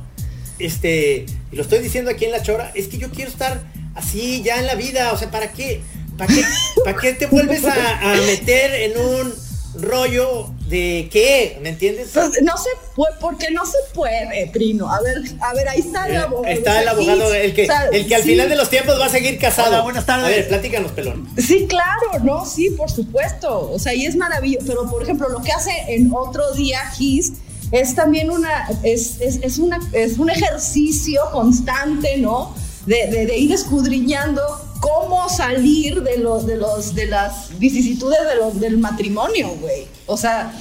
este, 0.59 1.27
y 1.51 1.57
lo 1.57 1.63
estoy 1.63 1.81
diciendo 1.81 2.11
aquí 2.11 2.25
en 2.25 2.33
la 2.33 2.43
chora, 2.43 2.73
es 2.75 2.89
que 2.89 2.97
yo 2.97 3.11
quiero 3.11 3.31
estar 3.31 3.63
así 3.95 4.43
ya 4.43 4.59
en 4.59 4.67
la 4.67 4.75
vida. 4.75 5.13
O 5.13 5.19
sea, 5.19 5.31
¿para 5.31 5.53
qué? 5.53 5.83
¿Para 6.23 6.35
qué, 6.35 6.45
¿para 6.85 6.99
qué 6.99 7.13
te 7.15 7.27
vuelves 7.27 7.65
a 7.65 8.15
meter 8.27 8.73
en 8.75 8.97
un 8.97 9.35
rollo 9.75 10.51
de 10.69 11.09
qué, 11.11 11.59
¿me 11.63 11.71
entiendes? 11.71 12.11
Pues, 12.15 12.41
no 12.43 12.57
se 12.57 12.71
puede, 12.95 13.15
porque 13.21 13.51
no 13.51 13.67
se 13.67 13.79
puede, 13.93 14.49
Prino. 14.53 14.89
A 14.89 15.01
ver, 15.01 15.17
a 15.41 15.53
ver, 15.53 15.69
ahí 15.69 15.81
está 15.81 16.07
el 16.07 16.15
eh, 16.15 16.19
abogado. 16.19 16.55
Está 16.55 16.81
el 16.83 16.89
abogado, 16.89 17.35
el 17.35 17.55
que, 17.55 17.69
el 17.93 18.07
que 18.07 18.15
al 18.15 18.23
final 18.23 18.49
de 18.49 18.55
los 18.55 18.71
tiempos 18.71 19.01
va 19.01 19.07
a 19.07 19.09
seguir 19.09 19.37
casado. 19.39 19.83
buenas 19.83 20.07
tardes. 20.07 20.27
A 20.27 20.29
ver, 20.29 20.49
platícanos, 20.49 20.93
pelón. 20.93 21.29
Sí, 21.39 21.67
claro, 21.67 22.23
no, 22.23 22.47
sí, 22.47 22.71
por 22.71 22.89
supuesto. 22.89 23.73
O 23.73 23.79
sea, 23.81 23.93
y 23.93 24.07
es 24.07 24.15
maravilloso. 24.15 24.65
Pero, 24.67 24.89
por 24.89 25.03
ejemplo, 25.03 25.29
lo 25.29 25.43
que 25.43 25.51
hace 25.51 25.73
en 25.89 26.13
otro 26.15 26.53
día 26.53 26.79
Gis 26.91 27.33
es 27.73 27.97
también 27.97 28.31
una, 28.31 28.69
es, 28.85 29.21
es, 29.21 29.41
es, 29.43 29.59
una, 29.59 29.81
es 29.93 30.19
un 30.19 30.31
ejercicio 30.31 31.23
constante, 31.33 32.19
¿no? 32.19 32.55
De, 32.87 33.09
de, 33.09 33.27
de 33.27 33.39
ir 33.39 33.53
escudriñando 33.53 34.43
cómo 34.83 35.29
salir 35.29 36.03
de 36.03 36.19
los 36.19 36.45
de 36.45 36.57
los 36.57 36.95
de 36.95 37.07
las 37.07 37.57
vicisitudes 37.59 38.19
de 38.29 38.35
los, 38.35 38.61
del 38.61 38.79
matrimonio, 38.79 39.51
güey. 39.61 39.87
O 40.07 40.17
sea, 40.17 40.53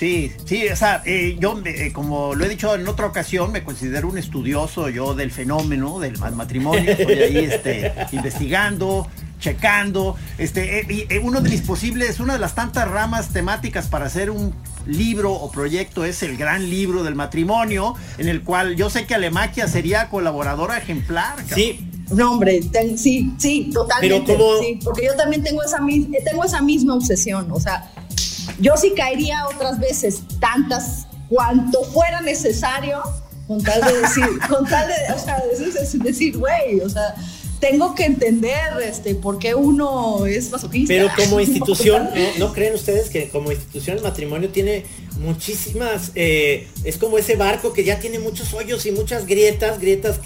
Sí, 0.00 0.32
sí, 0.46 0.66
o 0.66 0.76
sea, 0.76 1.02
eh, 1.04 1.36
yo, 1.38 1.60
eh, 1.62 1.92
como 1.92 2.34
lo 2.34 2.46
he 2.46 2.48
dicho 2.48 2.74
en 2.74 2.88
otra 2.88 3.04
ocasión, 3.04 3.52
me 3.52 3.62
considero 3.62 4.08
un 4.08 4.16
estudioso 4.16 4.88
yo 4.88 5.12
del 5.12 5.30
fenómeno 5.30 6.00
del 6.00 6.18
matrimonio. 6.18 6.90
Estoy 6.90 7.18
ahí 7.18 7.36
este, 7.36 7.92
investigando, 8.12 9.06
checando. 9.40 10.16
Este, 10.38 10.86
eh, 10.88 11.20
uno 11.22 11.42
de 11.42 11.50
mis 11.50 11.60
posibles, 11.60 12.18
una 12.18 12.32
de 12.32 12.38
las 12.38 12.54
tantas 12.54 12.88
ramas 12.88 13.28
temáticas 13.34 13.88
para 13.88 14.06
hacer 14.06 14.30
un 14.30 14.54
libro 14.86 15.34
o 15.34 15.52
proyecto 15.52 16.06
es 16.06 16.22
el 16.22 16.38
gran 16.38 16.70
libro 16.70 17.04
del 17.04 17.14
matrimonio, 17.14 17.94
en 18.16 18.28
el 18.28 18.40
cual 18.40 18.76
yo 18.76 18.88
sé 18.88 19.04
que 19.04 19.14
Alemaquia 19.14 19.68
sería 19.68 20.08
colaboradora 20.08 20.78
ejemplar. 20.78 21.36
Sí, 21.54 21.89
no, 22.12 22.32
hombre, 22.32 22.60
sí, 22.96 23.32
sí, 23.38 23.70
totalmente. 23.72 24.36
Sí, 24.60 24.78
porque 24.82 25.06
yo 25.06 25.14
también 25.16 25.42
tengo 25.42 25.62
esa, 25.62 25.78
tengo 26.24 26.44
esa 26.44 26.60
misma 26.60 26.94
obsesión. 26.94 27.50
O 27.52 27.60
sea, 27.60 27.90
yo 28.58 28.76
sí 28.76 28.92
caería 28.96 29.46
otras 29.46 29.78
veces, 29.78 30.22
tantas, 30.40 31.06
cuanto 31.28 31.84
fuera 31.84 32.20
necesario, 32.20 33.00
con 33.46 33.62
tal 33.62 33.80
de 33.82 34.00
decir, 34.00 34.26
con 34.48 34.66
tal 34.66 34.88
de, 34.88 35.14
o 35.14 35.18
sea, 35.18 35.42
decir, 36.02 36.36
güey, 36.36 36.80
o 36.80 36.88
sea, 36.88 37.14
tengo 37.60 37.94
que 37.94 38.06
entender 38.06 38.56
este, 38.82 39.14
por 39.14 39.38
qué 39.38 39.54
uno 39.54 40.26
es 40.26 40.50
masoquista. 40.50 40.92
Pero 40.92 41.08
como 41.16 41.40
institución, 41.40 42.08
¿no, 42.38 42.52
creen 42.52 42.74
ustedes 42.74 43.10
que 43.10 43.28
como 43.28 43.52
institución 43.52 43.98
el 43.98 44.02
matrimonio 44.02 44.48
tiene 44.48 44.84
muchísimas, 45.18 46.12
eh, 46.14 46.68
es 46.84 46.96
como 46.96 47.18
ese 47.18 47.36
barco 47.36 47.72
que 47.72 47.84
ya 47.84 48.00
tiene 48.00 48.18
muchos 48.18 48.54
hoyos 48.54 48.86
y 48.86 48.92
muchas 48.92 49.26
grietas, 49.26 49.78
grietas 49.78 50.20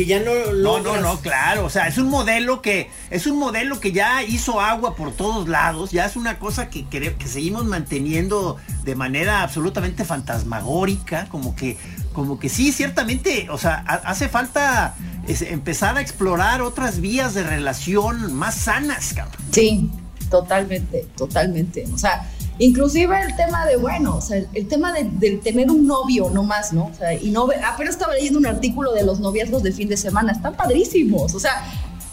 que 0.00 0.06
ya 0.06 0.18
no 0.20 0.52
No, 0.54 0.80
no, 0.80 0.98
no, 0.98 1.20
claro, 1.20 1.66
o 1.66 1.70
sea, 1.70 1.86
es 1.86 1.98
un 1.98 2.08
modelo 2.08 2.62
que 2.62 2.90
es 3.10 3.26
un 3.26 3.38
modelo 3.38 3.80
que 3.80 3.92
ya 3.92 4.22
hizo 4.22 4.58
agua 4.58 4.96
por 4.96 5.12
todos 5.12 5.46
lados, 5.46 5.90
ya 5.90 6.06
es 6.06 6.16
una 6.16 6.38
cosa 6.38 6.70
que, 6.70 6.86
que, 6.86 7.14
que 7.14 7.28
seguimos 7.28 7.66
manteniendo 7.66 8.56
de 8.84 8.94
manera 8.94 9.42
absolutamente 9.42 10.06
fantasmagórica, 10.06 11.26
como 11.28 11.54
que 11.54 11.76
como 12.14 12.38
que 12.38 12.48
sí, 12.48 12.72
ciertamente, 12.72 13.48
o 13.50 13.58
sea, 13.58 13.84
hace 13.86 14.28
falta 14.28 14.94
empezar 15.26 15.98
a 15.98 16.00
explorar 16.00 16.62
otras 16.62 17.00
vías 17.00 17.34
de 17.34 17.42
relación 17.42 18.32
más 18.32 18.54
sanas, 18.54 19.12
cabrón. 19.14 19.42
Sí, 19.52 19.90
totalmente, 20.30 21.06
totalmente. 21.14 21.84
O 21.92 21.98
sea, 21.98 22.26
Inclusive 22.60 23.18
el 23.22 23.34
tema 23.36 23.64
de, 23.64 23.76
bueno, 23.76 24.16
o 24.16 24.20
sea, 24.20 24.36
el, 24.36 24.68
tema 24.68 24.92
de, 24.92 25.40
tener 25.42 25.70
un 25.70 25.86
novio 25.86 26.28
no 26.28 26.42
más, 26.42 26.74
¿no? 26.74 26.90
O 26.92 26.94
sea, 26.94 27.14
y 27.14 27.30
no, 27.30 27.48
apenas 27.64 27.94
estaba 27.94 28.12
leyendo 28.12 28.38
un 28.38 28.46
artículo 28.46 28.92
de 28.92 29.02
los 29.02 29.18
noviazgos 29.18 29.62
de 29.62 29.72
fin 29.72 29.88
de 29.88 29.96
semana, 29.96 30.32
están 30.32 30.54
padrísimos, 30.54 31.34
o 31.34 31.40
sea, 31.40 31.64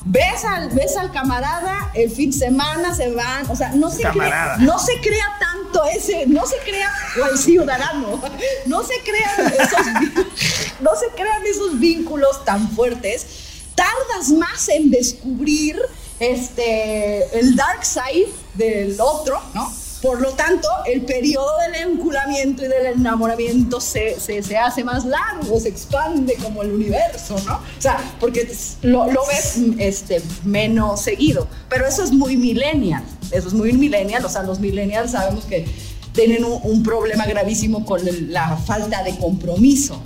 ves 0.06 0.46
al, 0.46 0.70
ves 0.70 0.96
al 0.96 1.12
camarada, 1.12 1.92
el 1.94 2.10
fin 2.10 2.32
de 2.32 2.38
semana 2.38 2.96
se 2.96 3.12
van, 3.12 3.46
o 3.52 3.58
sea, 3.58 3.74
no 3.74 3.90
se, 3.90 4.04
crea, 4.04 4.56
no 4.60 4.80
se 4.80 4.94
crea 5.02 5.26
tanto 5.38 5.86
ese, 5.86 6.26
no 6.28 6.46
se 6.46 6.56
crea, 6.60 6.94
o 7.22 7.26
el 7.30 7.38
ciudadano, 7.38 8.22
no 8.68 8.84
se 8.84 8.94
crean 9.04 9.54
esos, 9.54 9.86
no 10.80 10.92
se 10.96 11.08
crean 11.14 11.46
esos 11.46 11.78
vínculos 11.78 12.46
tan 12.46 12.70
fuertes, 12.70 13.28
tardas 13.76 14.30
más 14.30 14.70
en 14.70 14.92
descubrir 14.92 15.78
este, 16.22 17.38
el 17.38 17.58
dark 17.58 17.84
side 17.84 18.30
del 18.56 18.98
otro, 19.02 19.42
¿no? 19.54 19.70
Por 20.08 20.22
lo 20.22 20.32
tanto, 20.32 20.70
el 20.86 21.02
periodo 21.02 21.52
del 21.60 21.92
enculamiento 21.92 22.64
y 22.64 22.70
del 22.70 22.86
enamoramiento 22.86 23.82
se, 23.82 24.18
se, 24.22 24.58
hace 24.58 24.82
más 24.82 25.04
largo, 25.04 25.60
se 25.60 25.68
expande 25.68 26.36
como 26.36 26.64
el 26.64 26.72
universo, 26.72 27.36
¿no? 27.46 27.56
O 27.56 27.82
sea, 27.82 28.00
porque 28.18 28.50
lo, 28.84 29.12
lo, 29.12 29.28
ves 29.28 29.58
este, 29.80 30.22
menos 30.46 31.02
seguido. 31.02 31.50
Pero 31.68 31.86
eso 31.86 32.06
es 32.06 32.14
muy 32.14 32.38
millennial, 32.38 33.04
eso 33.34 33.50
es 33.50 33.54
muy 33.54 33.74
millennial, 33.74 34.24
o 34.24 34.30
sea, 34.30 34.44
los 34.44 34.62
millennials 34.62 35.12
sabemos 35.12 35.44
que 35.44 35.66
tienen 36.14 36.46
un 36.46 36.84
problema 36.84 37.26
gravísimo 37.26 37.86
con 37.86 38.00
la 38.32 38.56
falta 38.56 39.04
de 39.04 39.14
compromiso. 39.18 40.02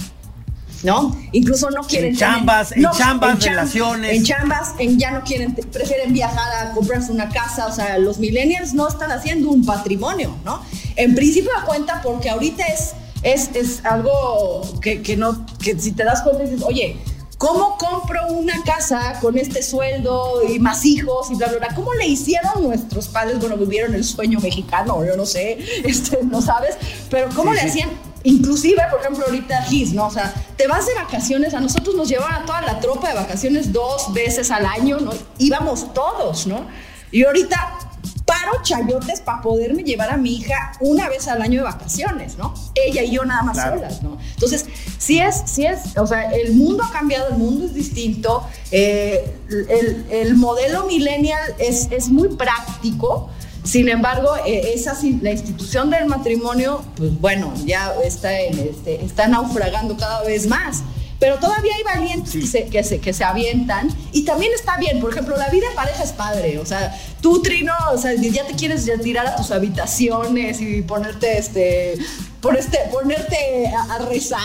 ¿No? 0.84 1.16
Incluso 1.32 1.70
no 1.70 1.82
quieren. 1.82 2.12
En 2.12 2.18
chambas, 2.18 2.72
en 2.72 2.86
chambas, 2.92 3.44
relaciones. 3.44 4.18
En 4.18 4.24
chambas, 4.24 4.74
en 4.80 5.00
ya 5.00 5.12
no 5.12 5.24
quieren, 5.24 5.54
prefieren 5.54 6.14
viajar 6.14 6.68
a 6.68 6.74
comprarse 6.74 7.12
una 7.12 7.30
casa. 7.30 7.68
O 7.68 7.74
sea, 7.74 7.98
los 7.98 8.20
millennials 8.20 8.74
no 8.74 8.88
están 8.88 9.12
haciendo 9.12 9.50
un 9.50 9.66
patrimonio, 9.66 10.36
¿no? 10.44 10.62
En 10.96 11.16
principio 11.16 11.52
da 11.58 11.66
cuenta 11.66 12.02
porque 12.02 12.30
ahorita 12.30 12.66
es, 12.68 12.92
es, 13.24 13.56
es 13.56 13.86
algo 13.86 14.80
que, 14.82 15.02
que, 15.02 15.18
no, 15.18 15.46
que 15.62 15.80
si 15.80 15.92
te 15.92 16.04
das 16.04 16.22
cuenta 16.22 16.44
dices, 16.44 16.62
oye, 16.64 16.98
¿Cómo 17.42 17.76
compro 17.76 18.28
una 18.28 18.62
casa 18.64 19.18
con 19.20 19.36
este 19.36 19.64
sueldo 19.64 20.44
y 20.48 20.60
más 20.60 20.86
hijos 20.86 21.32
y 21.32 21.36
bla, 21.36 21.48
bla, 21.48 21.58
bla? 21.58 21.68
¿Cómo 21.74 21.92
le 21.96 22.06
hicieron 22.06 22.62
nuestros 22.62 23.08
padres? 23.08 23.40
Bueno, 23.40 23.58
vivieron 23.58 23.96
el 23.96 24.04
sueño 24.04 24.40
mexicano, 24.40 25.04
yo 25.04 25.18
no 25.18 25.26
sé, 25.26 25.58
este, 25.84 26.20
no 26.22 26.40
sabes, 26.44 26.78
pero 27.10 27.30
¿cómo 27.36 27.52
le 27.52 27.62
hacían? 27.62 27.90
Inclusive, 28.24 28.82
por 28.92 29.00
ejemplo, 29.00 29.26
ahorita 29.26 29.64
Gis, 29.64 29.94
¿no? 29.94 30.08
O 30.08 30.12
sea, 30.12 30.34
te 30.56 30.68
vas 30.68 30.86
de 30.86 30.94
vacaciones, 30.94 31.54
a 31.54 31.60
nosotros 31.60 31.96
nos 31.96 32.08
llevaban 32.08 32.44
a 32.44 32.46
toda 32.46 32.62
la 32.62 32.80
tropa 32.80 33.10
de 33.10 33.16
vacaciones 33.16 33.74
dos 33.74 34.14
veces 34.14 34.52
al 34.52 34.66
año, 34.66 35.00
¿no? 35.00 35.12
Íbamos 35.40 35.94
todos, 35.94 36.46
¿no? 36.48 36.66
Y 37.12 37.24
ahorita 37.24 37.80
paro 38.26 38.62
chayotes 38.64 39.20
para 39.22 39.42
poderme 39.42 39.84
llevar 39.84 40.10
a 40.12 40.18
mi 40.18 40.38
hija 40.38 40.74
una 40.80 41.10
vez 41.10 41.28
al 41.28 41.42
año 41.42 41.60
de 41.60 41.64
vacaciones, 41.66 42.38
¿no? 42.38 42.54
Ella 42.76 43.04
y 43.04 43.12
yo 43.12 43.26
nada 43.26 43.44
más 43.44 43.58
solas, 43.58 44.02
¿no? 44.02 44.18
Entonces, 44.34 44.66
sí 44.98 45.20
es, 45.20 45.44
sí 45.46 45.66
es, 45.66 45.98
o 45.98 46.08
sea, 46.08 46.32
el 46.32 46.54
mundo 46.54 46.84
ha 46.84 46.92
cambiado, 46.92 47.30
el 47.30 47.38
mundo 47.38 47.66
es 47.66 47.74
distinto, 47.74 48.48
eh, 48.72 49.36
el, 49.50 50.06
el, 50.10 50.36
modelo 50.36 50.86
millennial 50.86 51.42
es, 51.60 51.90
es 51.92 52.10
muy 52.10 52.30
práctico, 52.30 53.30
sin 53.64 53.90
embargo, 53.90 54.36
eh, 54.46 54.74
esa, 54.74 54.98
la 55.22 55.32
institución 55.32 55.90
del 55.90 56.06
matrimonio, 56.06 56.84
pues 56.96 57.20
bueno, 57.20 57.54
ya 57.66 57.94
está, 58.04 58.40
en 58.40 58.60
este, 58.60 59.04
está 59.04 59.28
naufragando 59.28 59.98
cada 59.98 60.24
vez 60.24 60.48
más. 60.48 60.84
Pero 61.20 61.38
todavía 61.38 61.76
hay 61.76 61.84
valientes 61.84 62.34
que, 62.34 62.48
se, 62.48 62.66
que, 62.66 62.84
se, 62.84 63.00
que 63.00 63.14
se 63.14 63.24
avientan 63.24 63.90
y 64.12 64.26
también 64.26 64.52
está 64.56 64.78
bien. 64.78 65.00
Por 65.00 65.12
ejemplo, 65.12 65.38
la 65.38 65.50
vida 65.50 65.68
en 65.70 65.76
pareja 65.76 66.04
es 66.04 66.14
padre. 66.14 66.58
O 66.58 66.66
sea, 66.66 67.00
Tú, 67.22 67.40
Trino, 67.44 67.74
o 67.94 67.98
sea, 67.98 68.14
ya 68.16 68.46
te 68.46 68.56
quieres 68.56 68.90
tirar 69.04 69.28
a 69.28 69.36
tus 69.36 69.52
habitaciones 69.52 70.60
y 70.60 70.82
ponerte 70.82 71.38
este. 71.38 71.98
Ponerte, 72.42 72.80
ponerte 72.92 73.68
a, 73.68 74.00
rezar. 74.00 74.40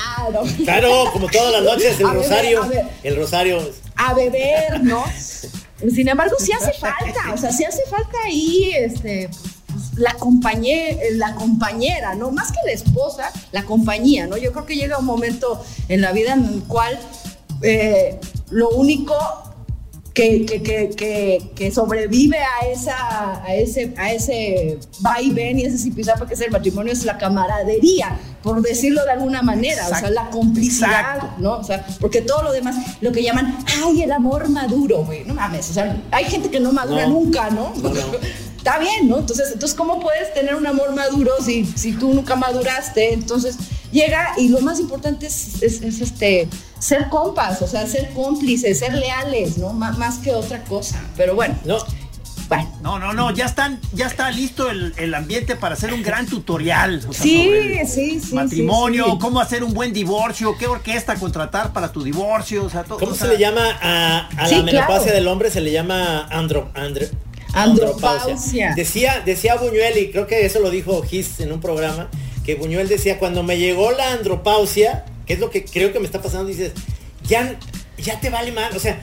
Claro, 0.64 1.06
como 1.14 1.28
todas 1.28 1.54
las 1.54 1.62
noches, 1.62 1.98
el 1.98 2.10
rosario. 2.12 2.70
el 3.02 3.16
rosario. 3.16 3.72
A 3.96 4.12
beber, 4.12 4.84
¿no? 4.84 5.02
Sin 5.78 6.08
embargo, 6.08 6.36
sí 6.38 6.52
hace 6.52 6.72
falta, 6.72 7.32
o 7.34 7.36
sea, 7.36 7.52
sí 7.52 7.64
hace 7.64 7.82
falta 7.90 8.16
ahí, 8.24 8.70
este, 8.72 9.28
la 9.96 10.14
compañera, 10.14 10.98
la 11.12 11.34
compañera, 11.34 12.14
¿no? 12.14 12.30
Más 12.30 12.50
que 12.50 12.58
la 12.64 12.72
esposa, 12.72 13.30
la 13.52 13.64
compañía, 13.64 14.26
¿no? 14.26 14.36
Yo 14.36 14.52
creo 14.52 14.64
que 14.64 14.76
llega 14.76 14.98
un 14.98 15.04
momento 15.04 15.62
en 15.88 16.00
la 16.00 16.12
vida 16.12 16.32
en 16.32 16.44
el 16.44 16.62
cual 16.62 16.98
eh, 17.62 18.18
lo 18.50 18.70
único 18.70 19.14
que, 20.16 21.42
que, 21.54 21.70
sobrevive 21.70 22.38
a, 22.38 22.66
esa, 22.66 23.44
a 23.44 23.54
ese, 23.54 23.92
a 23.98 24.12
ese 24.12 24.78
va 25.04 25.20
y 25.20 25.30
ven 25.30 25.58
y 25.58 25.64
ese 25.64 25.76
zipizape 25.76 26.24
que 26.26 26.32
es 26.32 26.40
el 26.40 26.50
matrimonio 26.50 26.90
es 26.90 27.04
la 27.04 27.18
camaradería, 27.18 28.18
por 28.42 28.62
decirlo 28.62 29.04
de 29.04 29.10
alguna 29.10 29.42
manera, 29.42 29.86
o 29.86 29.94
sea, 29.94 30.08
la 30.08 30.30
complicidad, 30.30 31.36
¿no? 31.36 31.58
O 31.58 31.64
sea, 31.64 31.84
porque 32.00 32.22
todo 32.22 32.44
lo 32.44 32.52
demás, 32.52 32.76
lo 33.02 33.12
que 33.12 33.22
llaman, 33.22 33.58
ay, 33.84 34.04
el 34.04 34.12
amor 34.12 34.48
maduro, 34.48 35.04
güey, 35.04 35.22
no 35.24 35.34
mames, 35.34 35.68
o 35.68 35.74
sea, 35.74 36.02
hay 36.10 36.24
gente 36.24 36.48
que 36.48 36.60
no 36.60 36.72
madura 36.72 37.06
nunca, 37.06 37.50
¿no? 37.50 37.74
Está 38.56 38.78
bien, 38.78 39.08
¿no? 39.08 39.18
Entonces, 39.18 39.50
entonces, 39.52 39.76
¿cómo 39.76 40.00
puedes 40.00 40.32
tener 40.32 40.56
un 40.56 40.66
amor 40.66 40.94
maduro 40.94 41.32
si, 41.44 41.66
si 41.66 41.92
tú 41.92 42.14
nunca 42.14 42.36
maduraste? 42.36 43.12
Entonces, 43.12 43.58
llega 43.92 44.34
y 44.36 44.48
lo 44.48 44.60
más 44.60 44.80
importante 44.80 45.26
es, 45.26 45.62
este, 45.62 46.48
ser 46.78 47.08
compas, 47.08 47.62
o 47.62 47.66
sea, 47.66 47.86
ser 47.86 48.10
cómplices, 48.14 48.78
ser 48.78 48.94
leales, 48.94 49.58
¿no? 49.58 49.72
más 49.72 50.18
que 50.18 50.32
otra 50.32 50.62
cosa. 50.64 51.02
Pero 51.16 51.34
bueno. 51.34 51.54
No. 51.64 51.78
Bueno. 52.48 52.70
No, 52.80 52.98
no, 52.98 53.12
no, 53.12 53.32
ya 53.32 53.46
están, 53.46 53.80
ya 53.92 54.06
está 54.06 54.30
listo 54.30 54.70
el, 54.70 55.14
ambiente 55.14 55.56
para 55.56 55.74
hacer 55.74 55.92
un 55.92 56.02
gran 56.02 56.26
tutorial. 56.26 57.02
sí, 57.10 57.50
sí, 57.86 58.20
sí. 58.20 58.34
Matrimonio, 58.34 59.18
cómo 59.20 59.40
hacer 59.40 59.64
un 59.64 59.74
buen 59.74 59.92
divorcio, 59.92 60.56
qué 60.56 60.66
orquesta 60.66 61.16
contratar 61.16 61.72
para 61.72 61.90
tu 61.90 62.02
divorcio, 62.02 62.64
o 62.64 62.70
sea, 62.70 62.84
todo. 62.84 62.98
¿Cómo 62.98 63.14
se 63.14 63.26
le 63.28 63.38
llama 63.38 63.62
a, 63.82 64.28
la 64.48 64.62
menopausia 64.62 65.12
del 65.12 65.26
hombre? 65.26 65.50
Se 65.50 65.60
le 65.60 65.72
llama 65.72 66.26
andro, 66.30 66.70
andropausia. 67.52 68.74
Decía, 68.76 69.22
decía 69.24 69.56
Buñuel, 69.56 69.98
y 69.98 70.10
creo 70.12 70.26
que 70.26 70.46
eso 70.46 70.60
lo 70.60 70.70
dijo 70.70 71.02
Gis 71.02 71.40
en 71.40 71.52
un 71.52 71.60
programa, 71.60 72.08
que 72.46 72.54
Buñuel 72.54 72.88
decía, 72.88 73.18
cuando 73.18 73.42
me 73.42 73.58
llegó 73.58 73.90
la 73.90 74.12
andropausia, 74.12 75.04
que 75.26 75.32
es 75.32 75.40
lo 75.40 75.50
que 75.50 75.64
creo 75.64 75.92
que 75.92 75.98
me 75.98 76.06
está 76.06 76.22
pasando, 76.22 76.46
dices, 76.46 76.72
ya, 77.24 77.58
ya 77.98 78.20
te 78.20 78.30
vale 78.30 78.52
mal, 78.52 78.74
o 78.76 78.78
sea, 78.78 79.00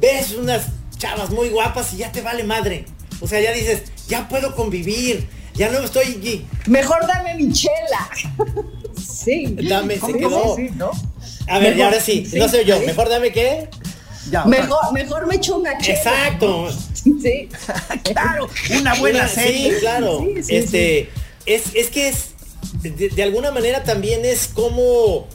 ves 0.00 0.32
unas 0.32 0.68
chavas 0.96 1.28
muy 1.28 1.50
guapas 1.50 1.92
y 1.92 1.98
ya 1.98 2.10
te 2.10 2.22
vale 2.22 2.42
madre. 2.42 2.86
O 3.20 3.28
sea, 3.28 3.38
ya 3.38 3.52
dices, 3.52 3.82
ya 4.08 4.26
puedo 4.28 4.56
convivir, 4.56 5.28
ya 5.54 5.68
no 5.68 5.80
estoy... 5.80 6.46
Mejor 6.68 7.06
dame 7.06 7.34
mi 7.34 7.52
chela. 7.52 8.08
sí. 8.96 9.54
Dame, 9.68 9.98
se 10.00 10.14
quedó. 10.14 10.56
A 11.48 11.58
ver, 11.58 11.76
y 11.76 11.82
ahora 11.82 12.00
sí, 12.00 12.26
no 12.34 12.48
sé 12.48 12.64
yo, 12.64 12.80
mejor 12.80 13.10
dame 13.10 13.30
qué. 13.30 13.68
mejor, 14.46 14.92
mejor 14.94 15.26
me 15.26 15.36
echo 15.36 15.58
una 15.58 15.76
chela. 15.78 15.98
Exacto. 15.98 16.68
Sí. 17.22 17.48
claro, 18.02 18.48
una 18.80 18.94
buena 18.94 19.28
serie. 19.28 19.74
Sí, 19.74 19.80
claro. 19.80 20.26
este, 20.48 21.08
Es, 21.46 21.72
es 21.76 21.88
que 21.88 22.08
es 22.08 22.35
de, 22.82 23.22
alguna 23.22 23.50
manera 23.50 23.84
también 23.84 24.24
es 24.24 24.48
como, 24.48 25.26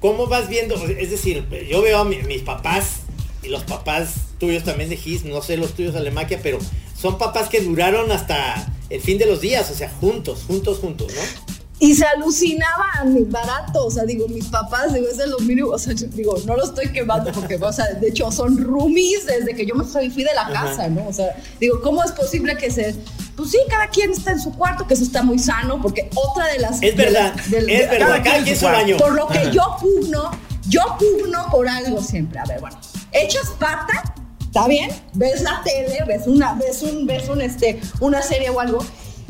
cómo 0.00 0.26
vas 0.26 0.48
viendo, 0.48 0.74
es 0.86 1.10
decir, 1.10 1.44
yo 1.68 1.82
veo 1.82 1.98
a 1.98 2.04
mis 2.04 2.42
papás 2.42 3.00
y 3.42 3.48
los 3.48 3.62
papás 3.64 4.14
tuyos 4.38 4.64
también 4.64 4.90
de 4.90 4.96
Gis, 4.96 5.24
no 5.24 5.42
sé 5.42 5.56
los 5.56 5.74
tuyos 5.74 5.94
Alemaquia, 5.94 6.40
pero 6.42 6.58
son 7.00 7.18
papás 7.18 7.48
que 7.48 7.60
duraron 7.60 8.10
hasta 8.12 8.72
el 8.90 9.00
fin 9.00 9.18
de 9.18 9.26
los 9.26 9.40
días, 9.40 9.70
o 9.70 9.74
sea, 9.74 9.90
juntos, 10.00 10.44
juntos, 10.46 10.78
juntos, 10.78 11.12
¿no? 11.14 11.56
Y 11.80 11.94
se 11.94 12.04
alucinaban 12.04 13.30
barato, 13.30 13.86
o 13.86 13.90
sea, 13.90 14.04
digo, 14.04 14.26
mis 14.28 14.46
papás, 14.46 14.92
digo, 14.92 15.06
es 15.08 15.16
de 15.16 15.28
los 15.28 15.40
mínimos, 15.42 15.74
o 15.74 15.78
sea, 15.78 15.94
digo, 15.94 16.36
no 16.44 16.56
lo 16.56 16.64
estoy 16.64 16.88
quemando 16.88 17.30
porque, 17.32 17.54
o 17.54 17.72
sea, 17.72 17.86
de 17.94 18.08
hecho 18.08 18.32
son 18.32 18.58
roomies 18.58 19.26
desde 19.26 19.54
que 19.54 19.64
yo 19.64 19.76
me 19.76 19.84
fui 19.84 20.24
de 20.24 20.34
la 20.34 20.48
casa, 20.52 20.88
¿no? 20.88 21.06
O 21.06 21.12
sea, 21.12 21.36
digo, 21.60 21.80
¿cómo 21.80 22.02
es 22.02 22.10
posible 22.10 22.56
que 22.56 22.70
se 22.70 22.96
pues 23.38 23.52
sí, 23.52 23.58
cada 23.70 23.86
quien 23.86 24.10
está 24.10 24.32
en 24.32 24.40
su 24.40 24.52
cuarto, 24.52 24.84
que 24.84 24.94
eso 24.94 25.04
está 25.04 25.22
muy 25.22 25.38
sano, 25.38 25.80
porque 25.80 26.10
otra 26.16 26.48
de 26.48 26.58
las... 26.58 26.82
Es 26.82 26.96
verdad, 26.96 27.32
es 27.38 27.88
verdad, 27.88 28.20
cada 28.24 28.42
quien 28.42 28.56
su 28.56 28.64
baño. 28.64 28.96
Por 28.96 29.14
lo 29.14 29.28
que 29.28 29.52
yo 29.52 29.76
pugno, 29.80 30.32
yo 30.68 30.80
pugno 30.98 31.46
por 31.48 31.68
algo 31.68 32.02
siempre. 32.02 32.40
A 32.40 32.44
ver, 32.46 32.58
bueno, 32.58 32.76
echas 33.12 33.50
pata, 33.60 34.12
¿está 34.40 34.66
bien? 34.66 34.90
Ves 35.14 35.42
la 35.42 35.62
tele, 35.62 36.02
ves 36.04 36.26
una, 36.26 36.54
ves 36.54 36.82
un, 36.82 37.06
ves 37.06 37.28
un, 37.28 37.40
este, 37.40 37.80
una 38.00 38.22
serie 38.22 38.50
o 38.50 38.58
algo, 38.58 38.84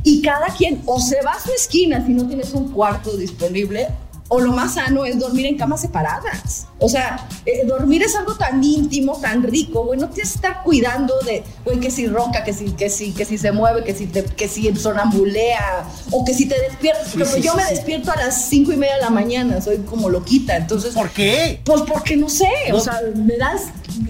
y 0.09 0.23
cada 0.23 0.47
quien 0.47 0.81
o 0.87 0.99
se 0.99 1.21
va 1.21 1.33
a 1.33 1.39
su 1.39 1.53
esquina 1.53 2.03
si 2.07 2.15
no 2.15 2.27
tienes 2.27 2.55
un 2.55 2.73
cuarto 2.73 3.15
disponible, 3.15 3.89
o 4.29 4.41
lo 4.41 4.53
más 4.53 4.75
sano 4.75 5.05
es 5.05 5.19
dormir 5.19 5.45
en 5.45 5.59
camas 5.59 5.83
separadas. 5.83 6.68
O 6.81 6.89
sea, 6.89 7.29
eh, 7.45 7.65
dormir 7.67 8.03
es 8.05 8.15
algo 8.15 8.35
tan 8.35 8.63
íntimo, 8.63 9.21
tan 9.21 9.43
rico, 9.43 9.85
güey, 9.85 9.99
no 9.99 10.09
tienes 10.11 10.33
que 10.33 10.37
estar 10.37 10.63
cuidando 10.63 11.13
de, 11.27 11.43
güey, 11.65 11.81
que 11.81 11.91
si 11.91 12.07
ronca, 12.07 12.45
que 12.45 12.53
si, 12.53 12.71
que 12.71 12.89
si, 12.89 13.13
que 13.13 13.25
si 13.25 13.37
se 13.37 13.51
mueve, 13.51 13.83
que 13.83 13.95
si, 13.95 14.07
te, 14.07 14.23
que 14.25 14.47
si 14.47 14.75
sonambulea, 14.77 15.85
o 16.13 16.25
que 16.25 16.35
si 16.35 16.47
te 16.47 16.59
despiertas. 16.61 17.09
Pero 17.15 17.37
yo 17.39 17.55
me 17.57 17.65
despierto 17.65 18.13
a 18.13 18.17
las 18.17 18.49
cinco 18.49 18.73
y 18.73 18.77
media 18.77 18.95
de 18.95 19.01
la 19.01 19.11
mañana, 19.11 19.61
soy 19.61 19.79
como 19.79 20.09
loquita, 20.09 20.57
entonces... 20.57 20.95
¿Por 20.95 21.11
qué? 21.11 21.61
Pues 21.65 21.83
porque 21.83 22.17
no 22.17 22.29
sé, 22.29 22.49
o 22.73 22.79
sea, 22.79 23.01
me 23.15 23.37
das... 23.37 23.63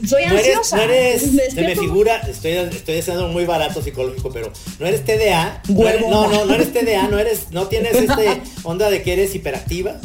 Soy 0.07 0.25
ansiosa. 0.25 0.77
no 0.77 0.83
eres, 0.83 1.23
se 1.23 1.63
me 1.63 1.75
figura, 1.75 2.17
estoy, 2.29 2.53
estoy 2.53 2.99
haciendo 2.99 3.29
muy 3.29 3.47
barato 3.47 3.81
psicológico, 3.83 4.31
pero 4.31 4.53
no 4.79 4.87
eres 4.87 5.05
TDA. 5.05 5.63
No, 5.69 6.29
no, 6.29 6.45
no, 6.45 6.55
eres 6.55 6.73
TDA, 6.73 7.09
no 7.09 7.19
eres, 7.19 7.51
no 7.51 7.69
tienes 7.69 7.95
este 7.97 8.43
onda 8.65 8.91
de 8.91 9.03
que 9.03 9.15
eres 9.15 9.35
hiperactiva. 9.35 9.99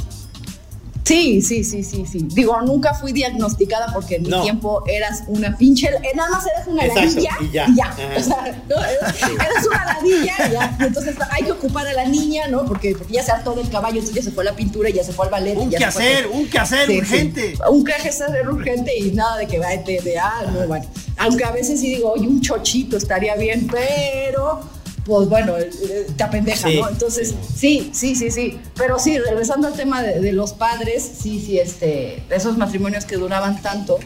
Sí, 1.04 1.42
sí, 1.42 1.64
sí, 1.64 1.84
sí, 1.84 2.06
sí. 2.10 2.28
Digo, 2.30 2.62
nunca 2.62 2.94
fui 2.94 3.12
diagnosticada 3.12 3.92
porque 3.94 4.16
en 4.16 4.24
mi 4.24 4.42
tiempo 4.42 4.84
eras 4.88 5.24
una 5.28 5.58
pinche, 5.58 5.88
eh, 5.88 6.12
nada 6.16 6.30
más 6.30 6.46
eras 6.48 6.68
una 6.68 6.88
ladilla 6.88 7.32
y 7.42 7.52
ya. 7.52 7.96
O 8.18 8.24
sea, 8.24 8.46
eres, 8.46 9.68
una 9.68 9.86
ladilla 9.86 10.34
y 10.48 10.52
ya. 10.52 10.78
entonces 10.80 11.16
hay 11.30 11.44
que 11.44 11.52
ocupar 11.52 11.86
a 11.88 11.94
la 11.94 12.06
niña, 12.06 12.48
¿no? 12.48 12.66
Porque, 12.66 12.96
porque 12.96 13.14
ya 13.14 13.24
se 13.24 13.32
hartó 13.32 13.54
del 13.54 13.70
caballo, 13.70 14.00
entonces 14.00 14.16
ya 14.16 14.22
se 14.24 14.32
fue 14.32 14.44
a 14.44 14.52
la 14.52 14.56
pintura 14.56 14.90
y 14.90 14.94
ya 14.94 15.04
se 15.04 15.12
fue 15.12 15.26
al 15.26 15.32
ballet. 15.32 15.58
Un 15.58 15.70
que 15.70 15.84
hacer, 15.84 16.28
un 16.28 16.48
que 16.48 16.60
hacer 16.60 16.90
urgente. 16.90 17.56
Un 17.70 17.84
que 17.84 17.94
hacer 17.94 18.48
urgente 18.48 18.98
y 18.98 19.12
nada 19.12 19.38
de 19.38 19.48
que 19.48 19.60
va 19.60 19.70
de, 19.70 20.02
de 20.02 20.18
ah, 20.18 20.46
no, 20.54 20.68
bueno. 20.68 20.86
Aunque 21.18 21.44
a 21.44 21.52
veces 21.52 21.82
sí 21.82 21.96
digo, 21.96 22.14
oye, 22.14 22.28
un 22.28 22.42
chochito 22.42 22.96
estaría 22.98 23.36
bien, 23.36 23.68
pero 23.70 24.62
pues 25.06 25.28
bueno, 25.28 25.58
eh, 25.58 25.70
eh, 25.90 26.08
te 26.16 26.24
apendeja, 26.24 26.70
¿no? 26.70 26.90
Entonces, 26.90 27.36
sí, 27.56 27.92
sí, 27.94 28.16
sí, 28.16 28.32
sí. 28.32 28.60
Pero 28.76 29.00
sí, 29.00 29.18
regresando 29.20 29.68
al 29.68 29.74
tema 29.74 30.02
de, 30.02 30.32
los 30.32 30.54
padres, 30.54 31.04
sí, 31.20 31.44
sí, 31.46 31.60
este, 31.60 32.24
esos 32.30 32.58
matrimonios 32.58 33.06
que 33.06 33.18
duraban 33.18 33.62
tanto. 33.62 34.00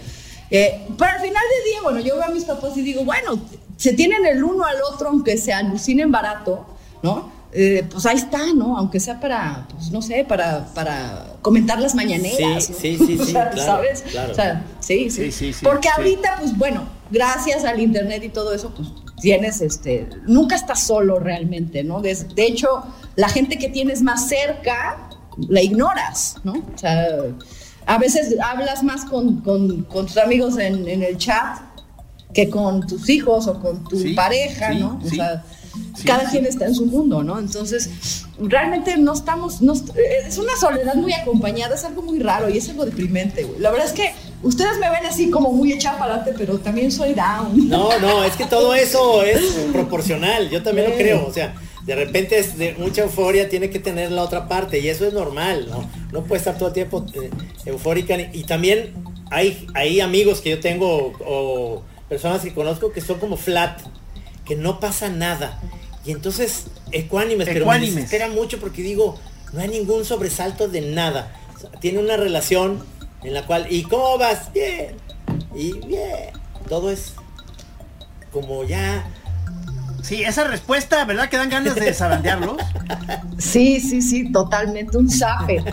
Eh, 0.49 0.87
pero 0.97 1.11
al 1.11 1.21
final 1.21 1.43
del 1.55 1.71
día, 1.71 1.81
bueno, 1.83 1.99
yo 1.99 2.15
veo 2.15 2.25
a 2.25 2.29
mis 2.29 2.45
papás 2.45 2.75
y 2.77 2.81
digo, 2.81 3.03
bueno, 3.03 3.39
se 3.75 3.93
tienen 3.93 4.25
el 4.25 4.43
uno 4.43 4.65
al 4.65 4.77
otro, 4.91 5.09
aunque 5.09 5.37
se 5.37 5.53
alucinen 5.53 6.11
barato, 6.11 6.65
¿no? 7.03 7.31
Pues 7.51 8.05
ahí 8.05 8.17
está, 8.17 8.53
¿no? 8.53 8.77
Aunque 8.77 8.99
sea 8.99 9.19
para, 9.19 9.67
pues 9.71 9.91
no 9.91 10.01
sé, 10.01 10.25
para, 10.27 10.65
para 10.73 11.37
comentar 11.41 11.79
las 11.79 11.95
mañaneras. 11.95 12.65
Sí, 12.65 12.97
sí, 12.97 13.17
sí, 13.17 13.33
¿sabes? 13.55 14.03
O 14.29 14.33
sea, 14.33 14.65
sí, 14.79 15.09
sí. 15.09 15.31
sí 15.31 15.53
Porque 15.63 15.89
ahorita, 15.89 16.37
pues 16.39 16.57
bueno, 16.57 16.83
gracias 17.09 17.63
al 17.63 17.79
internet 17.79 18.23
y 18.23 18.29
todo 18.29 18.53
eso, 18.53 18.73
pues 18.75 18.89
tienes, 19.21 19.61
este, 19.61 20.07
nunca 20.25 20.55
estás 20.55 20.83
solo 20.83 21.19
realmente, 21.19 21.83
¿no? 21.83 22.01
De, 22.01 22.15
hecho, 22.37 22.83
la 23.15 23.29
gente 23.29 23.57
que 23.57 23.69
tienes 23.69 24.01
más 24.01 24.27
cerca, 24.27 25.09
la 25.49 25.61
ignoras, 25.61 26.35
¿no? 26.43 26.53
O 26.53 26.77
sea, 26.77 27.07
a 27.85 27.97
veces 27.97 28.35
hablas 28.43 28.83
más 28.83 29.05
con, 29.05 29.43
tus 29.43 30.17
amigos 30.17 30.57
en, 30.57 30.87
el 30.87 31.17
chat 31.17 31.59
que 32.33 32.49
con 32.49 32.85
tus 32.85 33.09
hijos 33.09 33.47
o 33.47 33.59
con 33.59 33.83
tu 33.85 33.97
pareja, 34.15 34.73
¿no? 34.73 34.99
O 35.03 35.09
sea, 35.09 35.43
cada 36.05 36.29
quien 36.29 36.45
está 36.45 36.65
en 36.65 36.75
su 36.75 36.85
mundo, 36.85 37.23
¿no? 37.23 37.39
Entonces, 37.39 38.25
realmente 38.39 38.97
no 38.97 39.13
estamos, 39.13 39.59
es 40.27 40.37
una 40.37 40.55
soledad 40.59 40.95
muy 40.95 41.13
acompañada, 41.13 41.75
es 41.75 41.83
algo 41.83 42.01
muy 42.01 42.19
raro 42.19 42.49
y 42.49 42.57
es 42.57 42.69
algo 42.69 42.85
deprimente, 42.85 43.43
güey. 43.43 43.59
La 43.59 43.71
verdad 43.71 43.87
es 43.87 43.93
que 43.93 44.13
ustedes 44.43 44.77
me 44.79 44.89
ven 44.89 45.05
así 45.05 45.29
como 45.29 45.51
muy 45.51 45.73
echada 45.73 45.97
para 45.97 46.15
adelante, 46.15 46.35
pero 46.37 46.59
también 46.59 46.91
soy 46.91 47.13
down. 47.13 47.67
No, 47.67 47.97
no, 47.99 48.23
es 48.23 48.35
que 48.35 48.45
todo 48.45 48.75
eso 48.75 49.23
es 49.23 49.41
proporcional, 49.73 50.49
yo 50.49 50.61
también 50.61 50.89
lo 50.89 50.95
creo, 50.95 51.25
o 51.25 51.33
sea, 51.33 51.55
de 51.87 51.95
repente 51.95 52.37
es 52.37 52.57
de 52.57 52.73
mucha 52.77 53.03
euforia 53.03 53.47
tiene 53.47 53.69
que 53.69 53.79
tener 53.79 54.11
la 54.11 54.21
otra 54.21 54.47
parte 54.49 54.79
y 54.79 54.89
eso 54.89 55.07
es 55.07 55.13
normal, 55.13 55.67
¿no? 55.69 55.89
No 56.11 56.23
puede 56.23 56.39
estar 56.39 56.57
todo 56.57 56.67
el 56.67 56.73
tiempo 56.73 57.05
eh, 57.13 57.29
eufórica 57.65 58.17
y 58.33 58.43
también 58.43 58.93
hay, 59.31 59.67
hay 59.73 60.01
amigos 60.01 60.41
que 60.41 60.49
yo 60.49 60.59
tengo 60.59 61.13
o 61.25 61.81
personas 62.09 62.41
que 62.41 62.53
conozco 62.53 62.91
que 62.91 62.99
son 62.99 63.19
como 63.19 63.37
flat, 63.37 63.81
que 64.47 64.55
no 64.55 64.79
pasa 64.79 65.09
nada. 65.09 65.59
Y 66.05 66.11
entonces, 66.11 66.67
ecuánimes, 66.91 67.47
pero 67.51 67.65
me 67.65 68.01
espera 68.01 68.29
mucho 68.29 68.59
porque 68.59 68.81
digo, 68.81 69.19
no 69.53 69.59
hay 69.59 69.67
ningún 69.67 70.05
sobresalto 70.05 70.67
de 70.67 70.81
nada. 70.81 71.33
tiene 71.81 71.99
una 71.99 72.17
relación 72.17 72.83
en 73.23 73.33
la 73.33 73.45
cual, 73.45 73.67
¿y 73.69 73.83
cómo 73.83 74.17
vas? 74.17 74.51
Bien. 74.53 74.95
Y 75.53 75.73
bien. 75.85 76.31
Todo 76.67 76.91
es 76.91 77.13
como 78.31 78.63
ya 78.63 79.05
Sí, 80.07 80.23
esa 80.23 80.45
respuesta, 80.45 81.03
¿verdad? 81.03 81.27
Que 81.27 81.35
dan 81.35 81.49
ganas 81.49 81.75
de 81.75 81.93
zarandearlos. 81.93 82.55
Sí, 83.37 83.81
sí, 83.81 84.01
sí, 84.01 84.31
totalmente. 84.31 84.97
Un 84.97 85.09
zape. 85.09 85.63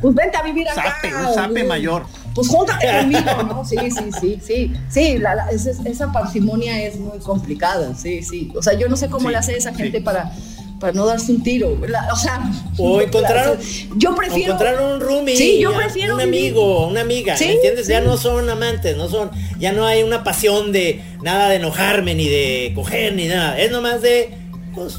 Pues 0.00 0.14
vente 0.14 0.36
a 0.36 0.42
vivir 0.42 0.68
acá. 0.68 0.96
Zape, 0.96 1.16
un 1.16 1.34
zape 1.34 1.64
mayor. 1.64 2.04
Pues 2.38 2.50
júntate 2.50 2.86
conmigo, 3.00 3.42
¿no? 3.48 3.64
Sí, 3.64 3.74
sí, 3.90 4.10
sí, 4.20 4.38
sí. 4.40 4.72
Sí, 4.88 5.18
la- 5.18 5.34
la- 5.34 5.50
esa, 5.50 5.70
esa 5.84 6.12
parsimonia 6.12 6.80
es 6.84 6.96
muy 6.96 7.18
complicada, 7.18 7.96
sí, 7.96 8.22
sí. 8.22 8.52
O 8.56 8.62
sea, 8.62 8.74
yo 8.74 8.88
no 8.88 8.96
sé 8.96 9.08
cómo 9.08 9.26
Sí, 9.26 9.32
le 9.32 9.38
hace 9.38 9.56
esa 9.56 9.70
sí. 9.72 9.76
gente 9.76 10.00
para, 10.00 10.30
para 10.78 10.92
no 10.92 11.04
darse 11.04 11.32
un 11.32 11.42
tiro. 11.42 11.76
La- 11.88 12.08
o 12.12 12.16
sea. 12.16 12.48
O 12.78 13.00
encontrar, 13.00 13.58
Yo 13.96 14.14
prefiero. 14.14 14.52
encontrar 14.54 14.80
un 14.80 15.00
roomie, 15.00 15.36
Sí, 15.36 15.58
yo 15.58 15.72
ya, 15.72 15.78
prefiero 15.78 16.14
un 16.14 16.20
amigo, 16.20 16.86
una 16.86 17.00
amiga, 17.00 17.36
Sí, 17.36 17.46
¿me 17.46 17.54
entiendes? 17.54 17.88
Ya 17.88 18.00
no 18.00 18.16
son 18.16 18.48
amantes, 18.48 18.96
no 18.96 19.08
son, 19.08 19.32
ya 19.58 19.72
no 19.72 19.84
hay 19.84 20.04
una 20.04 20.22
pasión 20.22 20.70
de 20.70 21.02
nada 21.20 21.48
de 21.48 21.56
enojarme 21.56 22.14
ni 22.14 22.28
de 22.28 22.70
coger 22.76 23.14
ni 23.16 23.26
nada, 23.26 23.58
es 23.58 23.72
nomás 23.72 24.00
de, 24.00 24.30
pues, 24.76 24.98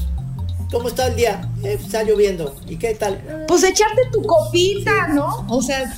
¿cómo 0.70 0.88
está 0.88 1.06
el 1.08 1.16
día? 1.16 1.48
Eh, 1.64 1.78
está 1.82 2.02
lloviendo, 2.02 2.54
¿y 2.68 2.76
qué 2.76 2.94
tal? 2.94 3.44
Pues 3.48 3.62
echarte 3.64 4.02
tu 4.12 4.22
copita, 4.22 5.08
¿no? 5.08 5.44
O 5.48 5.60
sea, 5.62 5.92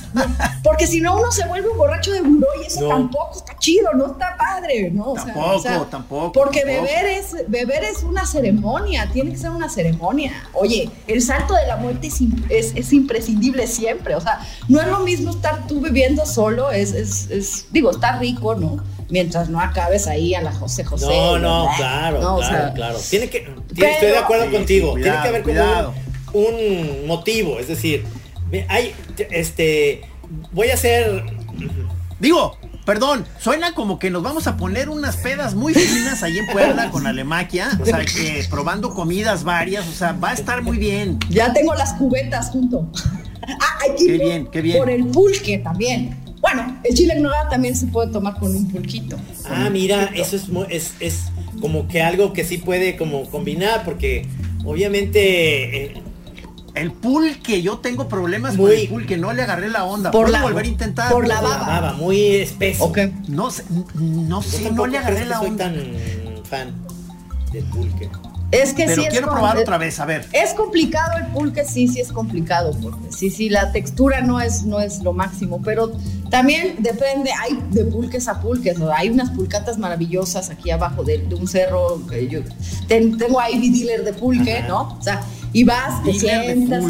porque 0.63 0.87
si 0.87 0.99
no 1.01 1.17
uno 1.17 1.31
se 1.31 1.45
vuelve 1.47 1.69
un 1.69 1.77
borracho 1.77 2.11
de 2.11 2.21
buró 2.21 2.47
y 2.61 2.67
eso 2.67 2.81
No. 2.81 2.89
tampoco 2.89 3.37
está 3.37 3.57
chido, 3.59 3.93
no 3.93 4.07
está 4.11 4.35
padre, 4.37 4.91
¿no? 4.91 5.11
O 5.11 5.15
sea, 5.15 5.25
Tampoco, 5.33 5.55
o 5.55 5.59
sea, 5.59 5.85
tampoco, 5.89 6.31
Porque 6.31 6.61
tampoco. 6.61 6.83
beber 6.83 7.05
es 7.05 7.35
beber 7.49 7.83
es 7.83 8.03
una 8.03 8.25
ceremonia, 8.25 9.09
tiene 9.11 9.31
que 9.31 9.37
ser 9.37 9.51
una 9.51 9.69
ceremonia. 9.69 10.31
Oye, 10.53 10.89
el 11.07 11.21
salto 11.21 11.53
de 11.53 11.65
la 11.67 11.77
muerte 11.77 12.07
es, 12.07 12.19
es, 12.49 12.73
es 12.75 12.93
imprescindible 12.93 13.67
siempre, 13.67 14.15
o 14.15 14.21
sea, 14.21 14.39
no 14.67 14.81
es 14.81 14.87
lo 14.87 14.99
mismo 14.99 15.31
estar 15.31 15.65
tú 15.67 15.79
bebiendo 15.81 16.25
solo, 16.25 16.71
es, 16.71 16.91
es, 16.93 17.29
es- 17.29 17.65
digo, 17.71 17.91
está 17.91 18.17
rico, 18.17 18.55
¿no? 18.55 18.83
Mientras 19.09 19.47
no 19.49 19.59
acabes 19.59 20.07
ahí 20.07 20.33
a 20.33 20.41
la 20.41 20.51
José 20.51 20.83
José. 20.83 21.05
No, 21.05 21.37
no, 21.37 21.61
¿verdad? 21.63 21.77
claro, 21.77 22.21
No, 22.21 22.35
o 22.35 22.39
claro, 22.39 22.55
sea, 22.65 22.73
claro. 22.73 22.97
Tiene 23.09 23.29
que, 23.29 23.53
Pero- 23.75 23.91
estoy 23.93 24.09
de 24.09 24.17
acuerdo 24.17 24.45
Sí, 24.45 24.51
contigo. 24.51 24.95
sí, 24.95 25.01
tiene 25.03 25.17
que 25.21 25.27
haber 25.27 25.43
como 25.43 25.93
un, 26.33 26.53
un 26.55 27.07
motivo, 27.07 27.59
es 27.59 27.67
decir, 27.67 28.03
hay, 28.69 28.93
este, 29.31 30.01
voy 30.51 30.69
a 30.69 30.73
hacer, 30.75 31.23
Digo, 32.19 32.57
perdón, 32.85 33.25
suena 33.37 33.73
como 33.73 33.99
que 33.99 34.09
nos 34.09 34.23
vamos 34.23 34.47
a 34.47 34.55
poner 34.55 34.87
unas 34.87 35.17
pedas 35.17 35.55
muy 35.55 35.73
finas 35.73 36.23
ahí 36.23 36.37
en 36.37 36.47
Puebla 36.47 36.89
con 36.89 37.05
Alemaquia. 37.05 37.77
O 37.81 37.85
sea, 37.85 37.99
que 38.05 38.45
probando 38.49 38.93
comidas 38.93 39.43
varias. 39.43 39.85
O 39.87 39.91
sea, 39.91 40.13
va 40.13 40.29
a 40.29 40.33
estar 40.33 40.61
muy 40.61 40.77
bien. 40.77 41.19
Ya 41.29 41.51
tengo 41.51 41.73
las 41.75 41.93
cubetas 41.95 42.49
junto. 42.51 42.87
Ah, 43.45 43.77
hay 43.81 43.89
Qué 43.97 44.15
por- 44.17 44.25
bien, 44.25 44.47
qué 44.47 44.61
bien. 44.61 44.77
Por 44.77 44.89
el 44.89 45.05
pulque 45.07 45.57
también. 45.57 46.17
Bueno, 46.39 46.79
el 46.85 46.93
chile 46.95 47.13
en 47.15 47.23
nogada 47.23 47.49
también 47.49 47.75
se 47.75 47.87
puede 47.87 48.09
tomar 48.11 48.35
con 48.39 48.55
un 48.55 48.69
pulquito. 48.69 49.17
Ah, 49.49 49.69
mira, 49.69 50.07
pulquito. 50.07 50.21
eso 50.23 50.35
es, 50.37 50.43
es, 50.69 50.93
es 51.01 51.19
como 51.63 51.87
que 51.87 52.01
algo 52.01 52.33
que 52.33 52.43
sí 52.43 52.57
puede 52.57 52.97
como 52.97 53.23
combinar, 53.29 53.85
porque 53.85 54.27
obviamente 54.65 55.85
eh, 55.85 55.93
El 56.75 56.91
pulque, 56.91 57.61
yo 57.61 57.77
tengo 57.77 58.07
problemas 58.09 58.57
Muy- 58.57 58.71
con 58.71 58.79
el 58.81 58.87
pulque, 58.89 59.15
no 59.17 59.31
le 59.31 59.43
agarré 59.43 59.69
la 59.69 59.85
onda. 59.85 60.11
Por 60.11 60.23
Puedo 60.25 60.33
la- 60.37 60.41
volver 60.43 60.65
a 60.65 60.67
intentar. 60.67 61.11
por 61.11 61.25
la 61.27 61.35
la 61.35 61.41
baba. 61.41 61.93
muy 61.93 62.19
espeso. 62.35 62.91
No 63.29 63.49
sé, 63.51 63.63
no 63.95 64.41
sé, 64.41 64.71
no 64.71 64.87
le 64.87 64.97
agarré 64.97 65.19
que 65.19 65.25
la 65.25 65.37
soy 65.39 65.47
onda. 65.49 65.65
tan 65.65 65.83
fan 66.43 66.73
del 67.53 67.63
pulque. 67.65 68.09
Es 68.53 68.73
que 68.73 68.85
Pero 68.85 68.95
sí 69.01 69.07
es 69.07 69.09
quiero 69.11 69.27
com- 69.27 69.35
probar 69.37 69.57
otra 69.57 69.77
vez, 69.77 69.99
a 69.99 70.05
ver. 70.05 70.25
Es 70.31 70.53
complicado 70.53 71.17
el 71.17 71.25
pulque, 71.27 71.65
sí, 71.65 71.87
sí 71.87 71.99
es 71.99 72.11
complicado, 72.11 72.71
porque 72.81 73.11
sí, 73.11 73.29
sí, 73.29 73.49
la 73.49 73.71
textura 73.71 74.21
no 74.21 74.39
es, 74.39 74.63
no 74.63 74.79
es 74.79 74.99
lo 75.01 75.11
máximo, 75.13 75.61
pero 75.63 75.91
también 76.29 76.75
depende, 76.79 77.31
hay 77.41 77.59
de 77.71 77.85
pulques 77.85 78.27
a 78.27 78.39
pulques, 78.41 78.77
¿no? 78.79 78.91
hay 78.91 79.09
unas 79.09 79.31
pulcatas 79.31 79.77
maravillosas 79.77 80.49
aquí 80.49 80.71
abajo 80.71 81.03
de, 81.03 81.17
de 81.19 81.35
un 81.35 81.47
cerro, 81.47 82.01
que 82.07 82.27
yo 82.27 82.39
ten- 82.87 83.17
tengo 83.17 83.39
ahí 83.39 83.57
mi 83.57 83.69
dealer 83.69 84.03
de 84.03 84.13
pulque, 84.13 84.57
Ajá. 84.59 84.67
¿no? 84.67 84.97
O 84.97 85.01
sea, 85.01 85.21
y 85.51 85.63
vas, 85.63 86.03
te 86.03 86.13
sientas, 86.13 86.83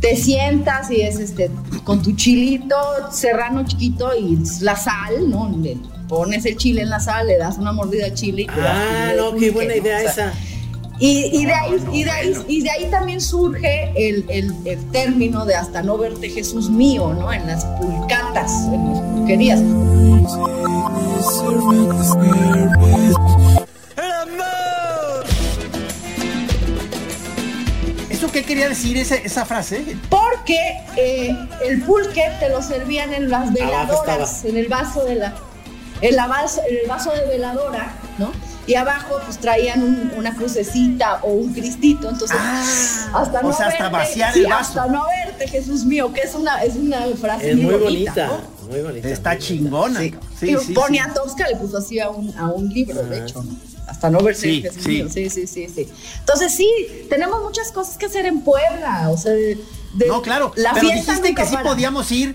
te 0.00 0.16
sientas 0.16 0.90
y 0.90 1.00
es 1.00 1.18
este, 1.18 1.50
con 1.82 2.00
tu 2.02 2.12
chilito 2.14 2.76
serrano 3.10 3.64
chiquito 3.66 4.10
y 4.16 4.38
la 4.60 4.76
sal, 4.76 5.28
¿no? 5.28 5.52
Le 5.60 5.76
pones 6.08 6.44
el 6.46 6.56
chile 6.56 6.82
en 6.82 6.90
la 6.90 7.00
sal, 7.00 7.26
le 7.26 7.38
das 7.38 7.58
una 7.58 7.72
mordida 7.72 8.04
al 8.06 8.14
chile 8.14 8.42
y 8.42 8.46
te 8.46 8.52
Ah, 8.60 9.12
no, 9.16 9.34
qué 9.34 9.50
buena 9.50 9.74
¿no? 9.74 9.80
idea 9.80 9.98
O 9.98 10.00
sea, 10.02 10.10
esa. 10.28 10.32
Y, 11.06 11.40
y 11.40 11.44
de 11.44 11.52
ahí, 11.52 11.84
y, 11.92 12.04
de 12.04 12.10
ahí, 12.10 12.34
y 12.48 12.62
de 12.62 12.70
ahí 12.70 12.84
también 12.90 13.20
surge 13.20 13.92
el, 13.96 14.24
el- 14.28 14.54
el 14.64 14.90
término 14.90 15.44
de 15.44 15.54
hasta 15.54 15.82
no 15.82 15.98
verte 15.98 16.30
Jesús 16.30 16.70
mío, 16.70 17.12
¿no? 17.12 17.32
En 17.32 17.46
las 17.46 17.64
pulcatas, 17.80 18.50
en 18.72 18.90
las 18.90 19.00
pulquerías. 19.00 19.60
¿Eso 28.10 28.30
qué 28.30 28.44
quería 28.44 28.68
decir 28.68 28.96
ese- 28.96 29.22
esa 29.24 29.44
frase? 29.44 29.96
Porque 30.08 30.58
eh, 30.96 31.36
el 31.64 31.82
pulque 31.82 32.22
te 32.38 32.48
lo 32.48 32.62
servían 32.62 33.12
en 33.12 33.28
las 33.30 33.52
veladoras, 33.52 34.36
estaba. 34.38 34.50
en 34.50 34.56
el 34.56 34.68
vaso 34.68 35.04
de 35.04 35.14
la, 35.16 35.34
en 36.00 36.16
la 36.16 36.26
vaso, 36.26 36.60
en 36.68 36.76
el 36.82 36.88
vaso 36.88 37.10
de 37.12 37.26
veladora, 37.26 37.92
¿no? 38.18 38.30
Y 38.66 38.74
abajo 38.76 39.16
pues 39.24 39.38
traían 39.38 39.82
un- 39.82 40.12
una 40.16 40.34
crucecita 40.34 41.20
o 41.22 41.32
un 41.32 41.52
cristito, 41.52 42.08
entonces 42.08 42.36
Ah, 42.40 42.64
hasta 43.14 43.40
o 43.40 43.42
no 43.42 43.52
sea, 43.52 43.66
hasta 43.68 43.82
verte, 43.90 43.96
vaciar 43.98 44.32
sí, 44.32 44.40
el 44.40 44.46
vaso. 44.46 44.80
hasta 44.80 44.86
no 44.92 45.04
verte 45.06 45.48
Jesús 45.48 45.84
mío, 45.84 46.12
que 46.12 46.20
es 46.22 46.34
una 46.34 46.62
es 46.62 46.74
una 46.76 47.02
frase 47.20 47.50
Es 47.50 47.56
muy 47.56 47.74
bonita, 47.74 47.84
bonita, 47.84 48.26
¿no? 48.26 48.68
muy 48.70 48.80
bonita. 48.80 49.08
Está 49.08 49.30
muy 49.30 49.36
bonita. 49.38 49.46
chingona. 49.46 50.00
Sí, 50.00 50.06
y 50.06 50.46
Sí, 50.46 50.46
sí, 50.58 50.66
sí. 50.68 50.72
Poniatowska 50.72 51.48
le 51.48 51.56
puso 51.56 51.78
así 51.78 52.00
a 52.00 52.08
un, 52.10 52.34
a 52.38 52.48
un 52.48 52.68
libro, 52.70 53.02
de 53.02 53.18
hecho, 53.18 53.42
¿no? 53.42 53.54
Hasta 53.86 54.08
no 54.08 54.20
verse 54.20 54.40
Sí, 54.48 54.62
Jesús 54.62 54.82
sí. 54.82 54.88
mío. 54.88 55.08
sí, 55.12 55.28
sí, 55.28 55.46
sí, 55.46 55.68
sí. 55.68 55.88
Entonces 56.20 56.52
sí, 56.54 56.68
tenemos 57.10 57.42
muchas 57.42 57.70
cosas 57.70 57.98
que 57.98 58.06
hacer 58.06 58.24
en 58.24 58.40
Puebla, 58.40 59.10
o 59.10 59.18
sea, 59.18 59.32
de- 59.32 59.58
de- 59.94 60.06
No, 60.06 60.22
claro. 60.22 60.52
la 60.56 60.72
pero 60.72 60.88
fiesta 60.88 61.12
dijiste 61.12 61.34
que 61.34 61.44
sí 61.46 61.54
para. 61.54 61.68
podíamos 61.68 62.10
ir. 62.10 62.34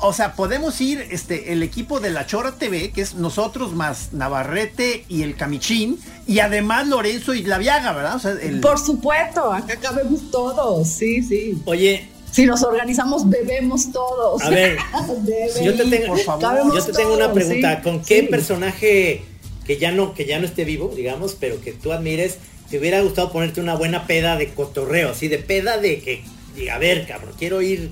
O 0.00 0.12
sea, 0.12 0.34
podemos 0.34 0.80
ir 0.80 1.04
este, 1.10 1.52
el 1.52 1.62
equipo 1.64 1.98
de 1.98 2.10
la 2.10 2.24
Chora 2.24 2.52
TV, 2.52 2.92
que 2.92 3.00
es 3.00 3.14
nosotros 3.14 3.72
más 3.72 4.12
Navarrete 4.12 5.04
y 5.08 5.22
el 5.22 5.34
Camichín, 5.34 5.98
y 6.26 6.38
además 6.38 6.86
Lorenzo 6.86 7.34
y 7.34 7.42
la 7.42 7.58
Viaga, 7.58 7.92
¿verdad? 7.92 8.14
O 8.14 8.18
sea, 8.20 8.32
el, 8.32 8.60
Por 8.60 8.78
supuesto, 8.78 9.52
acá 9.52 9.76
cabemos 9.76 10.30
todos, 10.30 10.86
sí, 10.86 11.22
sí. 11.22 11.60
Oye, 11.64 12.08
Si 12.30 12.46
nos 12.46 12.62
organizamos, 12.62 13.28
bebemos 13.28 13.90
todos. 13.90 14.40
A 14.42 14.50
ver, 14.50 14.78
yo 15.64 15.74
te 15.74 15.84
tengo, 15.84 16.06
por 16.14 16.20
favor. 16.20 16.74
yo 16.74 16.84
te 16.84 16.92
tengo 16.92 17.14
una 17.14 17.32
pregunta. 17.32 17.76
sí, 17.76 17.82
¿Con 17.82 18.00
qué 18.02 18.20
sí. 18.20 18.26
personaje 18.26 19.24
que 19.66 19.78
ya 19.78 19.90
no, 19.90 20.14
que 20.14 20.26
ya 20.26 20.38
no 20.38 20.46
esté 20.46 20.64
vivo, 20.64 20.92
digamos, 20.94 21.36
pero 21.38 21.60
que 21.60 21.72
tú 21.72 21.92
admires, 21.92 22.38
te 22.70 22.78
hubiera 22.78 23.00
gustado 23.00 23.32
ponerte 23.32 23.60
una 23.60 23.74
buena 23.74 24.06
peda 24.06 24.36
de 24.36 24.52
cotorreo, 24.54 25.10
así 25.10 25.26
de 25.26 25.38
peda 25.38 25.78
de 25.78 26.00
que, 26.00 26.22
diga, 26.54 26.76
a 26.76 26.78
ver, 26.78 27.06
cabrón, 27.06 27.34
quiero 27.36 27.60
ir. 27.62 27.90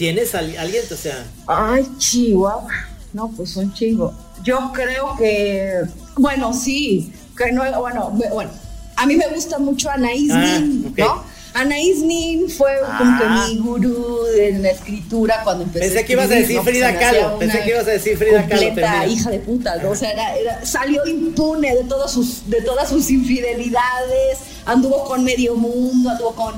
¿Tienes 0.00 0.34
al- 0.34 0.56
alguien? 0.56 0.82
O 0.90 0.96
sea, 0.96 1.26
Ay, 1.46 1.86
Chihuahua. 1.98 2.72
No, 3.12 3.28
pues 3.36 3.54
un 3.56 3.70
chingo. 3.74 4.14
Yo 4.42 4.72
creo 4.72 5.14
que, 5.18 5.74
bueno, 6.16 6.54
sí, 6.54 7.12
que 7.36 7.52
no, 7.52 7.60
bueno, 7.78 8.08
bueno, 8.32 8.50
a 8.96 9.04
mí 9.04 9.14
me 9.16 9.28
gusta 9.28 9.58
mucho 9.58 9.90
Anaís 9.90 10.30
Ah, 10.32 10.58
Nin, 10.58 10.86
ok. 10.90 10.98
¿no? 11.00 11.22
Anaís 11.52 11.98
Nin 11.98 12.48
fue 12.48 12.70
como 12.96 13.18
que 13.18 13.24
Ah. 13.26 13.46
mi 13.46 13.58
gurú 13.58 14.20
en 14.38 14.62
la 14.62 14.70
escritura 14.70 15.42
cuando 15.44 15.64
empecé. 15.64 15.84
Pensé 15.90 16.04
que 16.06 16.12
ibas 16.14 16.30
a 16.30 16.34
decir. 16.34 16.56
Pues 16.62 16.68
Frida 16.70 16.98
Kahlo, 16.98 17.38
pensé 17.38 17.60
que 17.62 17.68
ibas 17.68 17.86
a 17.86 17.90
decir 17.90 18.16
Frida 18.16 18.48
Kahlo, 18.48 19.06
hija 19.12 19.30
de 19.30 19.38
puta, 19.40 19.76
¿no? 19.82 19.90
o 19.90 19.94
sea, 19.94 20.12
era, 20.12 20.34
era- 20.36 20.64
salió 20.64 21.06
impune 21.06 21.74
de 21.74 21.84
todas 21.84 22.10
sus, 22.10 22.48
de 22.48 22.62
todas 22.62 22.88
sus 22.88 23.10
infidelidades, 23.10 24.38
anduvo 24.64 25.04
con 25.04 25.24
medio 25.24 25.56
mundo, 25.56 26.08
anduvo 26.08 26.34
con, 26.34 26.54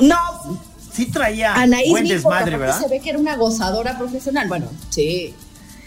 no, 0.00 0.16
sí 0.92 1.06
traía 1.06 1.54
Anaís 1.54 1.90
buen 1.90 2.06
desmadre, 2.06 2.56
¿verdad? 2.56 2.80
se 2.80 2.88
ve 2.88 3.00
que 3.00 3.10
era 3.10 3.18
una 3.18 3.36
gozadora 3.36 3.96
profesional. 3.98 4.48
Bueno, 4.48 4.68
sí. 4.90 5.34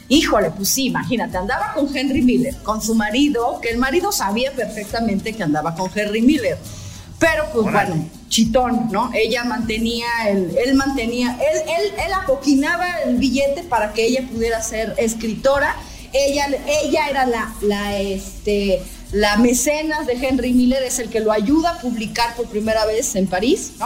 Híjole, 0.08 0.51
pues 0.51 0.70
sí, 0.70 0.86
imagínate, 0.86 1.36
andaba 1.38 1.74
con 1.74 1.95
Henry 1.95 2.22
Miller, 2.22 2.56
con 2.62 2.80
su 2.82 2.93
marido, 2.93 3.60
que 3.60 3.70
el 3.70 3.78
marido 3.78 4.12
sabía 4.12 4.51
perfectamente 4.51 5.34
que 5.34 5.41
andaba 5.41 5.74
con 5.74 5.89
Henry 5.93 6.22
Miller. 6.22 6.58
Pero 7.18 7.45
pues 7.51 7.72
bueno, 7.72 8.08
chitón, 8.30 8.89
¿no? 8.91 9.10
Ella 9.14 9.45
mantenía, 9.45 10.06
el, 10.28 10.56
él 10.58 10.76
mantenía, 10.76 11.32
él, 11.32 11.62
él, 11.62 11.93
él 12.06 12.14
apoquinaba 12.14 12.86
el 13.06 13.18
billete 13.18 13.64
para 13.64 13.93
que 13.93 14.06
ella 14.06 14.28
pudiera 14.32 14.62
ser 14.62 14.93
escritora. 14.97 15.76
Ella, 16.14 16.47
ella 16.84 17.10
era 17.10 17.26
la, 17.26 17.53
la, 17.62 17.97
este, 17.97 18.84
la 19.12 19.38
mecenas 19.38 20.06
de 20.08 20.14
Henry 20.14 20.53
Miller, 20.53 20.84
es 20.84 20.99
el 20.99 21.10
que 21.10 21.20
lo 21.20 21.32
ayuda 21.32 21.72
a 21.72 21.80
publicar 21.80 22.36
por 22.36 22.47
primera 22.47 22.86
vez 22.86 23.16
en 23.16 23.28
París, 23.28 23.74
¿no? 23.80 23.86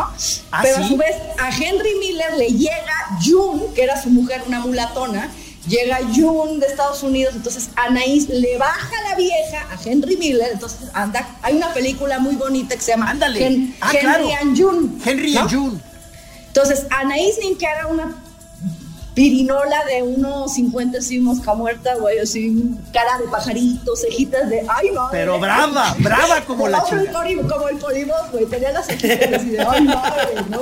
¿Ah, 0.52 0.60
Pero 0.64 0.78
a 0.78 0.88
su 0.88 0.98
vez 0.98 1.16
a 1.38 1.50
Henry 1.50 1.96
Miller 2.00 2.34
le 2.38 2.48
llega 2.50 2.94
June, 3.24 3.64
que 3.76 3.84
era 3.84 4.02
su 4.02 4.10
mujer, 4.10 4.42
una 4.48 4.60
mulatona, 4.62 5.30
llega 5.68 6.00
June 6.16 6.60
de 6.60 6.66
Estados 6.68 7.04
Unidos, 7.04 7.36
entonces 7.36 7.70
Anaís 7.76 8.28
le 8.30 8.58
baja 8.58 8.90
la 9.10 9.16
vieja 9.16 9.68
a 9.72 9.78
Henry 9.90 10.18
Miller, 10.18 10.50
entonces 10.54 10.90
anda, 10.94 11.28
hay 11.44 11.56
una 11.58 11.74
película 11.74 12.18
muy 12.20 12.36
bonita 12.36 12.76
que 12.76 12.82
se 12.82 12.92
llama 12.92 13.10
Ándale. 13.12 13.46
Hen- 13.46 13.76
Ah, 13.82 13.90
Henry 13.92 14.00
claro. 14.02 14.30
and 14.42 14.58
June. 14.60 14.90
Henry 15.06 15.34
¿no? 15.34 15.42
and 15.42 15.52
June. 15.52 15.80
Entonces 16.48 16.86
Anaís 16.90 17.36
Nin, 17.40 17.58
que 17.58 17.66
era 17.66 17.86
una 17.88 18.16
pirinola 19.14 19.84
de 19.86 20.04
unos 20.04 20.54
50 20.54 21.00
así 21.00 21.20
mosca 21.20 21.54
muerta, 21.54 21.96
güey, 21.96 22.20
así 22.20 22.76
cara 22.94 23.18
de 23.18 23.28
pajarito, 23.28 23.96
cejitas 23.96 24.50
de, 24.50 24.66
ay 24.68 24.92
no. 24.94 25.08
Pero 25.12 25.40
brava, 25.40 25.96
brava 26.00 26.42
como 26.48 26.68
la 26.68 26.84
chica. 26.84 27.12
Como 27.12 27.70
el 27.70 27.78
polibos, 27.78 28.32
güey, 28.32 28.46
tenía 28.46 28.72
las 28.72 28.88
cejitas 28.88 29.34
así 29.34 29.50
de, 29.50 29.62
ay 29.62 29.84
madre, 29.84 30.36
¿no? 30.50 30.62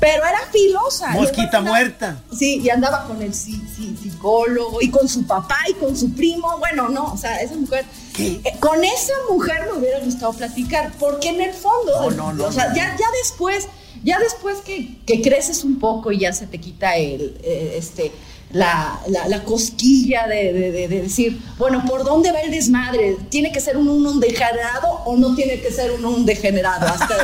pero 0.00 0.24
era 0.24 0.40
filosa. 0.50 1.10
Mosquita 1.10 1.60
muerta. 1.60 2.22
Sí, 2.36 2.60
y 2.62 2.70
andaba 2.70 3.04
con 3.04 3.20
el 3.20 3.34
psicólogo 3.34 4.80
y 4.80 4.90
con 4.90 5.06
su 5.06 5.26
papá 5.26 5.58
y 5.68 5.74
con 5.74 5.94
su 5.94 6.12
primo. 6.14 6.56
Bueno, 6.58 6.88
no, 6.88 7.12
o 7.12 7.16
sea, 7.18 7.36
esa 7.36 7.54
mujer. 7.54 7.84
¿Qué? 8.14 8.40
Eh, 8.42 8.56
con 8.58 8.82
esa 8.82 9.12
mujer 9.30 9.68
me 9.70 9.78
hubiera 9.78 10.00
gustado 10.00 10.32
platicar, 10.32 10.90
porque 10.98 11.28
en 11.28 11.42
el 11.42 11.52
fondo, 11.52 12.10
no, 12.10 12.10
no, 12.10 12.32
no, 12.32 12.46
o 12.46 12.52
sea, 12.52 12.72
ya, 12.74 12.96
ya 12.98 13.06
después 13.22 13.68
ya 14.02 14.18
después 14.18 14.58
que, 14.58 15.22
creces 15.22 15.64
un 15.64 15.78
poco 15.78 16.12
y 16.12 16.20
ya 16.20 16.32
se 16.32 16.46
te 16.46 16.58
quita 16.58 16.96
el, 16.96 17.36
eh, 17.42 17.74
este, 17.76 18.12
la, 18.52 19.00
cosquilla 19.44 20.26
de, 20.26 20.88
decir, 20.88 21.40
bueno, 21.58 21.84
¿por 21.86 22.04
dónde 22.04 22.32
va 22.32 22.40
el 22.40 22.50
desmadre? 22.50 23.16
¿Tiene 23.28 23.52
que 23.52 23.60
ser 23.60 23.76
un, 23.76 23.88
un 23.88 24.20
degenerado 24.20 25.02
o 25.04 25.16
no 25.16 25.34
tiene 25.34 25.60
que 25.60 25.70
ser 25.70 25.92
un, 25.92 26.04
un 26.04 26.26
degenerado? 26.26 26.86
Hasta, 26.86 27.16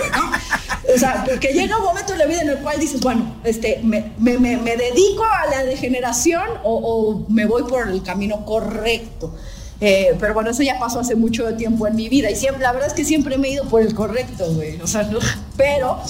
O 0.95 0.99
sea, 0.99 1.25
porque 1.25 1.49
llega 1.49 1.77
un 1.79 1.85
momento 1.85 2.13
en 2.13 2.19
la 2.19 2.27
vida 2.27 2.43
en 2.43 2.51
el 2.51 2.59
cual 2.59 2.79
dices, 2.79 3.01
bueno, 3.01 3.37
este, 3.45 3.81
me, 3.83 4.13
dedico 4.19 5.25
a 5.25 5.51
la 5.51 5.65
degeneración 5.65 6.47
o, 6.63 7.25
me 7.29 7.45
voy 7.45 7.65
por 7.65 7.89
el 7.89 8.03
camino 8.03 8.45
correcto. 8.45 9.35
Eh, 9.81 10.17
pero 10.19 10.33
bueno, 10.33 10.51
eso 10.51 10.63
ya 10.63 10.79
pasó 10.79 11.01
hace 11.01 11.15
mucho 11.15 11.55
tiempo 11.57 11.87
en 11.87 11.97
mi 11.97 12.09
vida 12.09 12.31
y 12.31 12.37
siempre, 12.37 12.63
la 12.63 12.73
verdad 12.73 12.89
es 12.89 12.95
que 12.95 13.05
siempre 13.05 13.37
me 13.37 13.49
he 13.49 13.53
ido 13.53 13.65
por 13.65 13.83
el 13.83 13.95
correcto, 13.95 14.51
güey. 14.55 14.81
O 14.81 14.87
sea, 14.87 15.09
pero 15.57 16.01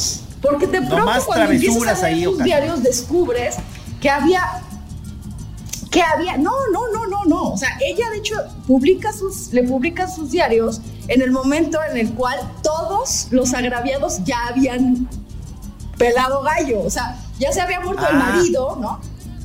porque 0.51 0.67
de 0.67 0.83
pronto 0.83 1.13
cuando 1.27 1.53
empiezas 1.53 2.03
a 2.03 2.11
leer 2.11 2.29
tus 2.29 2.45
diarios 2.45 2.83
descubres 2.83 3.57
que 4.01 4.11
había 4.11 4.43
que 5.91 6.03
había, 6.03 6.37
no, 6.37 6.53
no, 6.73 6.93
no, 6.93 7.07
no, 7.07 7.25
no, 7.25 7.53
o 7.53 7.57
sea, 7.57 7.71
ella 7.81 8.11
de 8.11 8.19
hecho 8.19 8.35
publica 8.67 9.15
sus, 9.15 9.51
le 9.55 9.63
publica 9.63 10.07
sus 10.07 10.31
diarios 10.31 10.83
en 11.09 11.23
el 11.23 11.31
momento 11.31 11.79
en 11.91 11.97
el 11.97 12.13
cual 12.13 12.39
todos 12.63 13.29
los 13.31 13.55
agraviados 13.55 14.23
ya 14.25 14.49
habían 14.49 15.09
pelado 15.97 16.43
gallo, 16.43 16.83
o 16.83 16.91
sea, 16.91 17.19
ya 17.39 17.51
se 17.51 17.63
había 17.63 17.81
muerto 17.81 18.07
el 18.11 18.17
ah. 18.17 18.19
marido, 18.19 18.77
¿no? 18.79 19.01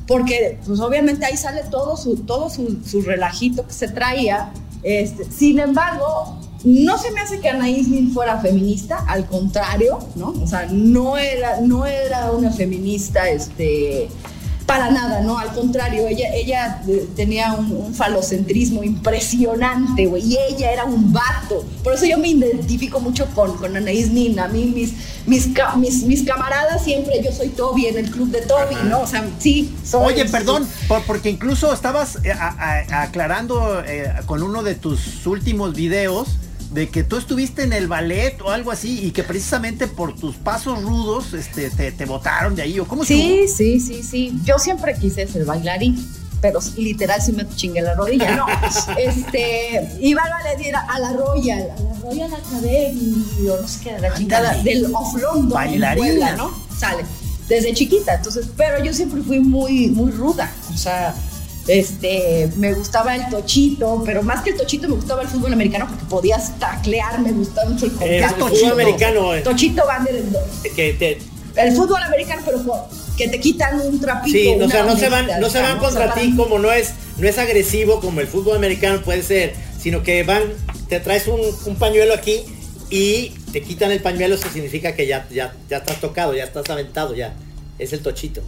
Porque, 0.06 0.60
pues 0.66 0.78
obviamente 0.80 1.24
ahí 1.24 1.38
sale 1.38 1.62
todo 1.70 1.96
su, 1.96 2.16
todo 2.16 2.50
su, 2.50 2.82
su 2.84 3.00
relajito 3.00 3.66
que 3.66 3.72
se 3.72 3.88
traía, 3.88 4.52
este, 4.82 5.30
sin 5.30 5.58
embargo, 5.58 6.38
no 6.64 6.98
se 6.98 7.10
me 7.10 7.20
hace 7.20 7.40
que 7.40 7.48
Anaís 7.48 7.88
Nin 7.88 8.12
fuera 8.12 8.38
feminista, 8.40 9.04
al 9.08 9.26
contrario, 9.26 9.98
¿no? 10.14 10.28
O 10.42 10.46
sea, 10.46 10.68
no 10.70 11.16
era, 11.16 11.60
no 11.60 11.86
era 11.86 12.30
una 12.30 12.52
feminista, 12.52 13.28
este, 13.28 14.08
para 14.66 14.90
nada, 14.90 15.20
¿no? 15.20 15.38
Al 15.38 15.52
contrario, 15.52 16.06
ella, 16.06 16.32
ella 16.34 16.82
eh, 16.88 17.08
tenía 17.16 17.52
un, 17.52 17.92
falocentrismo 17.94 18.82
impresionante, 18.82 20.06
güey, 20.06 20.22
y 20.22 20.38
ella 20.48 20.72
era 20.72 20.84
un 20.84 21.12
vato. 21.12 21.64
Por 21.82 21.94
eso 21.94 22.06
yo 22.06 22.16
me 22.18 22.28
identifico 22.28 23.00
mucho 23.00 23.26
con, 23.34 23.56
con 23.56 23.76
Anaís 23.76 24.10
Nin. 24.10 24.38
A 24.38 24.48
mí, 24.48 24.64
mis, 24.66 24.94
mis, 25.26 26.04
mis, 26.04 26.22
camaradas 26.22 26.84
siempre, 26.84 27.20
yo 27.22 27.32
soy 27.32 27.48
Toby 27.48 27.86
en 27.86 27.98
el 27.98 28.10
club 28.10 28.30
de 28.30 28.42
Toby, 28.42 28.76
¿no? 28.88 29.00
O 29.00 29.06
sea, 29.06 29.28
sí, 29.38 29.74
soy. 29.84 30.14
Oye, 30.14 30.24
perdón, 30.26 30.66
porque 31.06 31.28
incluso 31.28 31.72
estabas 31.72 32.18
eh, 32.24 32.32
aclarando 32.32 33.82
eh, 33.84 34.10
con 34.26 34.42
uno 34.42 34.62
de 34.62 34.74
tus 34.74 35.26
últimos 35.26 35.74
videos 35.74 36.38
de 36.72 36.88
que 36.88 37.04
tú 37.04 37.18
estuviste 37.18 37.62
en 37.62 37.72
el 37.72 37.86
ballet 37.86 38.40
o 38.40 38.50
algo 38.50 38.70
así 38.70 39.06
y 39.06 39.10
que 39.10 39.22
precisamente 39.22 39.86
por 39.86 40.14
tus 40.14 40.36
pasos 40.36 40.82
rudos 40.82 41.34
este, 41.34 41.70
te, 41.70 41.92
te 41.92 42.04
botaron 42.06 42.54
de 42.54 42.62
ahí 42.62 42.80
o 42.80 42.86
cómo 42.86 43.04
Sí, 43.04 43.46
sí, 43.48 43.78
sí, 43.80 44.02
sí. 44.02 44.32
Yo 44.44 44.58
siempre 44.58 44.94
quise 44.94 45.26
ser 45.26 45.44
bailarín 45.44 45.96
pero 46.42 46.58
literal 46.76 47.22
sí 47.22 47.32
me 47.32 47.48
chingué 47.48 47.80
la 47.80 47.94
rodilla, 47.94 48.34
no. 48.34 48.46
este, 48.98 49.96
iba 50.00 50.22
al 50.22 50.30
ballet 50.30 50.74
a 50.74 50.98
la 50.98 51.12
Royal, 51.12 51.70
a 51.70 51.80
la 51.80 51.94
Royal 52.02 52.34
Academy, 52.34 53.24
o 53.48 53.62
no 53.62 53.68
sé 53.68 53.80
qué, 53.84 53.98
la 54.00 54.12
chingada 54.12 54.60
del 54.62 54.92
Off 54.92 55.14
London, 55.14 55.50
bailarina, 55.50 56.32
¿no? 56.32 56.52
Sale, 56.76 57.04
desde 57.48 57.72
chiquita, 57.72 58.16
entonces, 58.16 58.48
pero 58.56 58.82
yo 58.84 58.92
siempre 58.92 59.22
fui 59.22 59.38
muy, 59.38 59.86
muy 59.88 60.10
ruda, 60.10 60.52
o 60.74 60.76
sea, 60.76 61.14
este, 61.68 62.48
me 62.56 62.74
gustaba 62.74 63.14
el 63.14 63.28
tochito, 63.28 64.02
pero 64.04 64.22
más 64.22 64.42
que 64.42 64.50
el 64.50 64.56
tochito 64.56 64.88
me 64.88 64.94
gustaba 64.94 65.22
el 65.22 65.28
fútbol 65.28 65.52
americano 65.52 65.86
porque 65.88 66.04
podías 66.06 66.58
taclear, 66.58 67.20
me 67.20 67.32
gustaba 67.32 67.70
mucho 67.70 67.86
el 67.86 67.92
El 68.02 68.24
fútbol 68.30 68.72
americano. 68.72 69.34
Eh. 69.34 69.42
Tochito 69.42 69.86
van 69.86 70.06
que 70.74 71.18
El 71.56 71.76
fútbol 71.76 72.02
americano, 72.02 72.42
pero 72.44 72.62
que 73.16 73.28
te 73.28 73.38
quitan 73.38 73.80
un 73.80 74.00
trapito. 74.00 74.36
Sí, 74.36 74.48
o 74.60 74.68
sea, 74.68 74.84
no 74.84 74.96
se 74.96 75.08
van, 75.08 75.28
no 75.40 75.50
se 75.50 75.60
van 75.60 75.78
contra 75.78 76.14
ti 76.14 76.34
como 76.36 76.58
no 76.58 76.72
es, 76.72 76.94
no 77.18 77.28
es 77.28 77.38
agresivo 77.38 78.00
como 78.00 78.20
el 78.20 78.26
fútbol 78.26 78.56
americano 78.56 79.02
puede 79.02 79.22
ser, 79.22 79.54
sino 79.78 80.02
que 80.02 80.22
van, 80.24 80.42
te 80.88 80.98
traes 81.00 81.28
un, 81.28 81.40
un 81.66 81.76
pañuelo 81.76 82.14
aquí 82.14 82.40
y 82.90 83.30
te 83.52 83.62
quitan 83.62 83.92
el 83.92 84.00
pañuelo, 84.00 84.34
eso 84.34 84.48
significa 84.52 84.94
que 84.94 85.06
ya, 85.06 85.26
ya, 85.30 85.54
ya 85.68 85.78
estás 85.78 86.00
tocado, 86.00 86.34
ya 86.34 86.44
estás 86.44 86.68
aventado, 86.70 87.14
ya. 87.14 87.34
Es 87.78 87.92
el 87.92 88.00
tochito. 88.00 88.42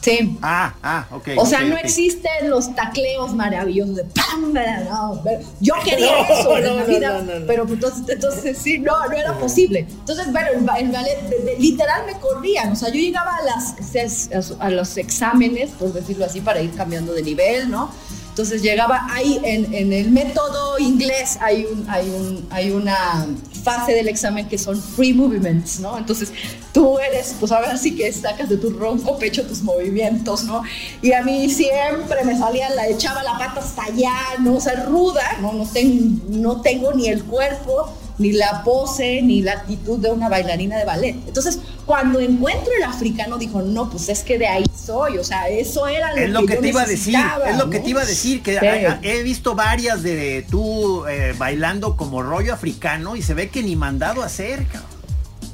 Sí. 0.00 0.38
Ah, 0.40 0.74
ah, 0.82 1.06
ok. 1.10 1.28
O 1.36 1.44
sea, 1.44 1.60
no 1.62 1.76
existen 1.76 2.48
los 2.48 2.74
tacleos 2.74 3.34
maravillosos 3.34 3.96
de 3.96 4.04
¡pam! 4.04 4.52
No, 4.52 5.22
yo 5.60 5.74
quería 5.84 6.22
eso 6.22 6.56
en 6.56 6.76
la 6.76 6.84
vida, 6.84 7.24
pero 7.46 7.66
entonces, 7.68 8.02
entonces 8.08 8.56
sí, 8.58 8.78
no, 8.78 8.92
no 9.06 9.12
era 9.12 9.34
posible. 9.38 9.86
Entonces, 9.88 10.32
bueno, 10.32 10.48
el, 10.54 10.88
ballet, 10.90 11.58
literal 11.58 12.06
me 12.06 12.14
corrían. 12.14 12.72
O 12.72 12.76
sea, 12.76 12.88
yo 12.88 12.96
llegaba 12.96 13.36
a, 13.36 13.42
las, 13.42 14.56
a 14.58 14.70
los 14.70 14.96
exámenes, 14.96 15.70
por 15.72 15.92
decirlo 15.92 16.24
así, 16.24 16.40
para 16.40 16.62
ir 16.62 16.72
cambiando 16.72 17.12
de 17.12 17.22
nivel, 17.22 17.70
¿no? 17.70 17.90
Entonces 18.30 18.62
llegaba 18.62 19.06
ahí 19.10 19.40
en, 19.42 19.74
en, 19.74 19.92
el 19.92 20.10
método 20.12 20.78
inglés 20.78 21.36
hay, 21.40 21.66
un, 21.66 21.84
hay, 21.90 22.08
un, 22.08 22.46
hay 22.50 22.70
una 22.70 23.26
fase 23.62 23.92
del 23.92 24.08
examen 24.08 24.48
que 24.48 24.58
son 24.58 24.80
free 24.80 25.12
movements, 25.12 25.80
¿no? 25.80 25.96
Entonces 25.98 26.32
tú 26.72 26.98
eres, 26.98 27.34
pues 27.38 27.52
a 27.52 27.60
ver 27.60 27.78
si 27.78 27.94
que 27.94 28.12
sacas 28.12 28.48
de 28.48 28.56
tu 28.56 28.70
ronco 28.70 29.18
pecho 29.18 29.46
tus 29.46 29.62
movimientos, 29.62 30.44
¿no? 30.44 30.62
Y 31.02 31.12
a 31.12 31.22
mí 31.22 31.48
siempre 31.50 32.24
me 32.24 32.36
salía, 32.36 32.70
la 32.70 32.88
echaba 32.88 33.22
la 33.22 33.38
pata 33.38 33.60
hasta 33.60 33.84
allá, 33.84 34.14
¿no? 34.40 34.54
O 34.54 34.86
ruda, 34.86 35.38
¿no? 35.40 35.52
No, 35.52 35.66
tengo, 35.66 36.20
no 36.28 36.60
tengo 36.60 36.92
ni 36.92 37.08
el 37.08 37.24
cuerpo 37.24 37.92
ni 38.20 38.32
la 38.32 38.62
pose, 38.62 39.22
ni 39.22 39.40
la 39.40 39.52
actitud 39.52 39.98
de 39.98 40.10
una 40.10 40.28
bailarina 40.28 40.76
de 40.78 40.84
ballet. 40.84 41.16
Entonces, 41.26 41.58
cuando 41.86 42.20
encuentro 42.20 42.70
el 42.76 42.84
africano, 42.84 43.38
dijo, 43.38 43.62
no, 43.62 43.90
pues 43.90 44.10
es 44.10 44.20
que 44.20 44.38
de 44.38 44.46
ahí 44.46 44.64
soy, 44.72 45.16
o 45.16 45.24
sea, 45.24 45.48
eso 45.48 45.88
era 45.88 46.14
lo 46.14 46.20
es 46.20 46.30
lo 46.30 46.46
que, 46.46 46.56
te 46.56 46.68
iba 46.68 46.82
a 46.82 46.86
decir, 46.86 47.16
es 47.48 47.56
lo 47.56 47.70
que 47.70 47.80
te 47.80 47.90
iba 47.90 48.02
a 48.02 48.04
decir, 48.04 48.42
que 48.42 48.58
he 49.02 49.22
visto 49.22 49.54
varias 49.54 50.02
de 50.02 50.46
tú 50.50 51.06
eh, 51.06 51.34
bailando 51.38 51.96
como 51.96 52.22
rollo 52.22 52.52
africano 52.52 53.16
y 53.16 53.22
se 53.22 53.32
ve 53.32 53.48
que 53.48 53.62
ni 53.62 53.74
mandado 53.74 54.22
a 54.22 54.26
hacer, 54.26 54.66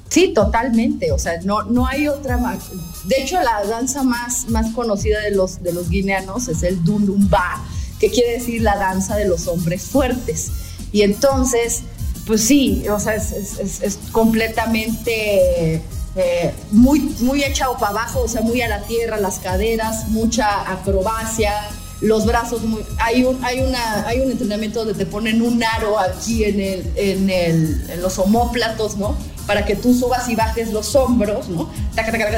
Sí, 0.09 0.33
totalmente. 0.33 1.13
O 1.13 1.19
sea, 1.19 1.41
no, 1.45 1.65
no 1.65 1.87
hay 1.87 2.09
otra 2.09 2.39
más. 2.39 2.71
De 3.05 3.23
hecho, 3.23 3.41
la 3.43 3.65
danza 3.65 4.03
más, 4.03 4.49
más 4.49 4.73
conocida 4.73 5.21
de 5.21 5.33
los, 5.33 5.63
de 5.63 5.73
los 5.73 5.91
guineanos 5.91 6.49
es 6.49 6.63
el 6.63 6.83
Dunumba, 6.85 7.63
que 7.99 8.11
quiere 8.11 8.33
decir 8.33 8.63
la 8.63 8.77
danza 8.77 9.17
de 9.17 9.27
los 9.27 9.47
hombres 9.47 9.83
fuertes. 9.83 10.53
Y 10.93 11.03
entonces, 11.03 11.83
pues 12.27 12.43
sí, 12.43 12.85
o 12.91 12.99
sea, 12.99 13.15
es, 13.15 13.99
completamente 14.11 15.81
eh, 16.17 16.55
muy, 16.73 17.01
muy 17.21 17.45
echado 17.45 17.75
para 17.75 17.91
abajo, 17.93 18.23
o 18.23 18.29
sea, 18.29 18.41
muy 18.41 18.61
a 18.63 18.69
la 18.69 18.83
tierra, 18.83 19.17
las 19.19 19.39
caderas, 19.39 20.09
mucha 20.09 20.71
acrobacia, 20.71 21.53
los 22.01 22.27
brazos, 22.27 22.63
hay, 22.99 23.25
un, 23.25 23.43
hay, 23.45 23.61
una, 23.61 24.07
hay 24.09 24.21
un 24.21 24.31
entrenamiento 24.31 24.81
donde 24.81 24.95
te 24.95 25.07
ponen 25.07 25.41
un 25.41 25.63
aro 25.63 25.99
aquí 25.99 26.45
en, 26.45 26.61
el, 26.61 26.93
en, 26.97 27.31
el, 27.31 27.91
en 27.91 28.03
los 28.03 28.19
homóplatos, 28.19 28.97
¿no? 28.97 29.17
Para 29.47 29.65
que 29.65 29.77
tú 29.77 29.95
subas 29.95 30.29
y 30.29 30.35
bajes 30.35 30.73
los 30.73 30.97
hombros, 30.97 31.49
¿no? 31.49 31.71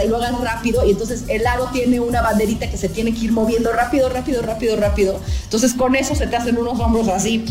y 0.05 0.09
lo 0.09 0.16
hagas 0.18 0.39
rápido. 0.41 0.86
Y 0.86 0.91
entonces 0.91 1.24
el 1.28 1.47
aro 1.47 1.70
tiene 1.72 1.99
una 2.01 2.20
banderita 2.20 2.70
que 2.70 2.76
se 2.76 2.91
tiene 2.91 3.14
que 3.14 3.20
ir 3.20 3.32
moviendo 3.32 3.72
rápido, 3.72 4.11
rápido, 4.11 4.43
rápido, 4.43 4.76
rápido. 4.76 5.18
Entonces 5.45 5.72
con 5.72 5.97
eso 5.97 6.14
se 6.14 6.26
te 6.26 6.36
hacen 6.36 6.59
unos 6.59 6.78
hombros 6.78 7.09
así 7.09 7.45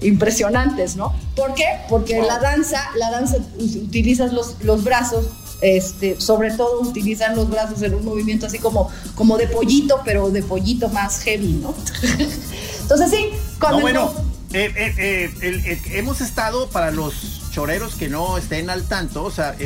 impresionantes, 0.00 0.96
¿no? 0.96 1.14
¿Por 1.34 1.54
qué? 1.54 1.64
Porque 1.88 2.20
la 2.20 2.38
danza, 2.38 2.90
la 2.96 3.10
danza 3.10 3.36
utilizas 3.58 4.32
los, 4.32 4.62
los 4.62 4.84
brazos, 4.84 5.26
este, 5.60 6.20
sobre 6.20 6.52
todo 6.52 6.80
utilizan 6.80 7.34
los 7.34 7.50
brazos 7.50 7.82
en 7.82 7.94
un 7.94 8.04
movimiento 8.04 8.46
así 8.46 8.58
como, 8.58 8.90
como 9.14 9.36
de 9.36 9.48
pollito, 9.48 10.00
pero 10.04 10.30
de 10.30 10.42
pollito 10.42 10.88
más 10.88 11.20
heavy, 11.20 11.60
¿no? 11.62 11.74
Entonces 12.82 13.10
sí, 13.10 13.30
cuando... 13.58 13.80
bueno, 13.80 14.12
eh, 14.52 14.72
eh, 14.76 15.30
eh, 15.42 15.80
hemos 15.92 16.20
estado 16.20 16.68
para 16.68 16.90
los 16.90 17.47
choreros 17.58 17.96
que 17.96 18.08
no 18.08 18.38
estén 18.38 18.70
al 18.70 18.86
tanto, 18.86 19.24
o 19.24 19.32
sea, 19.32 19.56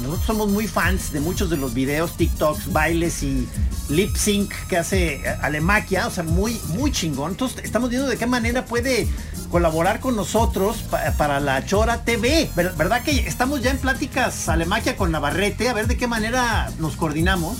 nosotros 0.00 0.24
somos 0.24 0.48
muy 0.48 0.68
fans 0.68 1.12
de 1.12 1.18
muchos 1.18 1.50
de 1.50 1.56
los 1.56 1.74
videos, 1.74 2.16
TikToks, 2.16 2.72
bailes 2.72 3.24
y 3.24 3.48
lip 3.88 4.14
sync 4.14 4.54
que 4.68 4.76
hace 4.76 5.24
Alemaquia, 5.40 6.06
o 6.06 6.10
sea, 6.12 6.22
muy, 6.22 6.60
muy 6.68 6.92
chingón. 6.92 7.32
Entonces, 7.32 7.64
estamos 7.64 7.90
viendo 7.90 8.06
de 8.06 8.16
qué 8.16 8.28
manera 8.28 8.64
puede 8.64 9.08
colaborar 9.50 9.98
con 9.98 10.14
nosotros 10.14 10.84
para 11.18 11.40
la 11.40 11.66
Chora 11.66 12.04
TV. 12.04 12.48
¿Verdad 12.54 13.02
que 13.02 13.10
estamos 13.26 13.60
ya 13.60 13.72
en 13.72 13.78
pláticas 13.78 14.48
Alemaquia 14.48 14.96
con 14.96 15.10
Navarrete? 15.10 15.68
A 15.68 15.72
ver 15.72 15.88
de 15.88 15.96
qué 15.96 16.06
manera 16.06 16.70
nos 16.78 16.94
coordinamos. 16.94 17.58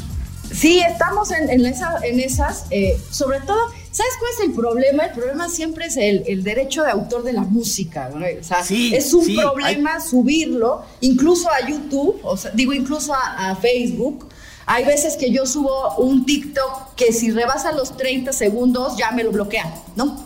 Sí, 0.54 0.78
estamos 0.78 1.32
en, 1.32 1.50
en, 1.50 1.66
en 1.66 2.20
esas, 2.20 2.66
eh, 2.70 3.00
sobre 3.10 3.40
todo, 3.40 3.58
¿sabes 3.92 4.12
cuál 4.18 4.30
es 4.38 4.40
el 4.48 4.52
problema? 4.54 5.04
El 5.04 5.12
problema 5.12 5.48
siempre 5.48 5.86
es 5.86 5.96
el, 5.96 6.24
el 6.26 6.42
derecho 6.42 6.82
de 6.82 6.90
autor 6.90 7.22
de 7.22 7.32
la 7.32 7.42
música, 7.42 8.08
¿no? 8.12 8.24
O 8.40 8.42
sea, 8.44 8.64
Sí, 8.64 8.92
es 8.94 9.12
un 9.14 9.24
sí, 9.24 9.36
problema 9.36 10.00
subirlo, 10.00 10.82
incluso 11.00 11.48
a 11.50 11.66
YouTube, 11.68 12.18
o 12.24 12.36
sea, 12.36 12.50
digo, 12.52 12.72
incluso 12.72 13.14
a, 13.14 13.50
a 13.50 13.56
Facebook. 13.56 14.28
Hay 14.66 14.84
veces 14.84 15.16
que 15.16 15.30
yo 15.30 15.44
subo 15.46 15.96
un 15.96 16.24
TikTok 16.24 16.94
que 16.96 17.12
si 17.12 17.30
rebasa 17.30 17.72
los 17.72 17.96
30 17.96 18.32
segundos 18.32 18.96
ya 18.96 19.10
me 19.12 19.22
lo 19.24 19.30
bloquea, 19.32 19.74
¿no? 19.96 20.24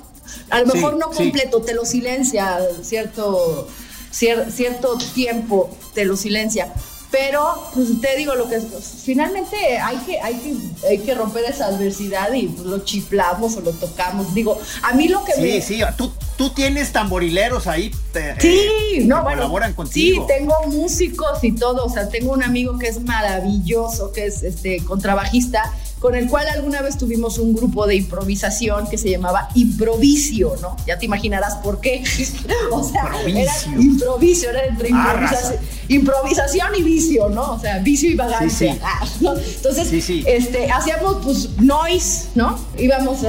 A 0.50 0.60
lo 0.60 0.66
Sí, 0.70 0.76
mejor 0.78 0.96
no 0.98 1.10
completo, 1.10 1.62
te 1.62 1.74
lo 1.74 1.84
silencia 1.84 2.58
cierto, 2.82 3.66
cier- 4.12 4.50
cierto 4.50 4.98
tiempo, 5.14 5.70
te 5.94 6.04
lo 6.04 6.16
silencia. 6.16 6.72
Pero, 7.10 7.70
pues 7.72 8.00
te 8.00 8.16
digo, 8.16 8.34
lo 8.34 8.48
que 8.48 8.60
finalmente 9.04 9.78
hay 9.78 9.96
que, 9.98 10.20
hay 10.20 10.34
que, 10.34 10.86
hay 10.88 10.98
que 10.98 11.14
romper 11.14 11.44
esa 11.44 11.66
adversidad 11.66 12.32
y 12.32 12.48
pues, 12.48 12.66
lo 12.66 12.80
chiflamos 12.84 13.56
o 13.56 13.60
lo 13.60 13.70
tocamos. 13.72 14.34
Digo, 14.34 14.58
a 14.82 14.92
mí 14.92 15.08
lo 15.08 15.24
que 15.24 15.32
Sí, 15.34 15.40
me. 15.40 15.60
sí, 15.62 15.80
tú, 15.96 16.10
tú 16.36 16.50
tienes 16.50 16.92
tamborileros 16.92 17.66
ahí. 17.66 17.90
te- 18.12 18.40
Sí, 18.40 18.48
eh, 18.94 19.04
no, 19.04 19.16
que 19.18 19.22
bueno. 19.22 19.38
colaboran 19.42 19.72
contigo. 19.74 20.26
Sí, 20.26 20.34
tengo 20.38 20.54
músicos 20.68 21.42
y 21.42 21.52
todo. 21.52 21.84
O 21.84 21.90
sea, 21.90 22.08
tengo 22.08 22.32
un 22.32 22.42
amigo 22.42 22.78
que 22.78 22.88
es 22.88 23.00
maravilloso, 23.02 24.12
que 24.12 24.26
es 24.26 24.42
este 24.42 24.82
contrabajista, 24.84 25.62
con 25.98 26.14
el 26.14 26.28
cual 26.28 26.46
alguna 26.48 26.82
vez 26.82 26.98
tuvimos 26.98 27.38
un 27.38 27.54
grupo 27.54 27.86
de 27.86 27.96
improvisación 27.96 28.86
que 28.88 28.98
se 28.98 29.10
llamaba 29.10 29.48
Improvisio, 29.54 30.54
¿no? 30.60 30.76
Ya 30.86 30.98
te 30.98 31.06
imaginarás 31.06 31.56
por 31.56 31.80
qué. 31.80 32.02
o 32.70 32.84
sea, 32.84 33.10
era 33.26 33.52
improvisio, 33.78 34.50
era 34.50 34.64
entre 34.66 34.90
Ah, 34.92 35.12
improvisación, 35.14 35.60
improvisación 35.88 36.68
y 36.76 36.82
vicio, 36.82 37.28
¿no? 37.30 37.52
O 37.54 37.58
sea, 37.60 37.78
vicio 37.78 38.10
y 38.10 38.14
vagancia. 38.14 38.72
Sí, 38.72 38.78
sí. 38.78 38.84
Ah, 38.86 39.06
¿no? 39.20 39.36
Entonces, 39.38 39.88
Sí, 39.88 40.00
sí. 40.00 40.24
este, 40.26 40.70
hacíamos 40.70 41.16
pues 41.24 41.50
noise, 41.58 42.28
¿no? 42.34 42.58
Íbamos, 42.78 43.22
eh, 43.24 43.28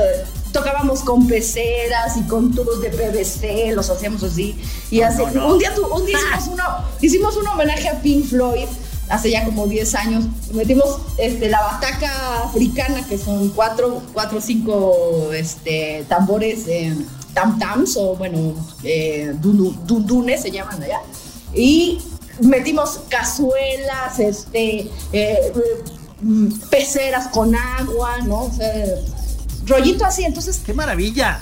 tocábamos 0.52 1.02
con 1.02 1.28
peceras 1.28 2.18
y 2.18 2.22
con 2.24 2.54
tubos 2.54 2.82
de 2.82 2.90
PVC, 2.90 3.72
los 3.74 3.90
hacíamos 3.90 4.24
así. 4.24 4.56
Y 4.92 5.00
No, 5.00 5.08
hace, 5.08 5.26
no, 5.28 5.32
no. 5.34 5.54
un 5.54 5.60
día, 5.60 5.74
tu- 5.76 5.86
un 5.88 6.06
día 6.06 6.18
hicimos, 6.18 6.48
uno, 6.54 6.64
hicimos 7.02 7.38
un 7.38 7.48
homenaje 7.48 7.88
a 7.90 8.02
Pink 8.02 8.26
Floyd 8.26 8.68
hace 9.10 9.32
ya 9.32 9.46
como 9.46 9.68
10 9.68 9.96
años. 9.96 10.26
Metimos 10.54 11.00
este, 11.18 11.50
la 11.50 11.62
bataca 11.62 12.44
africana, 12.44 13.06
que 13.08 13.18
son 13.18 13.50
cuatro, 13.50 14.02
cuatro 14.14 14.40
o 14.40 14.42
cinco 14.42 15.30
este, 15.34 16.06
tambores, 16.10 16.68
eh, 16.68 16.94
tam-tams, 17.34 17.96
o 17.98 18.16
bueno, 18.16 18.54
eh, 18.84 19.34
dundu- 19.42 19.76
dundunes 19.86 20.42
se 20.42 20.52
llaman 20.52 20.82
allá. 20.84 21.00
Y 21.54 22.00
metimos 22.42 23.00
cazuelas, 23.10 24.20
este, 24.20 24.80
eh, 24.82 24.90
eh, 25.14 25.54
mm, 26.22 26.52
peceras 26.70 27.28
con 27.30 27.56
agua, 27.56 28.18
¿no? 28.26 28.44
O 28.46 28.52
sea, 28.52 28.84
rollito 29.68 30.06
así. 30.06 30.24
Entonces, 30.26 30.62
¡Qué 30.66 30.74
maravilla! 30.74 31.40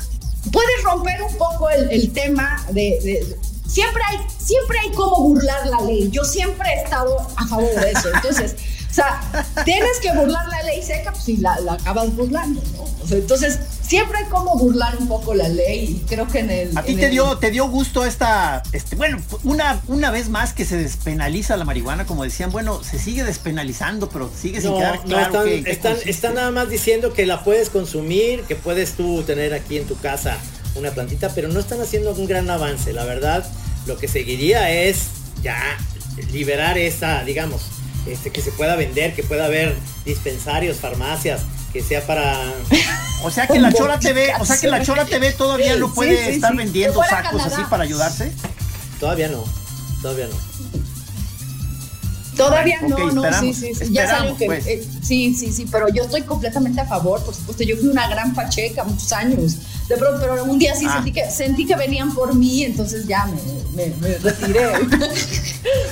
puedes 0.52 0.84
romper 0.84 1.22
un 1.24 1.36
poco 1.38 1.70
el, 1.72 1.90
el 1.92 2.12
tema 2.14 2.64
de, 2.70 3.00
de- 3.04 3.38
siempre 3.68 4.04
hay 4.08 4.18
siempre 4.38 4.78
hay 4.80 4.92
cómo 4.92 5.20
burlar 5.22 5.66
la 5.66 5.82
ley 5.82 6.08
yo 6.12 6.24
siempre 6.24 6.70
he 6.70 6.84
estado 6.84 7.18
a 7.36 7.48
favor 7.48 7.74
de 7.80 7.90
eso 7.92 8.10
entonces 8.14 8.56
o 8.92 8.94
sea 8.94 9.20
tienes 9.66 9.98
que 10.04 10.12
burlar 10.14 10.48
la 10.50 10.62
ley 10.62 10.84
seca 10.84 11.12
pues 11.12 11.24
si 11.24 11.38
la, 11.38 11.60
la 11.62 11.74
acabas 11.74 12.16
burlando 12.16 12.62
¿no? 12.78 12.86
Entonces 13.16 13.58
siempre 13.88 14.18
hay 14.20 14.26
cómo 14.26 14.56
burlar 14.58 14.98
un 14.98 15.08
poco 15.08 15.34
la 15.34 15.48
ley 15.48 16.02
y 16.02 16.06
creo 16.08 16.28
que 16.28 16.40
en 16.40 16.50
el 16.50 16.78
A 16.78 16.84
ti 16.84 16.96
te 16.96 17.06
el- 17.06 17.12
dio, 17.12 17.38
te 17.38 17.52
dio 17.52 17.68
gusto 17.70 18.06
esta, 18.06 18.64
este, 18.72 18.96
bueno, 18.96 19.18
una, 19.44 19.82
una 19.88 20.12
vez 20.12 20.30
más 20.30 20.54
que 20.54 20.66
se 20.66 20.78
despenaliza 20.78 21.56
la 21.58 21.66
marihuana, 21.66 22.06
como 22.06 22.24
decían, 22.24 22.52
bueno, 22.52 22.84
se 22.84 22.98
sigue 23.00 23.24
despenalizando, 23.24 24.10
pero 24.10 24.30
sigue 24.36 24.62
sin 24.62 24.72
No, 24.72 24.78
quedar 24.78 24.96
no, 25.00 25.04
claro 25.06 25.26
están, 25.46 25.64
que- 25.64 25.72
están, 25.72 25.98
están 26.06 26.34
nada 26.36 26.52
más 26.52 26.70
diciendo 26.70 27.14
que 27.14 27.26
la 27.26 27.44
puedes 27.44 27.70
consumir, 27.70 28.42
que 28.44 28.56
puedes 28.56 28.94
tú 28.94 29.24
tener 29.24 29.54
aquí 29.54 29.78
en 29.78 29.86
tu 29.86 29.98
casa 29.98 30.38
una 30.76 30.92
plantita, 30.92 31.30
pero 31.34 31.48
no 31.48 31.60
están 31.60 31.80
haciendo 31.82 32.12
un 32.14 32.28
gran 32.28 32.50
avance. 32.50 32.92
La 32.92 33.06
verdad, 33.06 33.46
lo 33.86 33.98
que 33.98 34.08
seguiría 34.08 34.70
es 34.72 35.04
ya 35.42 35.58
liberar 36.32 36.78
esa, 36.78 37.24
digamos, 37.24 37.62
este, 38.08 38.32
que 38.32 38.42
se 38.42 38.52
pueda 38.52 38.76
vender, 38.76 39.16
que 39.16 39.24
pueda 39.24 39.46
haber 39.46 39.76
dispensarios, 40.06 40.78
farmacias, 40.78 41.42
que 41.74 41.82
sea 41.82 42.06
para... 42.06 42.54
O 43.24 43.32
sea 43.32 43.48
que 43.48 43.60
la 43.60 43.74
Chora 43.74 44.00
TV, 44.00 44.34
o 44.40 44.46
sea 44.46 44.60
que 44.60 44.68
la 44.68 44.84
Chora 44.84 45.06
TV 45.06 45.32
todavía 45.32 45.76
no 45.78 45.94
puede 45.94 46.26
sí, 46.26 46.32
estar 46.34 46.52
sí. 46.52 46.58
vendiendo 46.58 47.02
sacos 47.04 47.42
así 47.46 47.64
para 47.70 47.84
ayudarse. 47.84 48.32
Todavía 49.00 49.28
no, 49.30 49.44
todavía 50.02 50.28
no. 50.28 50.36
Todavía 52.36 52.78
Bueno, 52.82 53.12
no, 53.14 53.30
no, 53.32 53.40
sí, 53.40 53.54
sí, 53.54 53.74
sí. 53.74 53.92
Ya 53.92 54.08
salió 54.08 54.36
que. 54.38 54.46
pues. 54.46 54.68
eh, 54.68 54.86
sí, 55.02 55.34
sí, 55.34 55.52
sí, 55.54 55.66
pero 55.72 55.88
yo 55.90 56.04
estoy 56.04 56.22
completamente 56.24 56.82
a 56.82 56.86
favor, 56.86 57.24
por 57.24 57.34
supuesto. 57.34 57.64
Yo 57.64 57.78
fui 57.78 57.88
una 57.88 58.08
gran 58.10 58.34
pacheca 58.34 58.84
muchos 58.84 59.12
años. 59.14 59.58
De 59.88 59.98
pronto, 59.98 60.20
pero 60.20 60.44
un 60.46 60.58
día 60.58 60.76
sí 60.76 60.86
Ah. 60.90 60.94
sentí, 60.96 61.12
que, 61.12 61.30
sentí 61.30 61.66
que 61.66 61.76
venían 61.76 62.14
por 62.14 62.34
mí, 62.34 62.64
entonces 62.64 63.06
ya 63.08 63.28
me, 63.28 63.38
me- 63.76 63.94
me 64.02 64.18
retiré. 64.18 64.72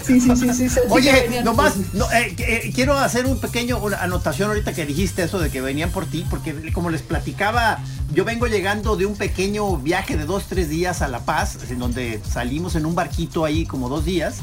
sí, 0.06 0.20
sí, 0.20 0.36
sí, 0.36 0.54
sí. 0.54 0.70
sentí 0.70 0.88
que 0.88 0.94
Oye, 0.94 1.12
venían 1.12 1.46
nomás, 1.46 1.74
no, 1.94 2.12
eh, 2.12 2.36
eh, 2.40 2.72
quiero 2.74 2.98
hacer 2.98 3.26
un 3.26 3.40
pequeño 3.40 3.78
una 3.78 3.98
anotación 4.02 4.50
ahorita 4.50 4.74
que 4.74 4.86
dijiste 4.86 5.24
eso 5.24 5.40
de 5.40 5.50
que 5.50 5.62
venían 5.62 5.92
por 5.92 6.06
ti, 6.08 6.26
porque 6.30 6.72
como 6.74 6.90
les 6.90 7.02
platicaba, 7.04 7.80
yo 8.14 8.26
vengo 8.26 8.48
llegando 8.48 8.96
de 8.96 9.06
un 9.06 9.16
pequeño 9.16 9.78
viaje 9.78 10.18
de 10.18 10.26
dos, 10.26 10.46
tres 10.50 10.70
días 10.70 11.02
a 11.02 11.08
La 11.08 11.20
Paz, 11.20 11.58
en 11.70 11.80
donde 11.80 12.20
salimos 12.30 12.76
en 12.76 12.86
un 12.86 12.96
barquito 12.96 13.46
ahí 13.46 13.66
como 13.66 13.90
dos 13.90 14.06
días, 14.06 14.36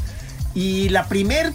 y 0.55 0.89
la 0.91 1.07
primer 1.09 1.53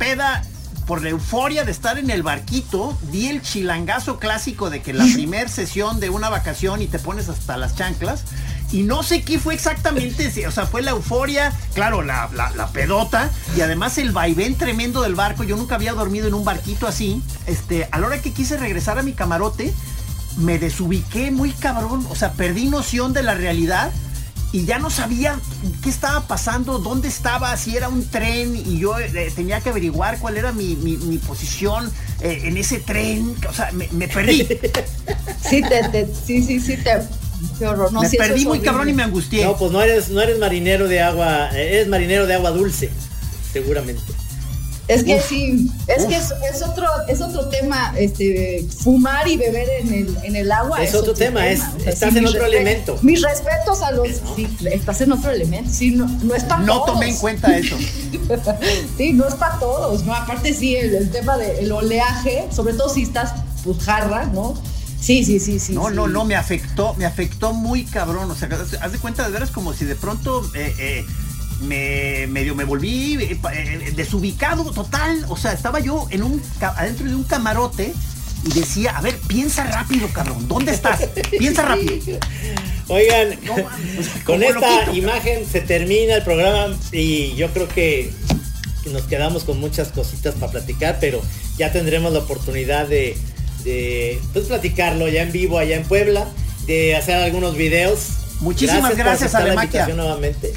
peda, 0.00 0.42
por 0.86 1.02
la 1.04 1.10
euforia 1.10 1.62
de 1.64 1.70
estar 1.70 1.98
en 1.98 2.10
el 2.10 2.24
barquito, 2.24 2.98
di 3.12 3.28
el 3.28 3.42
chilangazo 3.42 4.18
clásico 4.18 4.70
de 4.70 4.82
que 4.82 4.92
la 4.92 5.04
primer 5.14 5.48
sesión 5.48 6.00
de 6.00 6.10
una 6.10 6.28
vacación 6.30 6.82
y 6.82 6.88
te 6.88 6.98
pones 6.98 7.28
hasta 7.28 7.56
las 7.56 7.76
chanclas. 7.76 8.24
Y 8.72 8.82
no 8.84 9.02
sé 9.02 9.22
qué 9.22 9.38
fue 9.38 9.54
exactamente, 9.54 10.30
si- 10.30 10.44
o 10.46 10.50
sea, 10.52 10.64
fue 10.66 10.80
la 10.82 10.92
euforia, 10.92 11.52
claro, 11.74 12.02
la, 12.02 12.28
la- 12.34 12.50
la 12.50 12.68
pedota 12.68 13.30
y 13.56 13.60
además 13.60 13.98
el 13.98 14.10
vaivén 14.12 14.56
tremendo 14.56 15.02
del 15.02 15.14
barco. 15.14 15.44
Yo 15.44 15.56
nunca 15.56 15.74
había 15.76 15.92
dormido 15.92 16.26
en 16.28 16.34
un 16.34 16.44
barquito 16.44 16.86
así. 16.88 17.20
Este, 17.46 17.88
a 17.92 17.98
la 17.98 18.06
hora 18.06 18.22
que 18.22 18.32
quise 18.32 18.56
regresar 18.56 18.98
a 18.98 19.02
mi 19.02 19.12
camarote, 19.12 19.72
me 20.38 20.58
desubiqué 20.58 21.30
muy 21.32 21.50
cabrón, 21.52 22.06
o 22.08 22.14
sea, 22.16 22.32
perdí 22.32 22.66
noción 22.66 23.12
de 23.12 23.22
la 23.24 23.34
realidad 23.34 23.90
y 24.52 24.64
ya 24.64 24.78
no 24.78 24.90
sabía 24.90 25.38
qué 25.82 25.90
estaba 25.90 26.26
pasando, 26.26 26.78
dónde 26.78 27.08
estaba, 27.08 27.56
si 27.56 27.76
era 27.76 27.88
un 27.88 28.08
tren 28.08 28.56
y 28.56 28.78
yo 28.78 28.98
eh, 28.98 29.32
tenía 29.34 29.60
que 29.60 29.70
averiguar 29.70 30.18
cuál 30.18 30.36
era 30.36 30.52
mi, 30.52 30.74
mi- 30.76 30.96
mi 30.96 31.18
posición 31.18 31.90
eh, 32.20 32.42
en 32.44 32.56
ese 32.56 32.78
tren, 32.80 33.34
o 33.48 33.52
sea, 33.52 33.70
me, 33.72 33.88
me 33.92 34.08
perdí, 34.08 34.42
Sí, 35.48 35.62
te, 35.62 35.88
te- 35.88 36.08
sí, 36.26 36.42
sí, 36.42 36.60
sí, 36.60 36.76
te. 36.76 36.92
Qué 37.58 37.66
horror. 37.66 37.90
No, 37.92 38.02
me 38.02 38.10
perdí 38.10 38.40
es 38.40 38.46
muy 38.46 38.58
horrible. 38.58 38.64
cabrón 38.66 38.88
y 38.88 38.92
me 38.92 39.02
angustié. 39.02 39.44
No, 39.44 39.56
pues 39.56 39.72
no 39.72 39.80
eres, 39.82 40.10
no 40.10 40.20
eres 40.20 40.38
marinero 40.38 40.88
de 40.88 41.00
agua, 41.00 41.48
eh, 41.56 41.76
eres 41.76 41.88
marinero 41.88 42.26
de 42.26 42.34
agua 42.34 42.50
dulce, 42.50 42.90
seguramente. 43.52 44.02
Es 44.90 45.04
que 45.04 45.14
Uf, 45.16 45.28
sí, 45.28 45.70
es 45.86 46.04
que 46.06 46.16
es, 46.16 46.32
es 46.52 46.62
otro, 46.62 46.86
es 47.08 47.20
otro 47.20 47.48
tema, 47.48 47.94
este, 47.96 48.66
fumar 48.82 49.28
y 49.28 49.36
beber 49.36 49.68
en 49.80 49.94
el, 49.94 50.16
en 50.24 50.36
el 50.36 50.50
agua. 50.50 50.82
Es 50.82 50.94
otro 50.94 51.14
tema, 51.14 51.46
es- 51.48 51.62
estás 51.86 52.16
en 52.16 52.26
otro 52.26 52.44
elemento. 52.44 52.98
Mis 53.02 53.22
respetos 53.22 53.82
a 53.82 53.92
los, 53.92 54.20
¿No? 54.22 54.34
sí, 54.36 54.48
estás 54.66 55.00
en 55.00 55.12
otro 55.12 55.30
elemento, 55.30 55.70
sí, 55.72 55.92
no, 55.92 56.06
no 56.22 56.34
es 56.34 56.44
para 56.44 56.62
no 56.62 56.80
todos. 56.80 56.94
tomé 56.94 57.08
en 57.10 57.16
cuenta 57.18 57.56
eso. 57.56 57.76
sí, 58.98 59.12
no 59.12 59.26
es 59.28 59.34
para 59.34 59.58
todos, 59.58 60.04
¿no? 60.04 60.14
Aparte 60.14 60.52
sí, 60.54 60.76
el, 60.76 60.94
el 60.94 61.10
tema 61.10 61.36
del 61.38 61.70
oleaje, 61.72 62.46
sobre 62.54 62.74
todo 62.74 62.88
si 62.92 63.02
estás, 63.02 63.32
pues, 63.64 63.78
jarra, 63.78 64.24
¿no? 64.26 64.54
Sí, 65.00 65.24
sí, 65.24 65.40
sí, 65.40 65.58
sí. 65.58 65.72
No, 65.72 65.88
sí. 65.88 65.94
no, 65.94 66.08
no, 66.08 66.24
me 66.26 66.36
afectó, 66.36 66.92
me 66.94 67.06
afectó 67.06 67.54
muy 67.54 67.84
cabrón. 67.84 68.30
O 68.30 68.34
sea, 68.34 68.48
haz 68.52 68.74
haz 68.82 68.92
de 68.92 68.98
cuenta 68.98 69.24
de 69.24 69.30
veras 69.30 69.50
como 69.50 69.72
si 69.72 69.86
de 69.86 69.94
pronto 69.94 70.42
eh, 70.54 70.74
eh, 70.78 71.06
me 71.60 72.26
medio 72.28 72.54
me 72.54 72.64
volví 72.64 73.14
eh, 73.20 73.38
pa- 73.40 73.54
eh, 73.54 73.92
desubicado 73.94 74.64
total. 74.72 75.24
O 75.28 75.36
sea, 75.36 75.52
estaba 75.52 75.80
yo 75.80 76.06
en 76.10 76.22
un 76.22 76.42
adentro 76.60 77.06
de 77.08 77.14
un 77.14 77.24
camarote 77.24 77.92
y 78.44 78.52
decía, 78.58 78.96
a 78.96 79.00
ver, 79.02 79.18
piensa 79.28 79.64
rápido, 79.64 80.08
cabrón. 80.08 80.48
¿Dónde 80.48 80.72
estás? 80.72 81.00
Piensa 81.38 81.62
rápido. 81.62 81.94
Oigan, 82.88 83.38
No 83.44 83.54
con 84.24 84.42
esta 84.42 84.84
loquito. 84.84 84.94
imagen 84.96 85.44
se 85.46 85.60
termina 85.60 86.14
el 86.16 86.22
programa 86.24 86.74
y 86.92 87.34
yo 87.36 87.48
creo 87.52 87.68
que 87.68 88.10
nos 88.90 89.02
quedamos 89.02 89.44
con 89.44 89.60
muchas 89.60 89.88
cositas 89.88 90.34
para 90.34 90.50
platicar, 90.52 90.96
pero 91.00 91.20
ya 91.58 91.70
tendremos 91.70 92.12
la 92.12 92.20
oportunidad 92.20 92.88
de, 92.88 93.16
de 93.62 94.18
pues, 94.32 94.46
platicarlo 94.46 95.06
ya 95.08 95.22
en 95.22 95.30
vivo 95.32 95.58
allá 95.58 95.76
en 95.76 95.84
Puebla, 95.84 96.26
de 96.66 96.96
hacer 96.96 97.16
algunos 97.16 97.56
videos. 97.56 98.00
Muchísimas 98.40 98.90
por 98.92 98.96
gracias, 98.96 99.34
aceptar 99.34 99.54
la 99.54 99.62
invitación 99.64 99.96
nuevamente. 99.98 100.54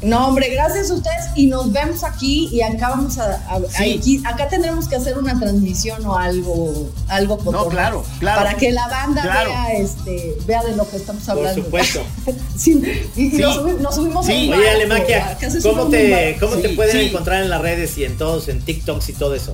No, 0.00 0.28
hombre, 0.28 0.48
gracias 0.50 0.90
a 0.90 0.94
ustedes 0.94 1.24
y 1.34 1.48
nos 1.48 1.72
vemos 1.72 2.04
aquí 2.04 2.48
y 2.52 2.62
acá 2.62 2.90
vamos 2.90 3.18
a, 3.18 3.34
a- 3.52 3.58
Sí. 3.68 3.96
aquí- 3.98 4.22
acá 4.24 4.48
tendremos 4.48 4.86
que 4.86 4.94
hacer 4.94 5.18
una 5.18 5.36
transmisión 5.40 6.06
o 6.06 6.16
algo, 6.16 6.88
algo 7.08 7.36
No, 7.50 7.66
claro, 7.66 8.04
claro. 8.20 8.42
para 8.44 8.56
que 8.56 8.70
la 8.70 8.86
banda 8.86 9.22
Claro. 9.22 9.50
vea, 9.50 9.72
este, 9.72 10.36
vea 10.46 10.62
de 10.62 10.76
lo 10.76 10.88
que 10.88 10.98
estamos 10.98 11.24
Por 11.24 11.38
hablando. 11.38 11.64
supuesto. 11.64 12.00
Sí, 12.56 12.80
y, 13.16 13.22
y 13.22 13.30
Sí. 13.32 13.38
nos, 13.38 13.56
subi- 13.56 13.78
nos 13.80 13.94
subimos 13.96 14.24
Sí. 14.26 14.52
Oye, 14.52 14.70
Alemaquia, 14.70 15.36
¿cómo 15.64 15.88
te, 15.88 16.36
cómo 16.38 16.56
te 16.56 16.68
pueden 16.70 16.92
sí. 17.00 17.06
encontrar 17.08 17.42
en 17.42 17.50
las 17.50 17.60
redes 17.60 17.98
y 17.98 18.04
en 18.04 18.16
todos, 18.16 18.46
en 18.48 18.60
TikToks 18.60 19.08
y 19.08 19.12
todo 19.14 19.34
eso? 19.34 19.52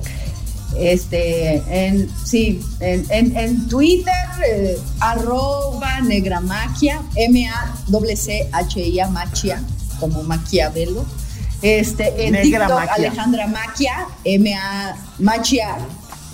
Este, 0.77 1.63
en, 1.69 2.07
sí, 2.23 2.59
en, 2.81 3.05
en, 3.09 3.35
en 3.37 3.67
Twitter, 3.67 4.13
eh, 4.47 4.77
arroba 4.99 6.01
negramaquia, 6.01 7.01
M-A-C-C-H-I-A, 7.15 9.07
machia, 9.07 9.63
como 9.99 10.23
Maquiavelo. 10.23 11.05
Este, 11.61 12.25
en 12.27 12.33
Negra 12.33 12.67
TikTok, 12.67 12.79
Maquia. 12.79 12.93
Alejandra 12.95 13.47
Maquia, 13.47 14.07
M-A, 14.23 14.95
machia, 15.19 15.77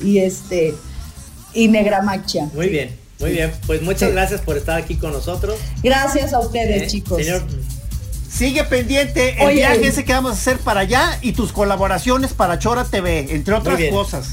y 0.01 0.17
este, 0.17 0.73
y 1.53 1.67
negra 1.67 2.01
machia. 2.01 2.49
Muy 2.53 2.67
bien, 2.69 2.97
muy 3.19 3.31
bien. 3.31 3.53
Pues 3.67 3.81
muchas 3.81 4.09
Sí. 4.09 4.15
gracias 4.15 4.41
por 4.41 4.57
estar 4.57 4.77
aquí 4.81 4.95
con 4.95 5.13
nosotros. 5.13 5.57
Gracias 5.83 6.33
a 6.33 6.39
ustedes, 6.39 6.83
Eh, 6.83 6.87
chicos. 6.87 7.17
Señor, 7.23 7.43
Sigue 8.29 8.63
pendiente 8.63 9.35
el 9.41 9.45
Oye. 9.47 9.55
viaje 9.55 9.87
ese 9.87 10.05
que 10.05 10.13
vamos 10.13 10.31
a 10.31 10.33
hacer 10.35 10.57
para 10.57 10.79
allá 10.81 11.19
y 11.21 11.33
tus 11.33 11.51
colaboraciones 11.51 12.31
para 12.33 12.57
Chora 12.59 12.85
TV, 12.85 13.27
entre 13.35 13.53
otras 13.53 13.77
cosas. 13.91 14.27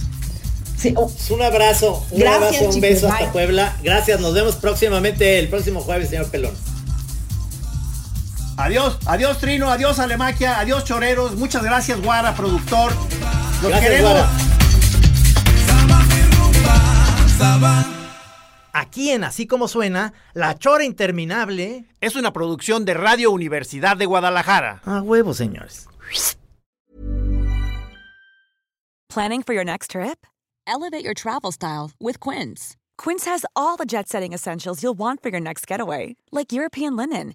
Sí, 0.80 0.94
oh, 0.96 1.10
un 1.30 1.42
abrazo, 1.42 2.06
un 2.12 2.20
Gracias, 2.20 2.36
abrazo, 2.44 2.64
un 2.66 2.70
chicos, 2.74 2.80
beso 2.80 3.08
hasta 3.08 3.24
bye. 3.24 3.32
Puebla. 3.32 3.76
Gracias, 3.82 4.20
nos 4.20 4.32
vemos 4.34 4.54
próximamente 4.54 5.40
el 5.40 5.48
próximo 5.48 5.80
jueves, 5.80 6.10
señor 6.10 6.26
Pelón. 6.30 6.54
Adiós, 8.58 8.98
adiós 9.06 9.38
Trino, 9.38 9.70
adiós 9.70 10.00
Alemaquia, 10.00 10.58
adiós 10.58 10.82
Choreros, 10.84 11.36
muchas 11.36 11.62
gracias 11.62 12.00
Guara, 12.02 12.34
productor. 12.34 12.92
Los 13.62 13.70
Gracias, 13.70 13.80
queremos. 13.80 14.12
Guara. 14.12 14.28
Aquí 18.72 19.10
en 19.10 19.24
Así 19.24 19.46
Como 19.46 19.68
Suena, 19.68 20.12
La 20.34 20.56
Chora 20.56 20.84
Interminable. 20.84 21.84
Es 22.00 22.16
una 22.16 22.32
producción 22.32 22.84
de 22.84 22.94
Radio 22.94 23.30
Universidad 23.30 23.96
de 23.96 24.06
Guadalajara. 24.06 24.82
A 24.84 25.02
huevo, 25.02 25.34
señores. 25.34 25.88
Planning 29.08 29.42
for 29.42 29.54
your 29.54 29.64
next 29.64 29.92
trip? 29.92 30.26
Elevate 30.66 31.04
your 31.04 31.14
travel 31.14 31.50
style 31.50 31.92
with 32.00 32.20
Quince. 32.20 32.76
Quince 32.98 33.24
has 33.24 33.44
all 33.56 33.76
the 33.76 33.86
jet 33.86 34.08
setting 34.08 34.32
essentials 34.32 34.82
you'll 34.82 34.98
want 34.98 35.22
for 35.22 35.30
your 35.30 35.40
next 35.40 35.66
getaway, 35.66 36.16
like 36.30 36.52
European 36.52 36.94
linen, 36.96 37.34